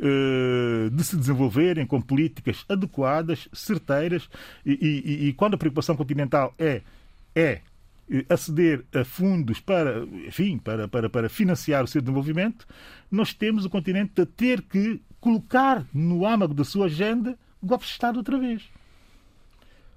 eh, 0.00 0.90
de 0.92 1.04
se 1.04 1.16
desenvolverem 1.16 1.86
com 1.86 2.00
políticas 2.00 2.64
adequadas, 2.68 3.48
certeiras, 3.52 4.28
e, 4.66 4.72
e- 4.72 5.28
e 5.28 5.32
quando 5.32 5.54
a 5.54 5.58
preocupação 5.58 5.94
continental 5.94 6.52
é, 6.58 6.82
é 7.32 7.60
eh, 8.10 8.24
aceder 8.28 8.84
a 8.92 9.04
fundos 9.04 9.60
para, 9.60 10.02
enfim, 10.26 10.58
para, 10.58 10.88
para, 10.88 11.08
para 11.08 11.28
financiar 11.28 11.84
o 11.84 11.86
seu 11.86 12.00
desenvolvimento, 12.02 12.66
nós 13.08 13.32
temos 13.32 13.64
o 13.64 13.70
continente 13.70 14.20
a 14.20 14.26
ter 14.26 14.60
que 14.62 15.00
colocar 15.20 15.86
no 15.94 16.26
âmago 16.26 16.52
da 16.52 16.64
sua 16.64 16.86
agenda 16.86 17.38
golpes 17.62 17.86
de 17.88 17.92
Estado 17.92 18.16
outra 18.16 18.36
vez. 18.38 18.62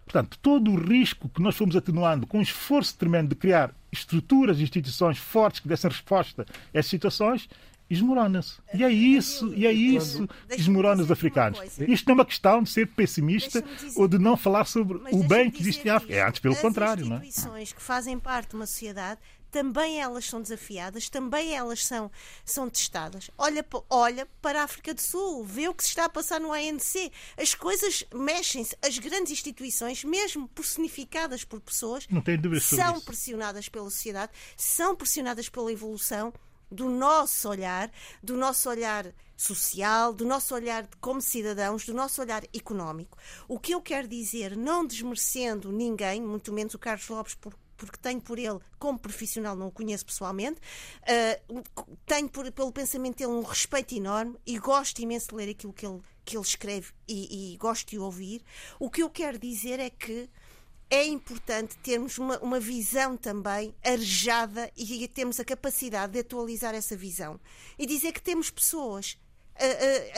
Portanto, 0.06 0.38
todo 0.42 0.72
o 0.72 0.76
risco 0.76 1.30
que 1.30 1.42
nós 1.42 1.56
fomos 1.56 1.76
atenuando 1.76 2.28
com 2.28 2.40
um 2.40 2.42
esforço 2.42 2.98
tremendo 2.98 3.30
de 3.30 3.36
criar 3.36 3.74
estruturas 3.92 4.60
e 4.60 4.64
instituições 4.64 5.18
fortes 5.18 5.60
que 5.60 5.68
dessem 5.68 5.90
resposta 5.90 6.44
a 6.44 6.78
essas 6.78 6.90
situações, 6.90 7.48
esmorona-se. 7.90 8.56
E 8.74 8.84
é 8.84 8.92
isso, 8.92 9.54
e 9.54 9.66
é 9.66 9.72
isso 9.72 10.28
que 10.50 10.60
esmorona 10.60 11.04
os 11.04 11.12
africanos. 11.12 11.60
Isto 11.80 12.08
não 12.08 12.14
é 12.14 12.16
uma 12.16 12.26
questão 12.26 12.64
de 12.64 12.70
ser 12.70 12.88
pessimista 12.88 13.64
ou 13.96 14.08
de 14.08 14.18
não 14.18 14.36
falar 14.36 14.66
sobre 14.66 15.00
o 15.12 15.24
bem 15.24 15.50
que 15.50 15.62
existe 15.62 15.88
em 15.88 15.92
África. 15.92 16.14
É 16.14 16.28
antes 16.28 16.40
pelo 16.40 16.56
As 16.56 16.62
contrário, 16.62 17.06
não 17.06 17.18
é? 17.18 17.20
instituições 17.20 17.74
que 17.74 17.82
fazem 17.82 18.20
parte 18.20 18.50
de 18.50 18.56
uma 18.56 18.66
sociedade 18.66 19.20
também 19.54 20.02
elas 20.02 20.26
são 20.26 20.42
desafiadas, 20.42 21.08
também 21.10 21.56
elas 21.56 21.86
são, 21.86 22.12
são 22.44 22.68
testadas. 22.68 23.30
Olha, 23.38 23.64
olha 23.88 24.28
para 24.42 24.62
a 24.62 24.64
África 24.64 24.96
do 24.96 25.02
Sul, 25.02 25.46
vê 25.46 25.70
o 25.70 25.76
que 25.76 25.84
se 25.84 25.90
está 25.90 26.06
a 26.06 26.10
passar 26.10 26.40
no 26.42 26.52
ANC. 26.52 27.12
As 27.38 27.54
coisas 27.54 28.04
mexem-se, 28.14 28.76
as 28.82 28.98
grandes 28.98 29.32
instituições, 29.32 30.04
mesmo 30.04 30.48
personificadas 30.50 31.44
por 31.44 31.62
pessoas, 31.62 32.08
são 32.84 33.00
pressionadas 33.02 33.70
pela 33.70 33.90
sociedade, 33.92 34.32
são 34.58 34.96
pressionadas 34.96 35.48
pela 35.50 35.72
evolução 35.72 36.34
do 36.72 36.90
nosso 36.90 37.48
olhar, 37.48 37.92
do 38.24 38.36
nosso 38.36 38.68
olhar 38.68 39.14
social, 39.38 40.12
do 40.14 40.26
nosso 40.26 40.56
olhar 40.56 40.88
como 41.00 41.22
cidadãos, 41.22 41.86
do 41.86 41.94
nosso 41.94 42.20
olhar 42.22 42.44
económico. 42.56 43.16
O 43.48 43.60
que 43.60 43.74
eu 43.74 43.82
quero 43.82 44.08
dizer, 44.08 44.58
não 44.58 44.84
desmerecendo 44.86 45.72
ninguém, 45.72 46.20
muito 46.22 46.52
menos 46.52 46.74
o 46.74 46.80
Carlos 46.80 47.08
Lopes, 47.08 47.36
por- 47.36 47.54
porque 47.86 47.98
tenho 47.98 48.22
por 48.22 48.38
ele, 48.40 48.60
como 48.80 48.98
profissional, 49.00 49.56
não 49.56 49.68
o 49.68 49.72
conheço 49.72 50.06
pessoalmente, 50.06 50.60
ah, 51.04 51.40
tenho 52.06 52.30
por- 52.30 52.52
pelo 52.52 52.72
pensamento 52.72 53.18
dele 53.18 53.32
um 53.32 53.42
respeito 53.44 53.96
enorme 53.96 54.36
e 54.46 54.58
gosto 54.60 55.00
imenso 55.00 55.30
de 55.30 55.36
ler 55.36 55.50
aquilo 55.50 55.74
que 55.74 55.86
ele, 55.86 56.00
que 56.26 56.38
ele 56.38 56.46
escreve 56.46 56.92
e, 57.08 57.54
e 57.54 57.58
gosto 57.58 57.90
de 57.90 58.00
ouvir. 58.00 58.42
O 58.80 58.90
que 58.90 59.04
eu 59.04 59.10
quero 59.10 59.38
dizer 59.38 59.80
é 59.80 59.90
que 59.90 60.30
é 60.90 61.06
importante 61.08 61.76
termos 61.80 62.18
uma, 62.20 62.38
uma 62.40 62.60
visão 62.60 63.18
também 63.18 63.74
arejada 63.84 64.72
e 64.78 65.08
termos 65.08 65.40
a 65.40 65.46
capacidade 65.46 66.14
de 66.14 66.20
atualizar 66.20 66.76
essa 66.76 66.96
visão 66.96 67.40
e 67.80 67.86
dizer 67.86 68.12
que 68.12 68.22
temos 68.22 68.52
pessoas 68.52 69.18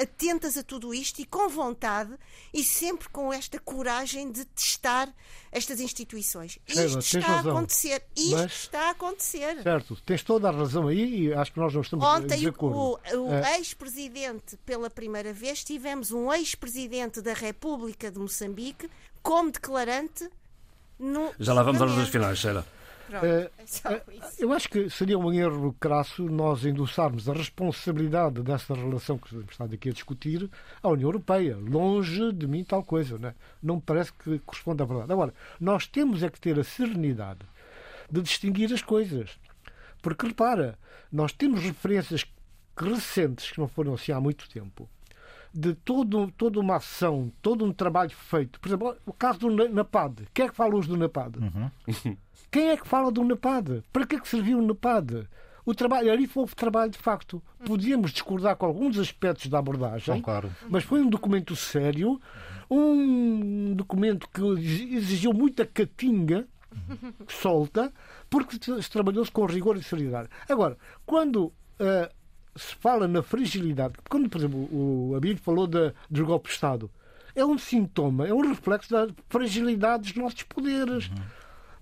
atentas 0.02 0.58
a 0.58 0.64
tudo 0.64 0.94
isto 0.94 1.20
e 1.20 1.26
com 1.26 1.50
vontade 1.50 2.14
e 2.54 2.64
sempre 2.64 3.10
com 3.10 3.32
esta 3.34 3.60
coragem 3.60 4.32
de 4.32 4.46
testar 4.46 5.14
estas 5.52 5.80
instituições. 5.80 6.58
Sheila, 6.66 7.00
Isto 7.00 7.18
está 7.18 7.32
a 7.32 7.36
razão. 7.38 7.58
acontecer. 7.58 8.04
Isto 8.16 8.32
Mas- 8.38 8.52
está 8.54 8.82
a 8.88 8.90
acontecer. 8.92 9.62
Certo, 9.64 9.96
tens 10.06 10.24
toda 10.24 10.50
a 10.50 10.52
razão 10.52 10.88
aí 10.88 11.26
e 11.28 11.34
acho 11.34 11.52
que 11.54 11.60
nós 11.60 11.74
não 11.74 11.82
estamos 11.82 12.06
em 12.06 12.10
Ontem, 12.10 12.36
o, 12.36 12.40
desacordo. 12.40 12.78
o- 12.78 13.28
o 13.30 13.34
É. 13.34 13.58
ex-presidente, 13.58 14.58
pela 14.66 14.90
primeira 14.90 15.34
vez, 15.34 15.64
tivemos 15.64 16.12
um 16.12 16.32
ex-presidente 16.34 17.22
da 17.22 17.34
República 17.34 18.10
de 18.12 18.20
Moçambique 18.20 18.90
como 19.22 19.52
declarante 19.52 20.30
no. 21.00 21.34
Já 21.40 21.54
lá 21.54 21.62
vamos 21.64 21.82
às 21.82 21.88
Parlamento. 21.90 22.12
finais, 22.12 22.38
Sheila. 22.40 22.66
Pronto, 23.08 23.26
É, 23.26 23.41
é 23.43 23.49
isso. 23.66 23.84
Eu 24.39 24.51
acho 24.53 24.70
que 24.70 24.89
seria 24.89 25.18
um 25.18 25.32
erro 25.32 25.76
crasso 25.80 26.24
nós 26.24 26.66
endossarmos 26.66 27.30
a 27.30 27.34
responsabilidade 27.34 28.41
dessa 28.41 28.74
relação 28.74 29.18
que 29.18 29.36
estamos 29.49 29.74
aqui 29.74 29.89
a 29.89 29.93
discutir 29.93 30.49
à 30.82 30.89
União 30.89 31.08
Europeia. 31.08 31.58
Longe 31.58 32.32
de 32.32 32.47
mim 32.47 32.64
tal 32.64 32.84
coisa. 32.84 33.18
Não, 33.18 33.30
é? 33.30 33.36
não 33.62 33.76
me 33.76 33.82
parece 33.82 34.12
que 34.14 34.39
corresponde 34.39 34.82
à 34.82 34.86
verdade. 34.86 35.12
Agora, 35.12 35.34
nós 35.60 35.88
temos 35.88 36.24
é 36.24 36.30
que 36.30 36.39
ter 36.39 36.60
a 36.60 36.64
serenidade 36.64 37.41
de 38.12 38.22
distinguir 38.22 38.74
as 38.74 38.82
coisas. 38.82 39.38
Porque, 40.01 40.28
repara, 40.28 40.78
nós 41.12 41.32
temos 41.32 41.62
referências 41.62 42.26
recentes, 42.78 43.51
que 43.51 43.60
não 43.60 43.68
foram 43.68 43.93
assim 43.93 44.12
há 44.12 44.20
muito 44.20 44.49
tempo, 44.49 44.89
de 45.58 45.74
todo, 45.74 46.30
toda 46.38 46.60
uma 46.60 46.76
ação, 46.76 47.32
todo 47.41 47.64
um 47.64 47.72
trabalho 47.72 48.12
feito. 48.12 48.60
Por 48.60 48.68
exemplo, 48.68 48.95
o 49.06 49.14
caso 49.14 49.39
do 49.39 49.49
Na- 49.49 49.70
NAPAD. 49.70 50.28
Quem 50.34 50.45
é 50.45 50.49
que 50.49 50.56
fala 50.56 50.76
hoje 50.76 50.89
do 50.89 50.97
NAPAD? 50.97 51.39
Quem 52.51 52.70
é 52.70 52.78
que 52.78 52.88
fala 52.88 53.12
do 53.12 53.24
NAPAD? 53.24 53.84
Para 53.91 54.06
que 54.06 54.16
é 54.16 54.20
que 54.20 54.28
serviu 54.28 54.60
o 54.60 54.62
NAPAD? 54.66 55.28
O 55.66 55.74
trabalho, 55.74 56.12
ali 56.12 56.28
foi 56.28 56.45
trabalho 56.47 56.91
de 56.91 56.97
facto. 56.97 57.41
Podíamos 57.66 58.12
discordar 58.12 58.56
com 58.56 58.66
alguns 58.66 58.99
aspectos 58.99 59.47
da 59.47 59.58
abordagem, 59.60 60.14
Concordo. 60.16 60.51
mas 60.70 60.84
foi 60.84 61.01
um 61.01 61.10
documento 61.10 61.56
sério, 61.56 62.22
um 62.70 63.74
documento 63.74 64.28
que 64.30 64.41
exigiu 64.95 65.34
muita 65.34 65.66
catinga 65.66 66.47
solta, 67.28 67.91
porque 68.30 68.58
se 68.82 68.89
trabalhou-se 68.91 69.32
com 69.32 69.45
rigor 69.45 69.78
e 69.78 69.84
seriedade. 69.84 70.30
Agora, 70.49 70.78
quando 71.06 71.51
ah, 71.80 72.12
se 72.56 72.76
fala 72.76 73.08
na 73.08 73.22
fragilidade, 73.22 73.95
quando, 74.10 74.30
por 74.30 74.38
exemplo, 74.39 74.60
o 74.72 75.14
Abílio 75.16 75.38
falou 75.38 75.68
da, 75.68 75.93
do 76.10 76.26
golpe 76.26 76.47
de 76.47 76.53
Estado, 76.56 76.89
é 77.36 77.43
um 77.45 77.58
sintoma, 77.58 78.28
é 78.28 78.34
um 78.34 78.47
reflexo 78.47 78.89
da 78.91 79.08
fragilidade 79.30 80.03
dos 80.14 80.16
nossos 80.16 80.43
poderes. 80.43 81.10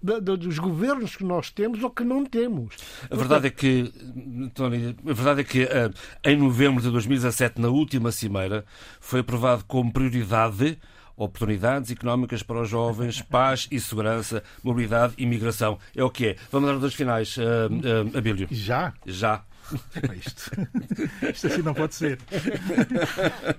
da- 0.05 0.19
da- 0.19 0.35
dos 0.35 0.59
governos 0.59 1.15
que 1.15 1.23
nós 1.23 1.49
temos 1.49 1.81
ou 1.81 1.89
que 1.89 2.03
não 2.03 2.25
temos. 2.25 2.75
A 3.09 3.15
verdade 3.15 3.47
é 3.47 3.49
que, 3.49 3.89
Tony, 4.53 4.93
a 5.09 5.13
verdade 5.13 5.39
é 5.39 5.43
que 5.45 5.61
eh, 5.63 5.89
em 6.25 6.35
novembro 6.35 6.81
de 6.83 6.91
2017, 6.91 7.61
na 7.61 7.69
última 7.69 8.11
cimeira, 8.11 8.65
foi 8.99 9.21
aprovado 9.21 9.63
como 9.65 9.93
prioridade 9.93 10.77
oportunidades 11.15 11.89
económicas 11.89 12.43
para 12.43 12.59
os 12.61 12.67
jovens, 12.69 13.21
paz 13.31 13.65
e 13.71 13.79
segurança, 13.79 14.43
mobilidade 14.61 15.13
e 15.17 15.25
migração. 15.25 15.79
É 15.95 16.03
o 16.03 16.09
que 16.09 16.27
é. 16.27 16.35
Vamos 16.51 16.69
às 16.69 16.79
duas 16.81 16.93
finais, 16.93 17.37
uh, 17.37 18.17
Abílio. 18.17 18.47
Já? 18.51 18.93
Já. 19.05 19.45
Isto, 20.13 20.51
isto 21.33 21.47
assim 21.47 21.61
não 21.61 21.73
pode 21.73 21.95
ser. 21.95 22.19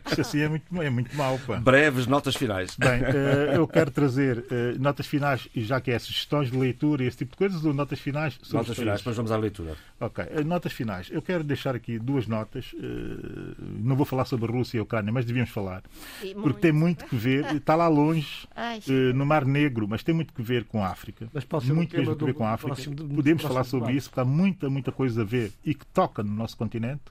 Isto 0.07 0.21
assim 0.21 0.41
é 0.41 0.49
muito, 0.49 0.83
é 0.83 0.91
muito 0.91 1.17
mau. 1.17 1.39
Pá. 1.47 1.57
Breves 1.57 2.07
notas 2.07 2.37
finais. 2.37 2.77
Bem, 2.77 3.03
uh, 3.03 3.55
eu 3.55 3.67
quero 3.67 3.91
trazer 3.91 4.39
uh, 4.39 4.81
notas 4.81 5.07
finais, 5.07 5.49
já 5.55 5.81
que 5.81 5.91
é 5.91 5.99
sugestões 5.99 6.51
de 6.51 6.57
leitura 6.57 7.05
e 7.05 7.07
esse 7.07 7.19
tipo 7.19 7.33
de 7.33 7.37
coisas, 7.39 7.65
ou 7.65 7.73
notas 7.73 7.99
finais? 7.99 8.39
Notas 8.53 8.77
finais, 8.77 9.01
depois 9.01 9.17
vamos 9.17 9.33
à 9.33 9.37
leitura. 9.37 9.77
Ok, 10.01 10.25
uh, 10.25 10.45
notas 10.45 10.73
finais. 10.73 11.09
Eu 11.11 11.23
quero 11.23 11.43
deixar 11.45 11.75
aqui 11.75 11.99
duas 11.99 12.27
notas. 12.27 12.75
não 13.81 13.97
vou 13.97 14.07
falar 14.07 14.25
sobre 14.25 14.51
a 14.51 14.55
Rússia 14.55 14.79
e 14.79 14.81
a 14.81 14.83
Ucrânia, 14.83 15.13
mas 15.13 15.25
devíamos 15.25 15.51
falar. 15.51 15.83
Porque 16.43 16.61
tem 16.61 16.73
muito 16.73 17.05
que 17.07 17.17
ver, 17.17 17.57
está 17.57 17.75
lá 17.75 17.89
longe, 17.89 18.47
no 19.15 19.27
Mar 19.27 19.45
Negro, 19.45 19.87
mas 19.89 20.03
tem 20.03 20.15
muito 20.15 20.33
que 20.33 20.43
ver 20.43 20.65
com 20.65 20.83
a 20.83 20.89
África. 20.89 21.29
Mas 21.33 21.45
pode 21.45 21.67
ser 21.67 21.73
muito 21.73 21.97
mesmo 21.97 22.17
que 22.17 22.25
ver 22.25 22.35
com 22.35 22.45
a 22.45 22.53
África. 22.53 22.77
Podemos 23.15 23.43
falar 23.43 23.65
sobre 23.65 23.93
isso, 23.93 24.09
porque 24.11 24.21
há 24.21 24.25
muita, 24.25 24.71
muita 24.71 24.93
coisa 24.93 25.23
a 25.23 25.25
ver 25.25 25.53
e 25.65 25.75
que 25.75 25.87
toca 26.05 26.23
no 26.23 26.33
nosso 26.33 26.57
continente, 26.57 27.03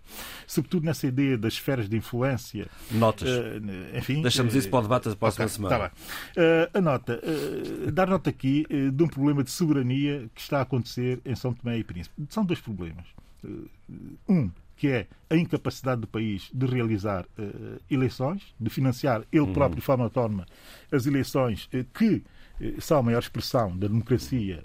sobretudo 0.45 0.85
nessa 0.85 1.07
ideia 1.07 1.37
das 1.37 1.53
esferas 1.53 1.89
de 1.89 1.97
influência. 1.97 2.67
Notas. 2.91 3.27
Uh, 3.27 3.97
enfim. 3.97 4.21
Deixamos 4.21 4.53
uh, 4.53 4.57
isso 4.57 4.69
para 4.69 4.79
o 4.79 4.81
debate 4.83 5.09
da 5.09 5.15
próxima 5.15 5.45
okay, 5.45 5.55
semana. 5.55 5.89
Tá 5.89 5.91
uh, 5.91 6.77
a 6.77 6.81
nota. 6.81 7.21
dar 7.91 8.07
nota 8.07 8.29
aqui 8.29 8.65
de 8.93 9.03
um 9.03 9.07
problema 9.07 9.43
de 9.43 9.51
soberania 9.51 10.29
que 10.33 10.41
está 10.41 10.59
a 10.59 10.61
acontecer 10.61 11.19
em 11.25 11.35
São 11.35 11.53
Tomé 11.53 11.77
e 11.77 11.83
Príncipe. 11.83 12.15
São 12.29 12.45
dois 12.45 12.59
problemas. 12.59 13.05
um, 14.27 14.49
que 14.75 14.87
é 14.87 15.07
a 15.29 15.35
incapacidade 15.35 16.01
do 16.01 16.07
país 16.07 16.49
de 16.53 16.65
realizar 16.65 17.25
uh, 17.37 17.79
eleições, 17.89 18.53
de 18.59 18.69
financiar 18.69 19.23
ele 19.31 19.41
uhum. 19.41 19.53
próprio 19.53 19.79
de 19.79 19.85
forma 19.85 20.03
autónoma 20.03 20.45
as 20.91 21.05
eleições 21.05 21.65
uh, 21.65 21.85
que 21.93 22.15
uh, 22.15 22.23
são 22.79 22.99
a 22.99 23.03
maior 23.03 23.19
expressão 23.19 23.77
da 23.77 23.87
democracia 23.87 24.63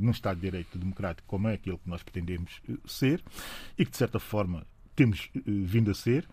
num 0.00 0.10
Estado 0.10 0.36
de 0.36 0.42
Direito 0.42 0.78
democrático 0.78 1.26
como 1.26 1.48
é 1.48 1.54
aquele 1.54 1.78
que 1.78 1.88
nós 1.88 2.02
pretendemos 2.02 2.60
ser 2.86 3.22
e 3.78 3.84
que, 3.84 3.90
de 3.90 3.96
certa 3.96 4.18
forma, 4.18 4.66
temos 4.96 5.30
vindo 5.46 5.90
a 5.90 5.94
ser. 5.94 6.28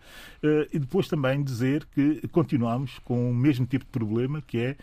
e 0.72 0.78
depois 0.78 1.08
também 1.08 1.42
dizer 1.42 1.86
que 1.86 2.26
continuamos 2.28 2.98
com 3.00 3.30
o 3.30 3.34
mesmo 3.34 3.66
tipo 3.66 3.84
de 3.84 3.90
problema 3.90 4.42
que 4.42 4.58
é 4.58 4.76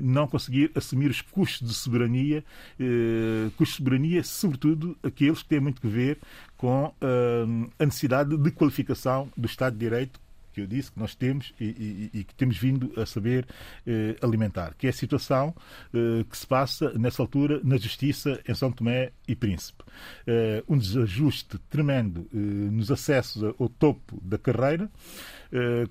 não 0.00 0.26
conseguir 0.28 0.70
assumir 0.74 1.10
os 1.10 1.20
custos 1.20 1.66
de 1.66 1.74
soberania, 1.74 2.44
eh, 2.78 3.50
custos 3.56 3.78
de 3.78 3.84
soberania, 3.84 4.22
sobretudo 4.22 4.96
aqueles 5.02 5.42
que 5.42 5.48
têm 5.48 5.60
muito 5.60 5.80
que 5.80 5.88
ver 5.88 6.18
com 6.56 6.94
eh, 7.00 7.44
a 7.78 7.84
necessidade 7.84 8.36
de 8.36 8.50
qualificação 8.52 9.28
do 9.36 9.46
Estado 9.46 9.72
de 9.72 9.80
Direito 9.80 10.20
que 10.52 10.60
eu 10.60 10.66
disse 10.66 10.92
que 10.92 10.98
nós 10.98 11.14
temos 11.14 11.52
e, 11.60 12.10
e, 12.12 12.20
e 12.20 12.24
que 12.24 12.34
temos 12.34 12.58
vindo 12.58 12.92
a 13.00 13.06
saber 13.06 13.46
eh, 13.86 14.16
alimentar, 14.22 14.74
que 14.76 14.86
é 14.86 14.90
a 14.90 14.92
situação 14.92 15.54
eh, 15.92 16.24
que 16.28 16.36
se 16.36 16.46
passa 16.46 16.92
nessa 16.98 17.22
altura 17.22 17.60
na 17.64 17.76
Justiça 17.76 18.40
em 18.46 18.54
São 18.54 18.70
Tomé 18.70 19.12
e 19.26 19.34
Príncipe. 19.34 19.84
Eh, 20.26 20.62
um 20.68 20.76
desajuste 20.76 21.58
tremendo 21.68 22.28
eh, 22.32 22.36
nos 22.36 22.90
acessos 22.90 23.42
ao 23.58 23.68
topo 23.68 24.20
da 24.22 24.38
carreira, 24.38 24.90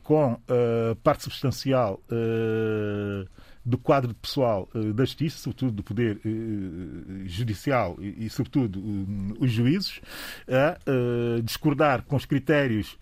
com 0.04 0.40
parte 1.04 1.24
substancial 1.24 2.02
do 3.70 3.78
quadro 3.78 4.14
pessoal 4.16 4.68
uh, 4.74 4.94
da 4.94 5.06
justiça, 5.06 5.38
sobretudo 5.38 5.72
do 5.72 5.84
poder 5.84 6.18
uh, 6.18 7.28
judicial 7.28 7.98
e, 8.00 8.26
e 8.26 8.30
sobretudo, 8.30 8.82
os 9.40 9.52
juízes, 9.52 10.02
a 10.48 10.78
discordar 11.42 12.04
com 12.04 12.16
os 12.16 12.26
critérios, 12.26 12.98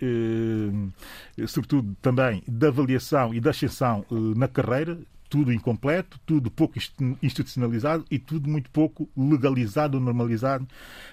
sobretudo 1.47 1.95
também 2.01 2.43
da 2.47 2.68
avaliação 2.68 3.34
e 3.34 3.39
da 3.39 3.51
ascensão 3.51 4.05
na 4.09 4.47
carreira, 4.47 4.97
tudo 5.30 5.51
incompleto, 5.51 6.20
tudo 6.26 6.49
pouco 6.49 6.80
institucionalizado 7.22 8.05
e 8.09 8.18
tudo 8.18 8.49
muito 8.49 8.70
pouco 8.70 9.09
legalizado 9.15 9.97
ou 9.97 10.03
normalizado. 10.03 10.68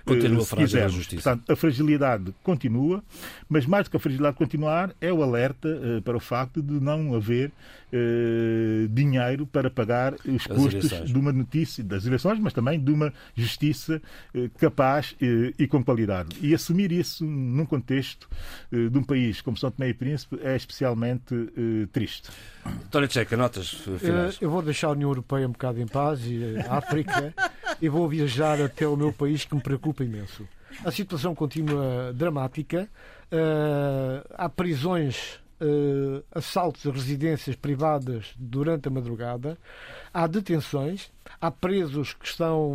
Continua 0.05 0.45
frágil 0.45 0.85
a 0.85 0.89
justiça. 0.89 1.23
Portanto, 1.23 1.51
a 1.51 1.57
fragilidade 1.57 2.35
continua, 2.43 3.03
mas 3.49 3.67
mais 3.67 3.85
do 3.85 3.91
que 3.91 3.97
a 3.97 4.01
fragilidade 4.01 4.37
continuar, 4.37 4.95
é 5.01 5.13
o 5.13 5.23
alerta 5.23 5.69
para 6.05 6.17
o 6.17 6.21
facto 6.21 6.63
de 6.63 6.75
não 6.75 7.15
haver 7.15 7.53
uh, 7.95 8.89
dinheiro 8.89 9.47
para 9.47 9.71
pagar 9.71 10.15
os 10.27 10.47
custos 10.47 11.05
de 11.05 11.19
uma 11.19 11.33
notícia 11.33 11.85
das 11.85 12.05
eleições, 12.05 12.39
mas 12.39 12.53
também 12.53 12.79
de 12.79 12.91
uma 12.91 13.13
justiça 13.35 14.01
capaz 14.59 15.15
e 15.21 15.67
com 15.67 15.83
qualidade. 15.85 16.37
E 16.41 16.55
assumir 16.55 16.93
isso 16.93 17.25
num 17.25 17.65
contexto 17.65 18.29
de 18.71 18.99
um 18.99 19.03
país 19.03 19.41
como 19.41 19.57
São 19.57 19.71
Tomé 19.71 19.91
e 19.91 19.95
Príncipe 19.95 20.39
é 20.43 20.57
especialmente 20.57 21.35
triste. 21.93 22.31
António 22.65 23.09
Tcheca, 23.09 23.37
notas 23.37 23.71
finais. 23.99 24.39
Eu 24.41 24.51
vou 24.51 24.63
deixar 24.63 24.89
a 24.89 24.91
União 24.93 25.11
Europeia 25.11 25.47
um 25.47 25.53
bocado 25.53 25.81
em 25.81 25.87
paz 25.87 26.21
e 26.25 26.57
a 26.69 26.79
África 26.79 27.35
e 27.81 27.89
vou 27.89 28.09
viajar 28.09 28.61
até 28.61 28.87
o 28.87 28.97
meu 28.97 29.13
país 29.13 29.45
que 29.45 29.55
me 29.55 29.61
preocupa 29.61 30.05
imenso. 30.05 30.47
A 30.85 30.91
situação 30.91 31.35
continua 31.35 32.13
dramática. 32.15 32.89
Há 34.37 34.49
prisões, 34.49 35.39
uh, 35.65 36.23
assaltos 36.33 36.87
a 36.87 36.91
residências 36.91 37.57
privadas 37.57 38.35
durante 38.37 38.89
a 38.89 38.91
madrugada. 38.91 39.59
Há 40.13 40.27
detenções. 40.27 41.11
Há 41.41 41.51
presos 41.51 42.13
que 42.15 42.27
estão 42.27 42.75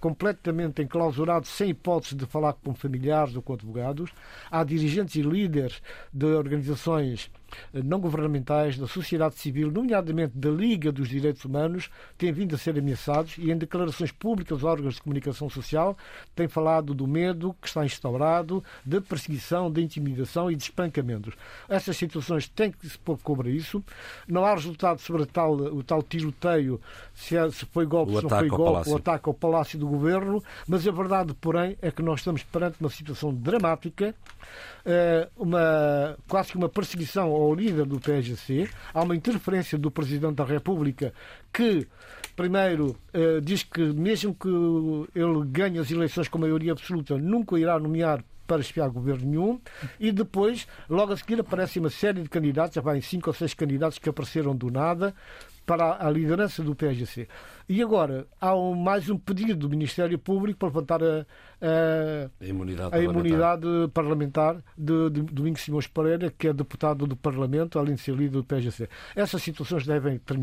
completamente 0.00 0.82
enclausurados, 0.82 1.48
sem 1.50 1.70
hipótese 1.70 2.16
de 2.16 2.26
falar 2.26 2.54
com 2.54 2.74
familiares 2.74 3.36
ou 3.36 3.42
com 3.42 3.52
advogados. 3.52 4.10
Há 4.50 4.64
dirigentes 4.64 5.14
e 5.14 5.22
líderes 5.22 5.80
de 6.12 6.26
organizações 6.26 7.30
não 7.72 8.00
governamentais, 8.00 8.78
da 8.78 8.86
sociedade 8.86 9.36
civil, 9.36 9.70
nomeadamente 9.70 10.36
da 10.36 10.50
Liga 10.50 10.92
dos 10.92 11.08
Direitos 11.08 11.44
Humanos, 11.44 11.90
têm 12.16 12.32
vindo 12.32 12.54
a 12.54 12.58
ser 12.58 12.78
ameaçados 12.78 13.36
e 13.38 13.50
em 13.50 13.56
declarações 13.56 14.12
públicas 14.12 14.58
os 14.58 14.64
órgãos 14.64 14.94
de 14.94 15.02
comunicação 15.02 15.48
social 15.48 15.96
têm 16.34 16.48
falado 16.48 16.94
do 16.94 17.06
medo 17.06 17.54
que 17.60 17.68
está 17.68 17.84
instaurado, 17.84 18.62
da 18.84 19.00
perseguição, 19.00 19.70
da 19.70 19.80
intimidação 19.80 20.50
e 20.50 20.56
de 20.56 20.62
espancamentos. 20.62 21.34
Essas 21.68 21.96
situações 21.96 22.48
têm 22.48 22.70
que 22.70 22.88
se 22.88 22.98
pôr 22.98 23.18
cobra 23.18 23.50
isso. 23.50 23.82
Não 24.26 24.44
há 24.44 24.54
resultado 24.54 25.00
sobre 25.00 25.26
tal, 25.26 25.54
o 25.54 25.82
tal 25.82 26.02
tiroteio, 26.02 26.80
se, 27.14 27.36
é, 27.36 27.50
se 27.50 27.66
foi 27.66 27.86
golpe, 27.86 28.12
o 28.12 28.16
se 28.16 28.22
não 28.22 28.30
foi 28.30 28.48
golpe, 28.48 28.90
o 28.90 28.96
ataque 28.96 29.28
ao 29.28 29.34
Palácio 29.34 29.78
do 29.78 29.86
Governo, 29.86 30.42
mas 30.66 30.86
a 30.86 30.92
verdade, 30.92 31.34
porém, 31.34 31.76
é 31.80 31.90
que 31.90 32.02
nós 32.02 32.20
estamos 32.20 32.42
perante 32.42 32.76
uma 32.80 32.90
situação 32.90 33.34
dramática, 33.34 34.14
eh, 34.84 35.28
uma, 35.36 36.16
quase 36.28 36.50
que 36.50 36.56
uma 36.56 36.68
perseguição 36.68 37.30
ao 37.42 37.54
líder 37.54 37.84
do 37.84 38.00
PSGC, 38.00 38.68
há 38.92 39.02
uma 39.02 39.16
interferência 39.16 39.76
do 39.78 39.90
Presidente 39.90 40.36
da 40.36 40.44
República 40.44 41.12
que, 41.52 41.86
primeiro, 42.34 42.96
eh, 43.12 43.40
diz 43.42 43.62
que 43.62 43.80
mesmo 43.80 44.34
que 44.34 44.48
ele 45.14 45.44
ganhe 45.46 45.78
as 45.78 45.90
eleições 45.90 46.28
com 46.28 46.38
maioria 46.38 46.72
absoluta, 46.72 47.16
nunca 47.18 47.58
irá 47.58 47.78
nomear 47.78 48.24
para 48.46 48.60
espiar 48.60 48.90
governo 48.90 49.26
nenhum. 49.26 49.60
E 49.98 50.12
depois, 50.12 50.66
logo 50.88 51.12
a 51.12 51.16
seguir, 51.16 51.40
aparece 51.40 51.78
uma 51.78 51.90
série 51.90 52.22
de 52.22 52.28
candidatos, 52.28 52.74
já 52.74 52.80
vai 52.80 53.00
cinco 53.00 53.30
ou 53.30 53.34
seis 53.34 53.54
candidatos 53.54 53.98
que 53.98 54.08
apareceram 54.08 54.54
do 54.54 54.70
nada 54.70 55.14
para 55.64 56.04
a 56.04 56.10
liderança 56.10 56.62
do 56.62 56.74
PSGC. 56.74 57.28
E 57.68 57.82
agora, 57.82 58.26
há 58.40 58.54
um, 58.54 58.74
mais 58.74 59.08
um 59.08 59.16
pedido 59.16 59.54
do 59.54 59.68
Ministério 59.70 60.18
Público 60.18 60.58
para 60.58 60.68
levantar 60.68 61.02
a, 61.02 61.26
a, 61.60 62.30
a 62.40 62.46
imunidade 62.46 62.88
a 62.88 62.90
parlamentar, 62.90 63.14
imunidade 63.14 63.66
parlamentar 63.94 64.56
de, 64.76 65.10
de, 65.10 65.22
de 65.22 65.32
Domingos 65.32 65.62
Simões 65.62 65.86
Pereira, 65.86 66.30
que 66.30 66.48
é 66.48 66.52
deputado 66.52 67.06
do 67.06 67.16
Parlamento, 67.16 67.78
além 67.78 67.94
de 67.94 68.00
ser 68.00 68.14
líder 68.14 68.30
do 68.30 68.44
PSGC. 68.44 68.88
Essas 69.14 69.42
situações 69.42 69.86
devem 69.86 70.18
ter, 70.18 70.36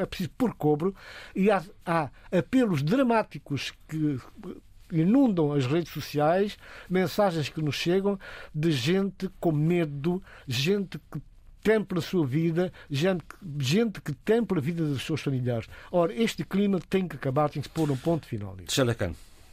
é 0.00 0.06
preciso 0.06 0.30
pôr 0.30 0.54
cobro 0.54 0.94
e 1.36 1.50
há, 1.50 1.62
há 1.84 2.10
apelos 2.32 2.82
dramáticos 2.82 3.72
que 3.86 4.18
inundam 4.90 5.52
as 5.52 5.66
redes 5.66 5.92
sociais, 5.92 6.56
mensagens 6.88 7.48
que 7.48 7.60
nos 7.60 7.74
chegam 7.74 8.18
de 8.54 8.70
gente 8.70 9.30
com 9.40 9.52
medo, 9.52 10.22
gente 10.46 10.98
que 11.10 11.20
tem 11.64 11.82
pela 11.82 12.02
sua 12.02 12.26
vida, 12.26 12.70
gente, 12.90 13.24
gente 13.58 14.00
que 14.02 14.12
tem 14.12 14.44
pela 14.44 14.60
vida 14.60 14.84
dos 14.84 15.02
seus 15.02 15.22
familiares. 15.22 15.66
Ora, 15.90 16.12
este 16.14 16.44
clima 16.44 16.78
tem 16.78 17.08
que 17.08 17.16
acabar, 17.16 17.48
tem 17.48 17.62
que 17.62 17.68
se 17.68 17.74
pôr 17.74 17.90
um 17.90 17.96
ponto 17.96 18.26
final. 18.26 18.54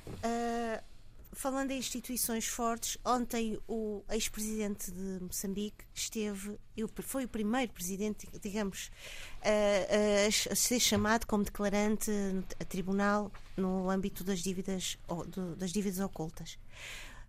Uh, 0.07 0.83
falando 1.31 1.71
em 1.71 1.77
instituições 1.77 2.47
fortes, 2.47 2.97
ontem 3.05 3.57
o 3.65 4.03
ex-presidente 4.09 4.91
de 4.91 5.23
Moçambique 5.23 5.85
esteve, 5.93 6.59
foi 7.01 7.23
o 7.23 7.29
primeiro 7.29 7.71
presidente, 7.71 8.27
digamos, 8.41 8.91
a, 9.41 10.27
a, 10.27 10.55
ser 10.55 10.81
chamado 10.81 11.25
como 11.25 11.45
declarante 11.45 12.11
a 12.59 12.65
tribunal 12.65 13.31
no 13.55 13.89
âmbito 13.89 14.21
das 14.21 14.39
dívidas, 14.39 14.97
das 15.57 15.71
dívidas 15.71 15.99
ocultas 16.01 16.59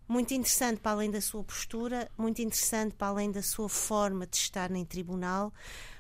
muito 0.09 0.35
interessante 0.35 0.81
para 0.81 0.93
além 0.93 1.11
da 1.11 1.21
sua 1.21 1.43
postura, 1.43 2.11
muito 2.19 2.43
interessante 2.43 2.95
para 2.95 3.09
além 3.09 3.31
da 3.31 3.43
sua 3.43 3.69
forma 3.69 4.27
de 4.27 4.37
estar 4.37 4.71
em 4.71 4.85
tribunal, 4.85 5.53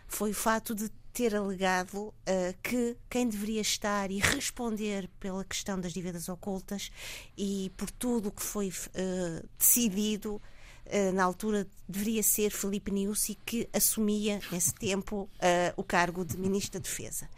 foi 0.06 0.30
o 0.30 0.34
fato 0.34 0.74
de 0.74 0.90
ter 1.12 1.34
alegado 1.34 1.96
uh, 1.96 2.14
que 2.62 2.96
quem 3.08 3.28
deveria 3.28 3.60
estar 3.60 4.10
e 4.10 4.18
responder 4.18 5.08
pela 5.20 5.44
questão 5.44 5.78
das 5.78 5.92
dívidas 5.92 6.28
ocultas 6.28 6.90
e 7.36 7.70
por 7.76 7.90
tudo 7.90 8.30
o 8.30 8.32
que 8.32 8.42
foi 8.42 8.68
uh, 8.68 9.48
decidido 9.58 10.40
uh, 10.86 11.12
na 11.12 11.24
altura 11.24 11.66
deveria 11.86 12.22
ser 12.22 12.50
Felipe 12.50 12.90
Niusi 12.90 13.36
que 13.44 13.68
assumia 13.72 14.40
nesse 14.50 14.74
tempo 14.74 15.28
o 15.76 15.84
cargo 15.84 16.24
de 16.24 16.38
Ministro 16.38 16.80
da 16.80 16.82
Defesa. 16.82 17.28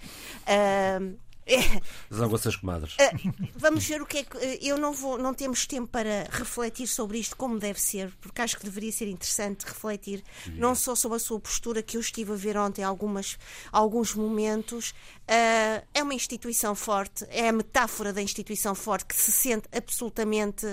É. 1.47 1.80
As 2.45 2.57
comadres. 2.57 2.95
Uh, 2.95 3.32
vamos 3.55 3.84
ver 3.84 4.01
o 4.01 4.07
que 4.07 4.18
é 4.18 4.24
que. 4.24 4.36
Uh, 4.36 4.59
eu 4.62 4.78
não 4.78 4.92
vou, 4.92 5.18
não 5.18 5.34
temos 5.34 5.66
tempo 5.66 5.86
para 5.86 6.26
refletir 6.30 6.86
sobre 6.86 7.18
isto 7.18 7.36
como 7.36 7.59
deve 7.59 7.80
ser, 7.80 8.12
porque 8.20 8.40
acho 8.40 8.59
que 8.59 8.64
deveria 8.64 8.90
ser 8.90 9.09
interessante 9.09 9.64
refletir 9.64 10.22
não 10.55 10.74
só 10.74 10.95
sobre 10.95 11.16
a 11.16 11.20
sua 11.20 11.38
postura, 11.38 11.82
que 11.82 11.97
eu 11.97 12.01
estive 12.01 12.32
a 12.32 12.36
ver 12.36 12.57
ontem 12.57 12.82
algumas, 12.82 13.38
alguns 13.70 14.14
momentos. 14.14 14.90
Uh, 14.90 15.84
é 15.95 16.03
uma 16.03 16.14
instituição 16.14 16.74
forte, 16.74 17.26
é 17.30 17.49
a 17.49 17.53
metáfora 17.53 18.12
da 18.12 18.22
instituição 18.22 18.74
forte 18.74 19.07
que 19.07 19.14
se 19.14 19.32
sente 19.32 19.68
absolutamente 19.72 20.66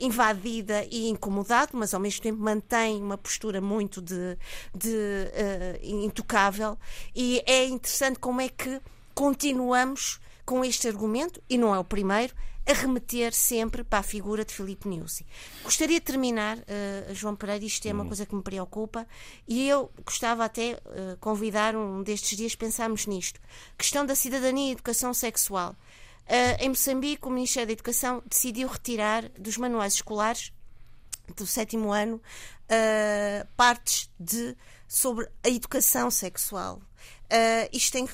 invadida 0.00 0.84
e 0.90 1.08
incomodada, 1.08 1.70
mas 1.74 1.94
ao 1.94 2.00
mesmo 2.00 2.22
tempo 2.22 2.40
mantém 2.40 3.00
uma 3.00 3.16
postura 3.16 3.60
muito 3.60 4.02
de, 4.02 4.36
de 4.74 5.30
intocável. 5.82 6.76
E 7.14 7.42
é 7.46 7.66
interessante 7.66 8.18
como 8.18 8.40
é 8.40 8.48
que 8.48 8.80
continuamos 9.20 10.18
com 10.46 10.64
este 10.64 10.88
argumento, 10.88 11.42
e 11.46 11.58
não 11.58 11.74
é 11.74 11.78
o 11.78 11.84
primeiro, 11.84 12.34
a 12.66 12.72
remeter 12.72 13.34
sempre 13.34 13.84
para 13.84 13.98
a 13.98 14.02
figura 14.02 14.46
de 14.46 14.54
Filipe 14.54 14.88
Nuzzi. 14.88 15.26
Gostaria 15.62 16.00
de 16.00 16.06
terminar, 16.06 16.56
uh, 16.56 17.14
João 17.14 17.36
Pereira, 17.36 17.62
isto 17.62 17.86
é 17.86 17.92
uma 17.92 18.04
hum. 18.04 18.06
coisa 18.06 18.24
que 18.24 18.34
me 18.34 18.40
preocupa, 18.42 19.06
e 19.46 19.68
eu 19.68 19.92
gostava 20.06 20.42
até 20.42 20.72
uh, 20.72 21.18
convidar 21.20 21.76
um 21.76 22.02
destes 22.02 22.34
dias 22.34 22.54
pensarmos 22.54 23.06
nisto. 23.06 23.38
Questão 23.76 24.06
da 24.06 24.14
cidadania 24.14 24.70
e 24.70 24.72
educação 24.72 25.12
sexual. 25.12 25.76
Uh, 26.22 26.56
em 26.58 26.70
Moçambique, 26.70 27.28
o 27.28 27.30
Ministério 27.30 27.66
da 27.66 27.74
Educação 27.74 28.22
decidiu 28.26 28.68
retirar 28.68 29.28
dos 29.38 29.58
manuais 29.58 29.92
escolares 29.92 30.50
do 31.36 31.46
sétimo 31.46 31.92
ano 31.92 32.16
uh, 32.16 33.46
partes 33.54 34.10
de, 34.18 34.56
sobre 34.88 35.28
a 35.44 35.48
educação 35.50 36.10
sexual. 36.10 36.80
Uh, 37.26 37.68
isto 37.70 37.92
tem 37.92 38.08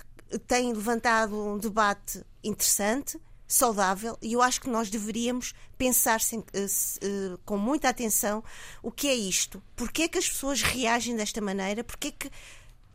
tem 0.46 0.72
levantado 0.72 1.36
um 1.36 1.58
debate 1.58 2.24
interessante, 2.42 3.20
saudável, 3.46 4.18
e 4.20 4.32
eu 4.32 4.42
acho 4.42 4.60
que 4.60 4.68
nós 4.68 4.90
deveríamos 4.90 5.54
pensar 5.78 6.20
sem, 6.20 6.40
uh, 6.40 6.42
uh, 6.42 7.38
com 7.44 7.56
muita 7.56 7.88
atenção 7.88 8.42
o 8.82 8.90
que 8.90 9.08
é 9.08 9.14
isto. 9.14 9.62
Porquê 9.76 10.02
é 10.02 10.08
que 10.08 10.18
as 10.18 10.28
pessoas 10.28 10.62
reagem 10.62 11.14
desta 11.16 11.40
maneira? 11.40 11.84
Porquê 11.84 12.08
é 12.08 12.12
que 12.12 12.30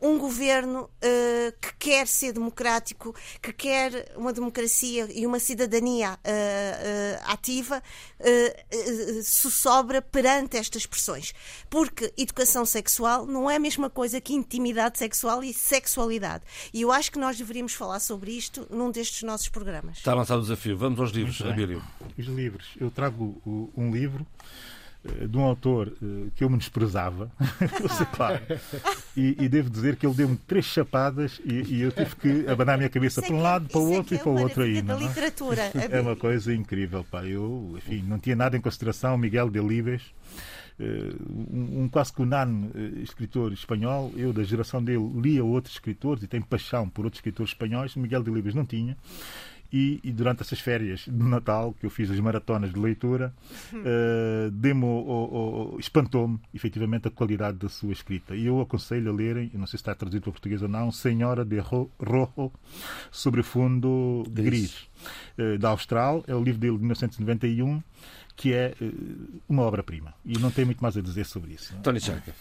um 0.02 0.18
governo 0.18 0.82
uh, 0.82 1.52
que 1.60 1.74
quer 1.78 2.08
ser 2.08 2.32
democrático, 2.32 3.14
que 3.40 3.52
quer 3.52 4.12
uma 4.16 4.32
democracia 4.32 5.08
e 5.14 5.24
uma 5.24 5.38
cidadania 5.38 6.14
uh, 6.14 6.14
uh, 6.14 7.32
ativa, 7.32 7.82
se 9.22 9.50
sobra 9.50 10.00
perante 10.00 10.56
estas 10.56 10.86
pressões. 10.86 11.32
Porque 11.68 12.12
educação 12.16 12.64
sexual 12.64 13.26
não 13.26 13.50
é 13.50 13.56
a 13.56 13.60
mesma 13.60 13.90
coisa 13.90 14.20
que 14.20 14.32
intimidade 14.32 14.98
sexual 14.98 15.42
e 15.42 15.52
sexualidade. 15.52 16.44
E 16.72 16.82
eu 16.82 16.92
acho 16.92 17.10
que 17.10 17.18
nós 17.18 17.36
deveríamos 17.36 17.72
falar 17.72 18.00
sobre 18.00 18.32
isto 18.32 18.66
num 18.70 18.90
destes 18.90 19.22
nossos 19.22 19.48
programas. 19.48 19.98
Está 19.98 20.14
lançado 20.14 20.38
o 20.38 20.42
desafio. 20.42 20.76
Vamos 20.76 21.00
aos 21.00 21.10
livros, 21.10 21.40
Abílio. 21.42 21.82
Os 22.16 22.26
livros. 22.26 22.68
Eu 22.80 22.90
trago 22.90 23.40
um 23.44 23.90
livro 23.90 24.26
de 25.04 25.36
um 25.36 25.42
autor 25.42 25.88
uh, 26.00 26.30
que 26.36 26.44
eu 26.44 26.50
me 26.50 26.56
desprezava, 26.56 27.30
claro, 28.14 28.40
e, 29.16 29.36
e, 29.40 29.48
devo 29.48 29.68
dizer 29.68 29.96
que 29.96 30.06
ele 30.06 30.14
deu-me 30.14 30.36
três 30.36 30.64
chapadas 30.64 31.40
e, 31.44 31.74
e, 31.74 31.82
eu 31.82 31.90
tive 31.90 32.14
que 32.16 32.48
abanar 32.48 32.76
a 32.76 32.78
minha 32.78 32.88
cabeça 32.88 33.20
para 33.20 33.34
um 33.34 33.42
lado, 33.42 33.68
para 33.68 33.80
o 33.80 33.90
outro 33.90 34.14
é 34.14 34.16
e 34.16 34.20
para 34.20 34.30
o 34.30 34.40
outro 34.40 34.62
ainda. 34.62 34.94
É? 34.94 34.98
literatura. 34.98 35.72
É 35.90 36.00
uma 36.00 36.14
coisa 36.14 36.54
incrível, 36.54 37.04
pá. 37.10 37.24
Eu, 37.24 37.74
enfim, 37.78 38.04
não 38.06 38.18
tinha 38.18 38.36
nada 38.36 38.56
em 38.56 38.60
consideração 38.60 39.18
Miguel 39.18 39.50
Delibes, 39.50 40.02
uh, 40.78 40.84
um, 41.52 41.82
um 41.82 41.88
quase 41.88 42.12
que 42.12 42.22
unânime 42.22 42.70
escritor 43.02 43.52
espanhol. 43.52 44.12
Eu, 44.16 44.32
da 44.32 44.44
geração 44.44 44.82
dele, 44.82 45.10
lia 45.16 45.44
outros 45.44 45.74
escritores 45.74 46.22
e 46.22 46.28
tenho 46.28 46.44
paixão 46.44 46.88
por 46.88 47.04
outros 47.04 47.18
escritores 47.18 47.50
espanhóis. 47.50 47.96
Miguel 47.96 48.22
Delibes 48.22 48.54
não 48.54 48.64
tinha. 48.64 48.96
E, 49.72 50.00
e, 50.04 50.12
durante 50.12 50.42
essas 50.42 50.60
férias 50.60 51.06
de 51.06 51.24
Natal, 51.24 51.74
que 51.80 51.86
eu 51.86 51.90
fiz 51.90 52.10
as 52.10 52.20
maratonas 52.20 52.72
de 52.72 52.78
leitura, 52.78 53.32
uh, 53.72 54.50
espantou-me 55.78 56.38
efetivamente 56.52 57.08
a 57.08 57.10
qualidade 57.10 57.56
da 57.56 57.70
sua 57.70 57.92
escrita. 57.92 58.36
E 58.36 58.44
eu 58.46 58.60
aconselho 58.60 59.10
a 59.10 59.14
lerem, 59.14 59.50
não 59.54 59.66
sei 59.66 59.78
se 59.78 59.82
está 59.82 59.94
traduzido 59.94 60.24
para 60.24 60.32
português 60.32 60.60
ou 60.60 60.68
não, 60.68 60.92
Senhora 60.92 61.42
de 61.42 61.58
Rojo, 61.58 61.90
sobre 63.10 63.42
fundo 63.42 64.24
gris, 64.28 64.44
gris 64.44 64.88
uh, 65.38 65.58
da 65.58 65.70
Austral. 65.70 66.22
É 66.26 66.34
o 66.34 66.42
livro 66.42 66.60
dele 66.60 66.74
de 66.74 66.80
1991, 66.80 67.82
que 68.36 68.52
é 68.52 68.74
uh, 68.78 69.40
uma 69.48 69.62
obra-prima. 69.62 70.12
E 70.22 70.38
não 70.38 70.50
tem 70.50 70.66
muito 70.66 70.82
mais 70.82 70.98
a 70.98 71.00
dizer 71.00 71.24
sobre 71.24 71.54
isso. 71.54 71.74
Tony 71.82 71.98
Charca. 71.98 72.34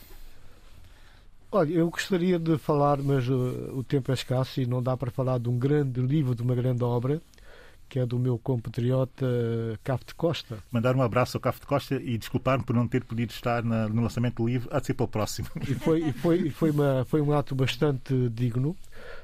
Olha, 1.53 1.73
eu 1.73 1.89
gostaria 1.89 2.39
de 2.39 2.57
falar, 2.57 2.99
mas 2.99 3.27
uh, 3.27 3.73
o 3.73 3.83
tempo 3.83 4.09
é 4.09 4.13
escasso 4.13 4.61
e 4.61 4.65
não 4.65 4.81
dá 4.81 4.95
para 4.95 5.11
falar 5.11 5.37
de 5.37 5.49
um 5.49 5.59
grande 5.59 5.99
livro, 5.99 6.33
de 6.33 6.41
uma 6.41 6.55
grande 6.55 6.81
obra, 6.81 7.21
que 7.89 7.99
é 7.99 8.05
do 8.05 8.17
meu 8.17 8.39
compatriota 8.39 9.25
uh, 9.25 9.77
Cafo 9.83 10.05
de 10.05 10.15
Costa. 10.15 10.59
Mandar 10.71 10.95
um 10.95 11.01
abraço 11.01 11.35
ao 11.35 11.41
Cafo 11.41 11.59
de 11.59 11.67
Costa 11.67 11.95
e 11.95 12.17
desculpar-me 12.17 12.63
por 12.63 12.73
não 12.73 12.87
ter 12.87 13.03
podido 13.03 13.31
estar 13.31 13.65
na, 13.65 13.89
no 13.89 14.01
lançamento 14.01 14.35
do 14.35 14.47
livro, 14.47 14.69
há 14.71 14.79
de 14.79 14.85
ser 14.85 14.93
para 14.93 15.03
o 15.03 15.09
próximo. 15.09 15.49
E 15.67 15.75
foi, 15.75 15.99
e 15.99 16.13
foi, 16.13 16.37
e 16.47 16.49
foi, 16.49 16.71
uma, 16.71 17.03
foi 17.03 17.21
um 17.21 17.33
ato 17.33 17.53
bastante 17.53 18.29
digno, 18.29 18.73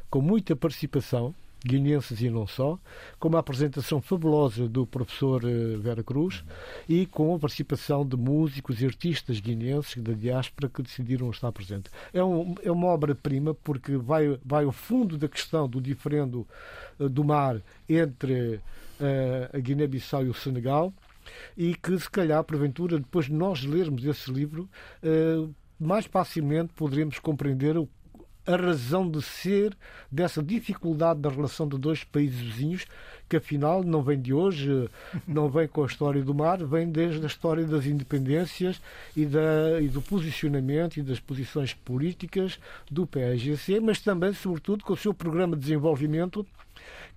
com 0.09 0.21
muita 0.21 0.53
participação 0.53 1.33
guineenses 1.67 2.21
e 2.21 2.29
não 2.29 2.47
só, 2.47 2.79
com 3.19 3.27
uma 3.27 3.39
apresentação 3.39 4.01
fabulosa 4.01 4.67
do 4.67 4.87
professor 4.87 5.43
eh, 5.43 5.77
Vera 5.77 6.03
Cruz 6.03 6.43
e 6.87 7.05
com 7.05 7.35
a 7.35 7.39
participação 7.39 8.05
de 8.05 8.15
músicos 8.15 8.81
e 8.81 8.85
artistas 8.85 9.39
guineenses 9.39 10.01
da 10.01 10.13
diáspora 10.13 10.69
que 10.69 10.81
decidiram 10.81 11.29
estar 11.29 11.51
presentes. 11.51 11.91
É, 12.13 12.23
um, 12.23 12.55
é 12.63 12.71
uma 12.71 12.87
obra-prima 12.87 13.53
porque 13.53 13.97
vai, 13.97 14.39
vai 14.43 14.63
ao 14.63 14.71
fundo 14.71 15.17
da 15.17 15.27
questão 15.27 15.67
do 15.67 15.81
diferendo 15.81 16.47
uh, 16.99 17.09
do 17.09 17.23
mar 17.23 17.61
entre 17.87 18.55
uh, 18.55 18.61
a 19.53 19.59
Guiné-Bissau 19.59 20.25
e 20.25 20.29
o 20.29 20.33
Senegal 20.33 20.93
e 21.57 21.75
que, 21.75 21.99
se 21.99 22.09
calhar, 22.09 22.41
porventura, 22.43 22.97
depois 22.97 23.25
de 23.25 23.33
nós 23.33 23.61
lermos 23.61 24.05
esse 24.05 24.31
livro, 24.31 24.69
mais 25.77 26.05
facilmente 26.05 26.71
poderemos 26.73 27.19
compreender 27.19 27.77
o 27.77 27.89
a 28.47 28.55
razão 28.55 29.09
de 29.09 29.21
ser 29.21 29.77
dessa 30.09 30.41
dificuldade 30.41 31.19
da 31.19 31.29
relação 31.29 31.67
de 31.67 31.77
dois 31.77 32.03
países 32.03 32.39
vizinhos, 32.39 32.85
que 33.27 33.35
afinal 33.35 33.83
não 33.83 34.01
vem 34.01 34.19
de 34.19 34.33
hoje, 34.33 34.89
não 35.27 35.49
vem 35.49 35.67
com 35.67 35.83
a 35.83 35.85
história 35.85 36.23
do 36.23 36.33
mar, 36.33 36.63
vem 36.63 36.89
desde 36.89 37.21
a 37.21 37.27
história 37.27 37.65
das 37.65 37.85
independências 37.85 38.81
e, 39.15 39.25
da, 39.25 39.81
e 39.81 39.89
do 39.89 40.01
posicionamento 40.01 40.97
e 40.97 41.03
das 41.03 41.19
posições 41.19 41.73
políticas 41.73 42.57
do 42.89 43.05
PAGC, 43.05 43.79
mas 43.81 43.99
também, 43.99 44.33
sobretudo, 44.33 44.83
com 44.83 44.93
o 44.93 44.97
seu 44.97 45.13
programa 45.13 45.55
de 45.55 45.63
desenvolvimento 45.63 46.47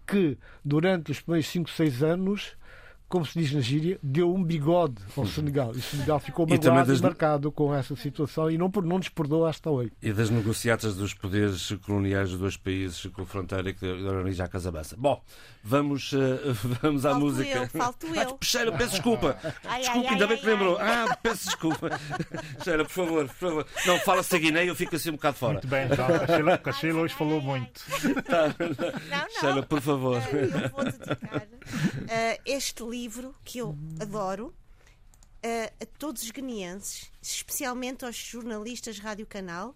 que, 0.06 0.36
durante 0.64 1.12
os 1.12 1.20
primeiros 1.20 1.48
5, 1.48 1.70
6 1.70 2.02
anos, 2.02 2.59
como 3.10 3.26
se 3.26 3.36
diz 3.36 3.52
na 3.52 3.60
gíria, 3.60 3.98
deu 4.00 4.32
um 4.32 4.42
bigode 4.42 5.02
ao 5.16 5.26
Senegal. 5.26 5.72
E 5.74 5.78
o 5.78 5.82
Senegal 5.82 6.20
ficou 6.20 6.46
magoado 6.46 6.88
das... 6.88 7.00
e 7.00 7.02
marcado 7.02 7.50
com 7.50 7.74
essa 7.74 7.96
situação 7.96 8.48
e 8.48 8.56
não, 8.56 8.70
não 8.84 8.98
nos 8.98 9.08
perdoa 9.08 9.50
hasta 9.50 9.68
hoje. 9.68 9.92
E 10.00 10.12
das 10.12 10.30
negociatas 10.30 10.94
dos 10.94 11.12
poderes 11.12 11.72
coloniais 11.84 12.30
dos 12.30 12.38
dois 12.38 12.56
países 12.56 13.04
com 13.06 13.26
fronteira 13.26 13.72
que 13.74 13.84
origem 13.84 14.44
à 14.44 14.48
Casabança. 14.48 14.94
Bom, 14.96 15.20
vamos, 15.62 16.12
uh, 16.12 16.18
vamos 16.82 17.04
à 17.04 17.10
falto 17.10 17.24
música. 17.24 17.58
Eu, 17.58 17.68
falto 17.68 18.06
eu. 18.14 18.34
Peixeira, 18.36 18.72
peço 18.72 18.90
desculpa. 18.92 19.38
Ai, 19.64 19.80
desculpa, 19.80 20.08
ai, 20.08 20.12
ainda 20.12 20.24
ai, 20.24 20.28
bem 20.28 20.38
que 20.38 20.46
lembrou. 20.46 20.78
Ah, 20.80 21.18
peço 21.22 21.46
desculpa. 21.46 21.90
Peixeira, 22.56 22.84
por 22.84 22.92
favor, 22.92 23.26
por 23.26 23.34
favor. 23.34 23.66
Não, 23.86 23.98
fala-se 24.00 24.34
a 24.34 24.38
Guiné 24.38 24.64
e 24.64 24.68
eu 24.68 24.76
fico 24.76 24.96
assim 24.96 25.10
um 25.10 25.14
bocado 25.14 25.36
fora. 25.36 25.52
Muito 25.54 25.68
bem, 25.68 25.86
então. 25.86 26.06
A 26.64 26.72
Sheila, 26.72 27.00
hoje 27.00 27.14
falou 27.14 27.40
muito. 27.40 27.80
Tá, 28.24 28.54
não, 29.42 29.56
não. 29.56 29.62
por 29.62 29.80
favor. 29.80 30.22
Eu 30.32 30.70
vou 30.70 30.84
dedicar 30.84 31.36
uh, 31.36 32.40
este 32.44 32.82
livro 32.84 33.10
livro 33.10 33.34
que 33.44 33.58
eu 33.58 33.76
adoro 34.00 34.54
uh, 35.44 35.72
a 35.82 35.86
todos 35.98 36.22
os 36.22 36.30
guineenses, 36.30 37.10
especialmente 37.20 38.04
aos 38.04 38.16
jornalistas 38.16 38.98
Rádio 38.98 39.26
Canal, 39.26 39.74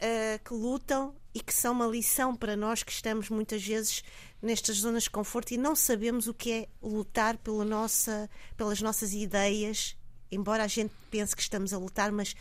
uh, 0.00 0.44
que 0.44 0.54
lutam 0.54 1.14
e 1.34 1.40
que 1.40 1.52
são 1.52 1.72
uma 1.72 1.86
lição 1.86 2.34
para 2.34 2.56
nós 2.56 2.82
que 2.82 2.92
estamos 2.92 3.28
muitas 3.28 3.62
vezes 3.64 4.04
nestas 4.40 4.76
zonas 4.76 5.04
de 5.04 5.10
conforto 5.10 5.52
e 5.52 5.56
não 5.56 5.74
sabemos 5.74 6.28
o 6.28 6.34
que 6.34 6.52
é 6.52 6.68
lutar 6.82 7.36
pela 7.38 7.64
nossa, 7.64 8.30
pelas 8.56 8.80
nossas 8.80 9.12
ideias, 9.12 9.96
embora 10.30 10.64
a 10.64 10.68
gente 10.68 10.92
pense 11.10 11.34
que 11.34 11.42
estamos 11.42 11.72
a 11.72 11.78
lutar, 11.78 12.12
mas 12.12 12.36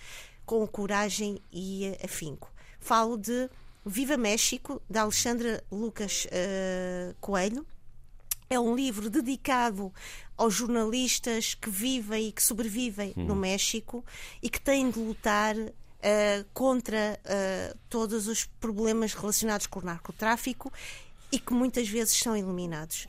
com 0.46 0.68
coragem 0.68 1.42
e 1.52 1.98
afinco. 2.04 2.52
Falo 2.80 3.18
de 3.18 3.50
Viva 3.86 4.18
México, 4.18 4.82
da 4.90 5.02
Alexandra 5.02 5.64
Lucas 5.72 6.26
uh, 6.26 7.16
Coelho, 7.20 7.66
é 8.50 8.60
um 8.60 8.76
livro 8.76 9.10
dedicado 9.10 9.92
aos 10.38 10.54
jornalistas 10.54 11.54
que 11.54 11.70
vivem 11.70 12.28
e 12.28 12.32
que 12.32 12.44
sobrevivem 12.44 13.14
hum. 13.18 13.26
no 13.26 13.36
México 13.36 14.06
e 14.42 14.50
que 14.50 14.62
têm 14.62 14.90
de 14.90 15.00
lutar 15.00 15.56
uh, 16.04 16.46
contra 16.54 17.20
uh, 17.24 17.78
todos 17.90 18.28
os 18.28 18.46
problemas 18.46 19.14
relacionados 19.14 19.68
com 19.68 19.80
o 19.80 19.86
narcotráfico 19.86 20.72
e 21.32 21.40
que 21.40 21.54
muitas 21.54 21.88
vezes 21.88 22.18
são 22.18 22.36
eliminados. 22.36 23.08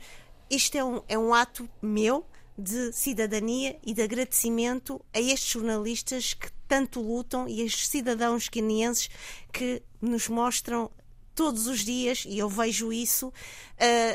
Isto 0.49 0.77
é 0.77 0.83
um, 0.83 1.01
é 1.07 1.17
um 1.17 1.33
ato 1.33 1.69
meu 1.81 2.25
de 2.57 2.93
cidadania 2.93 3.77
e 3.85 3.93
de 3.93 4.01
agradecimento 4.01 5.03
a 5.13 5.19
estes 5.19 5.51
jornalistas 5.51 6.33
que 6.33 6.49
tanto 6.67 7.01
lutam 7.01 7.47
e 7.47 7.61
a 7.61 7.65
estes 7.65 7.89
cidadãos 7.89 8.47
guineenses 8.47 9.09
que 9.51 9.83
nos 10.01 10.29
mostram 10.29 10.89
todos 11.35 11.67
os 11.67 11.83
dias, 11.83 12.23
e 12.25 12.39
eu 12.39 12.47
vejo 12.47 12.93
isso, 12.93 13.27
uh, 13.27 13.33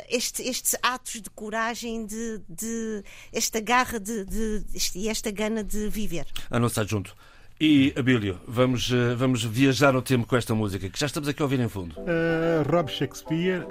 este, 0.09 0.43
estes 0.43 0.75
atos 0.83 1.21
de 1.21 1.29
coragem, 1.29 2.07
de, 2.07 2.41
de 2.49 3.05
esta 3.31 3.61
garra 3.61 4.01
de, 4.01 4.25
de, 4.25 4.65
e 4.95 5.07
esta 5.07 5.31
gana 5.31 5.63
de 5.63 5.89
viver. 5.91 6.27
A 6.49 6.59
nossa 6.59 6.83
junto. 6.83 7.15
E, 7.63 7.93
Abílio, 7.95 8.41
vamos, 8.49 8.91
uh, 8.91 9.15
vamos 9.15 9.45
viajar 9.45 9.93
no 9.93 10.01
tempo 10.01 10.27
com 10.27 10.35
esta 10.35 10.55
música, 10.55 10.89
que 10.89 10.99
já 10.99 11.05
estamos 11.05 11.29
aqui 11.29 11.43
a 11.43 11.45
ouvir 11.45 11.61
em 11.61 11.69
fundo. 11.69 11.95
Uh, 11.99 12.67
Rob 12.73 12.91
Shakespeare, 12.91 13.67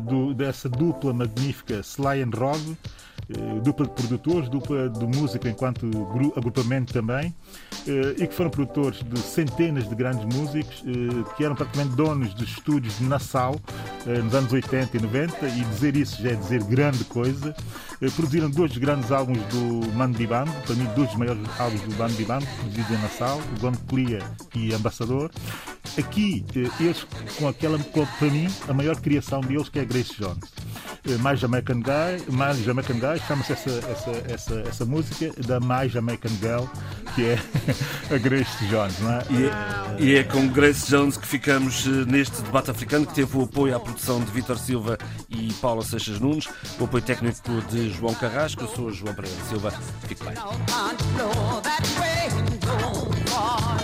do, 0.00 0.32
dessa 0.32 0.68
dupla 0.68 1.12
magnífica 1.12 1.80
Sly 1.80 2.22
and 2.22 2.30
Rob, 2.36 2.76
eh, 3.28 3.60
dupla 3.60 3.86
de 3.86 3.92
produtores, 3.92 4.48
dupla 4.48 4.88
de 4.88 5.06
música 5.06 5.48
enquanto 5.48 5.86
agrupamento 6.36 6.92
também, 6.92 7.34
eh, 7.86 8.14
e 8.18 8.26
que 8.26 8.34
foram 8.34 8.50
produtores 8.50 9.02
de 9.02 9.18
centenas 9.18 9.88
de 9.88 9.94
grandes 9.94 10.24
músicos, 10.36 10.82
eh, 10.86 11.34
que 11.36 11.44
eram 11.44 11.54
praticamente 11.54 11.94
donos 11.94 12.34
de 12.34 12.44
estúdios 12.44 12.98
de 12.98 13.04
Nassau 13.04 13.60
nos 14.24 14.34
anos 14.34 14.52
80 14.52 14.96
e 14.96 15.00
90, 15.00 15.46
e 15.46 15.64
dizer 15.64 15.96
isso 15.96 16.20
já 16.20 16.30
é 16.30 16.34
dizer 16.34 16.62
grande 16.64 17.04
coisa. 17.04 17.54
Produziram 18.16 18.50
dois 18.50 18.76
grandes 18.76 19.12
álbuns 19.12 19.38
do 19.44 19.92
Mano 19.94 20.14
Band, 20.26 20.46
para 20.66 20.74
mim, 20.74 20.88
dois 20.96 21.08
dos 21.08 21.16
maiores 21.16 21.40
álbuns 21.56 21.80
do 21.82 21.96
Mano 21.96 22.26
Band, 22.26 22.40
produzidos 22.58 22.90
em 22.90 23.00
Nassau, 23.00 23.31
o 23.36 23.58
Don 23.60 23.72
Clia 23.88 24.22
e 24.54 24.72
Ambassador. 24.74 25.30
Aqui, 25.98 26.44
eles, 26.80 27.06
com 27.38 27.48
aquela, 27.48 27.78
para 27.78 28.30
mim, 28.30 28.48
a 28.68 28.72
maior 28.72 28.96
criação 29.00 29.40
deles, 29.40 29.68
que 29.68 29.78
é 29.78 29.84
Grace 29.84 30.14
Jones. 30.18 30.50
My 31.04 31.36
Jamaican 31.36 31.80
Guy, 31.80 32.24
My 32.28 32.54
Jamaican 32.62 32.94
Guy, 32.94 33.20
chama-se 33.26 33.52
essa, 33.52 33.70
essa, 33.70 34.10
essa, 34.32 34.54
essa 34.68 34.86
música 34.86 35.32
da 35.42 35.58
My 35.58 35.88
Jamaican 35.88 36.30
Girl, 36.40 36.64
que 37.14 37.24
é 37.24 37.38
a 38.14 38.18
Grace 38.18 38.66
Jones, 38.68 38.98
não 39.00 39.12
é? 39.12 39.22
E 39.30 39.44
é, 39.44 40.02
e 40.02 40.16
é 40.16 40.24
com 40.24 40.46
Grace 40.48 40.88
Jones 40.88 41.16
que 41.16 41.26
ficamos 41.26 41.86
eh, 41.86 42.04
neste 42.06 42.40
debate 42.42 42.70
africano, 42.70 43.04
que 43.04 43.14
teve 43.14 43.36
o 43.36 43.42
apoio 43.42 43.76
à 43.76 43.80
produção 43.80 44.20
de 44.20 44.30
Vítor 44.30 44.58
Silva 44.58 44.96
e 45.28 45.52
Paula 45.54 45.82
Seixas 45.84 46.20
Nunes, 46.20 46.48
o 46.78 46.84
apoio 46.84 47.02
técnico 47.02 47.60
de 47.68 47.90
João 47.90 48.14
Carrasco, 48.14 48.62
eu 48.62 48.68
sou 48.68 48.92
João 48.92 49.12
Pereira 49.14 49.36
Silva. 49.48 49.72
Fique 50.06 50.22
bem. 50.24 50.34
好 53.42 53.81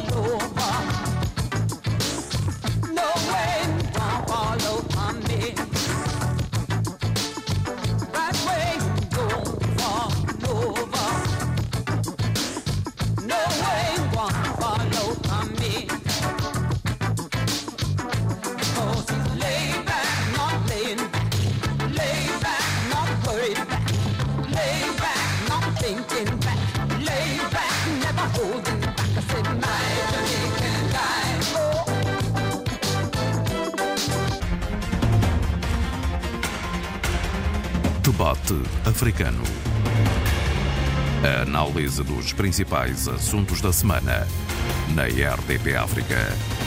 Debate 38.18 38.60
Africano. 38.84 39.44
A 41.22 41.42
análise 41.42 42.02
dos 42.02 42.32
principais 42.32 43.06
assuntos 43.06 43.60
da 43.60 43.72
semana 43.72 44.26
na 44.92 45.04
RDP 45.04 45.76
África. 45.76 46.57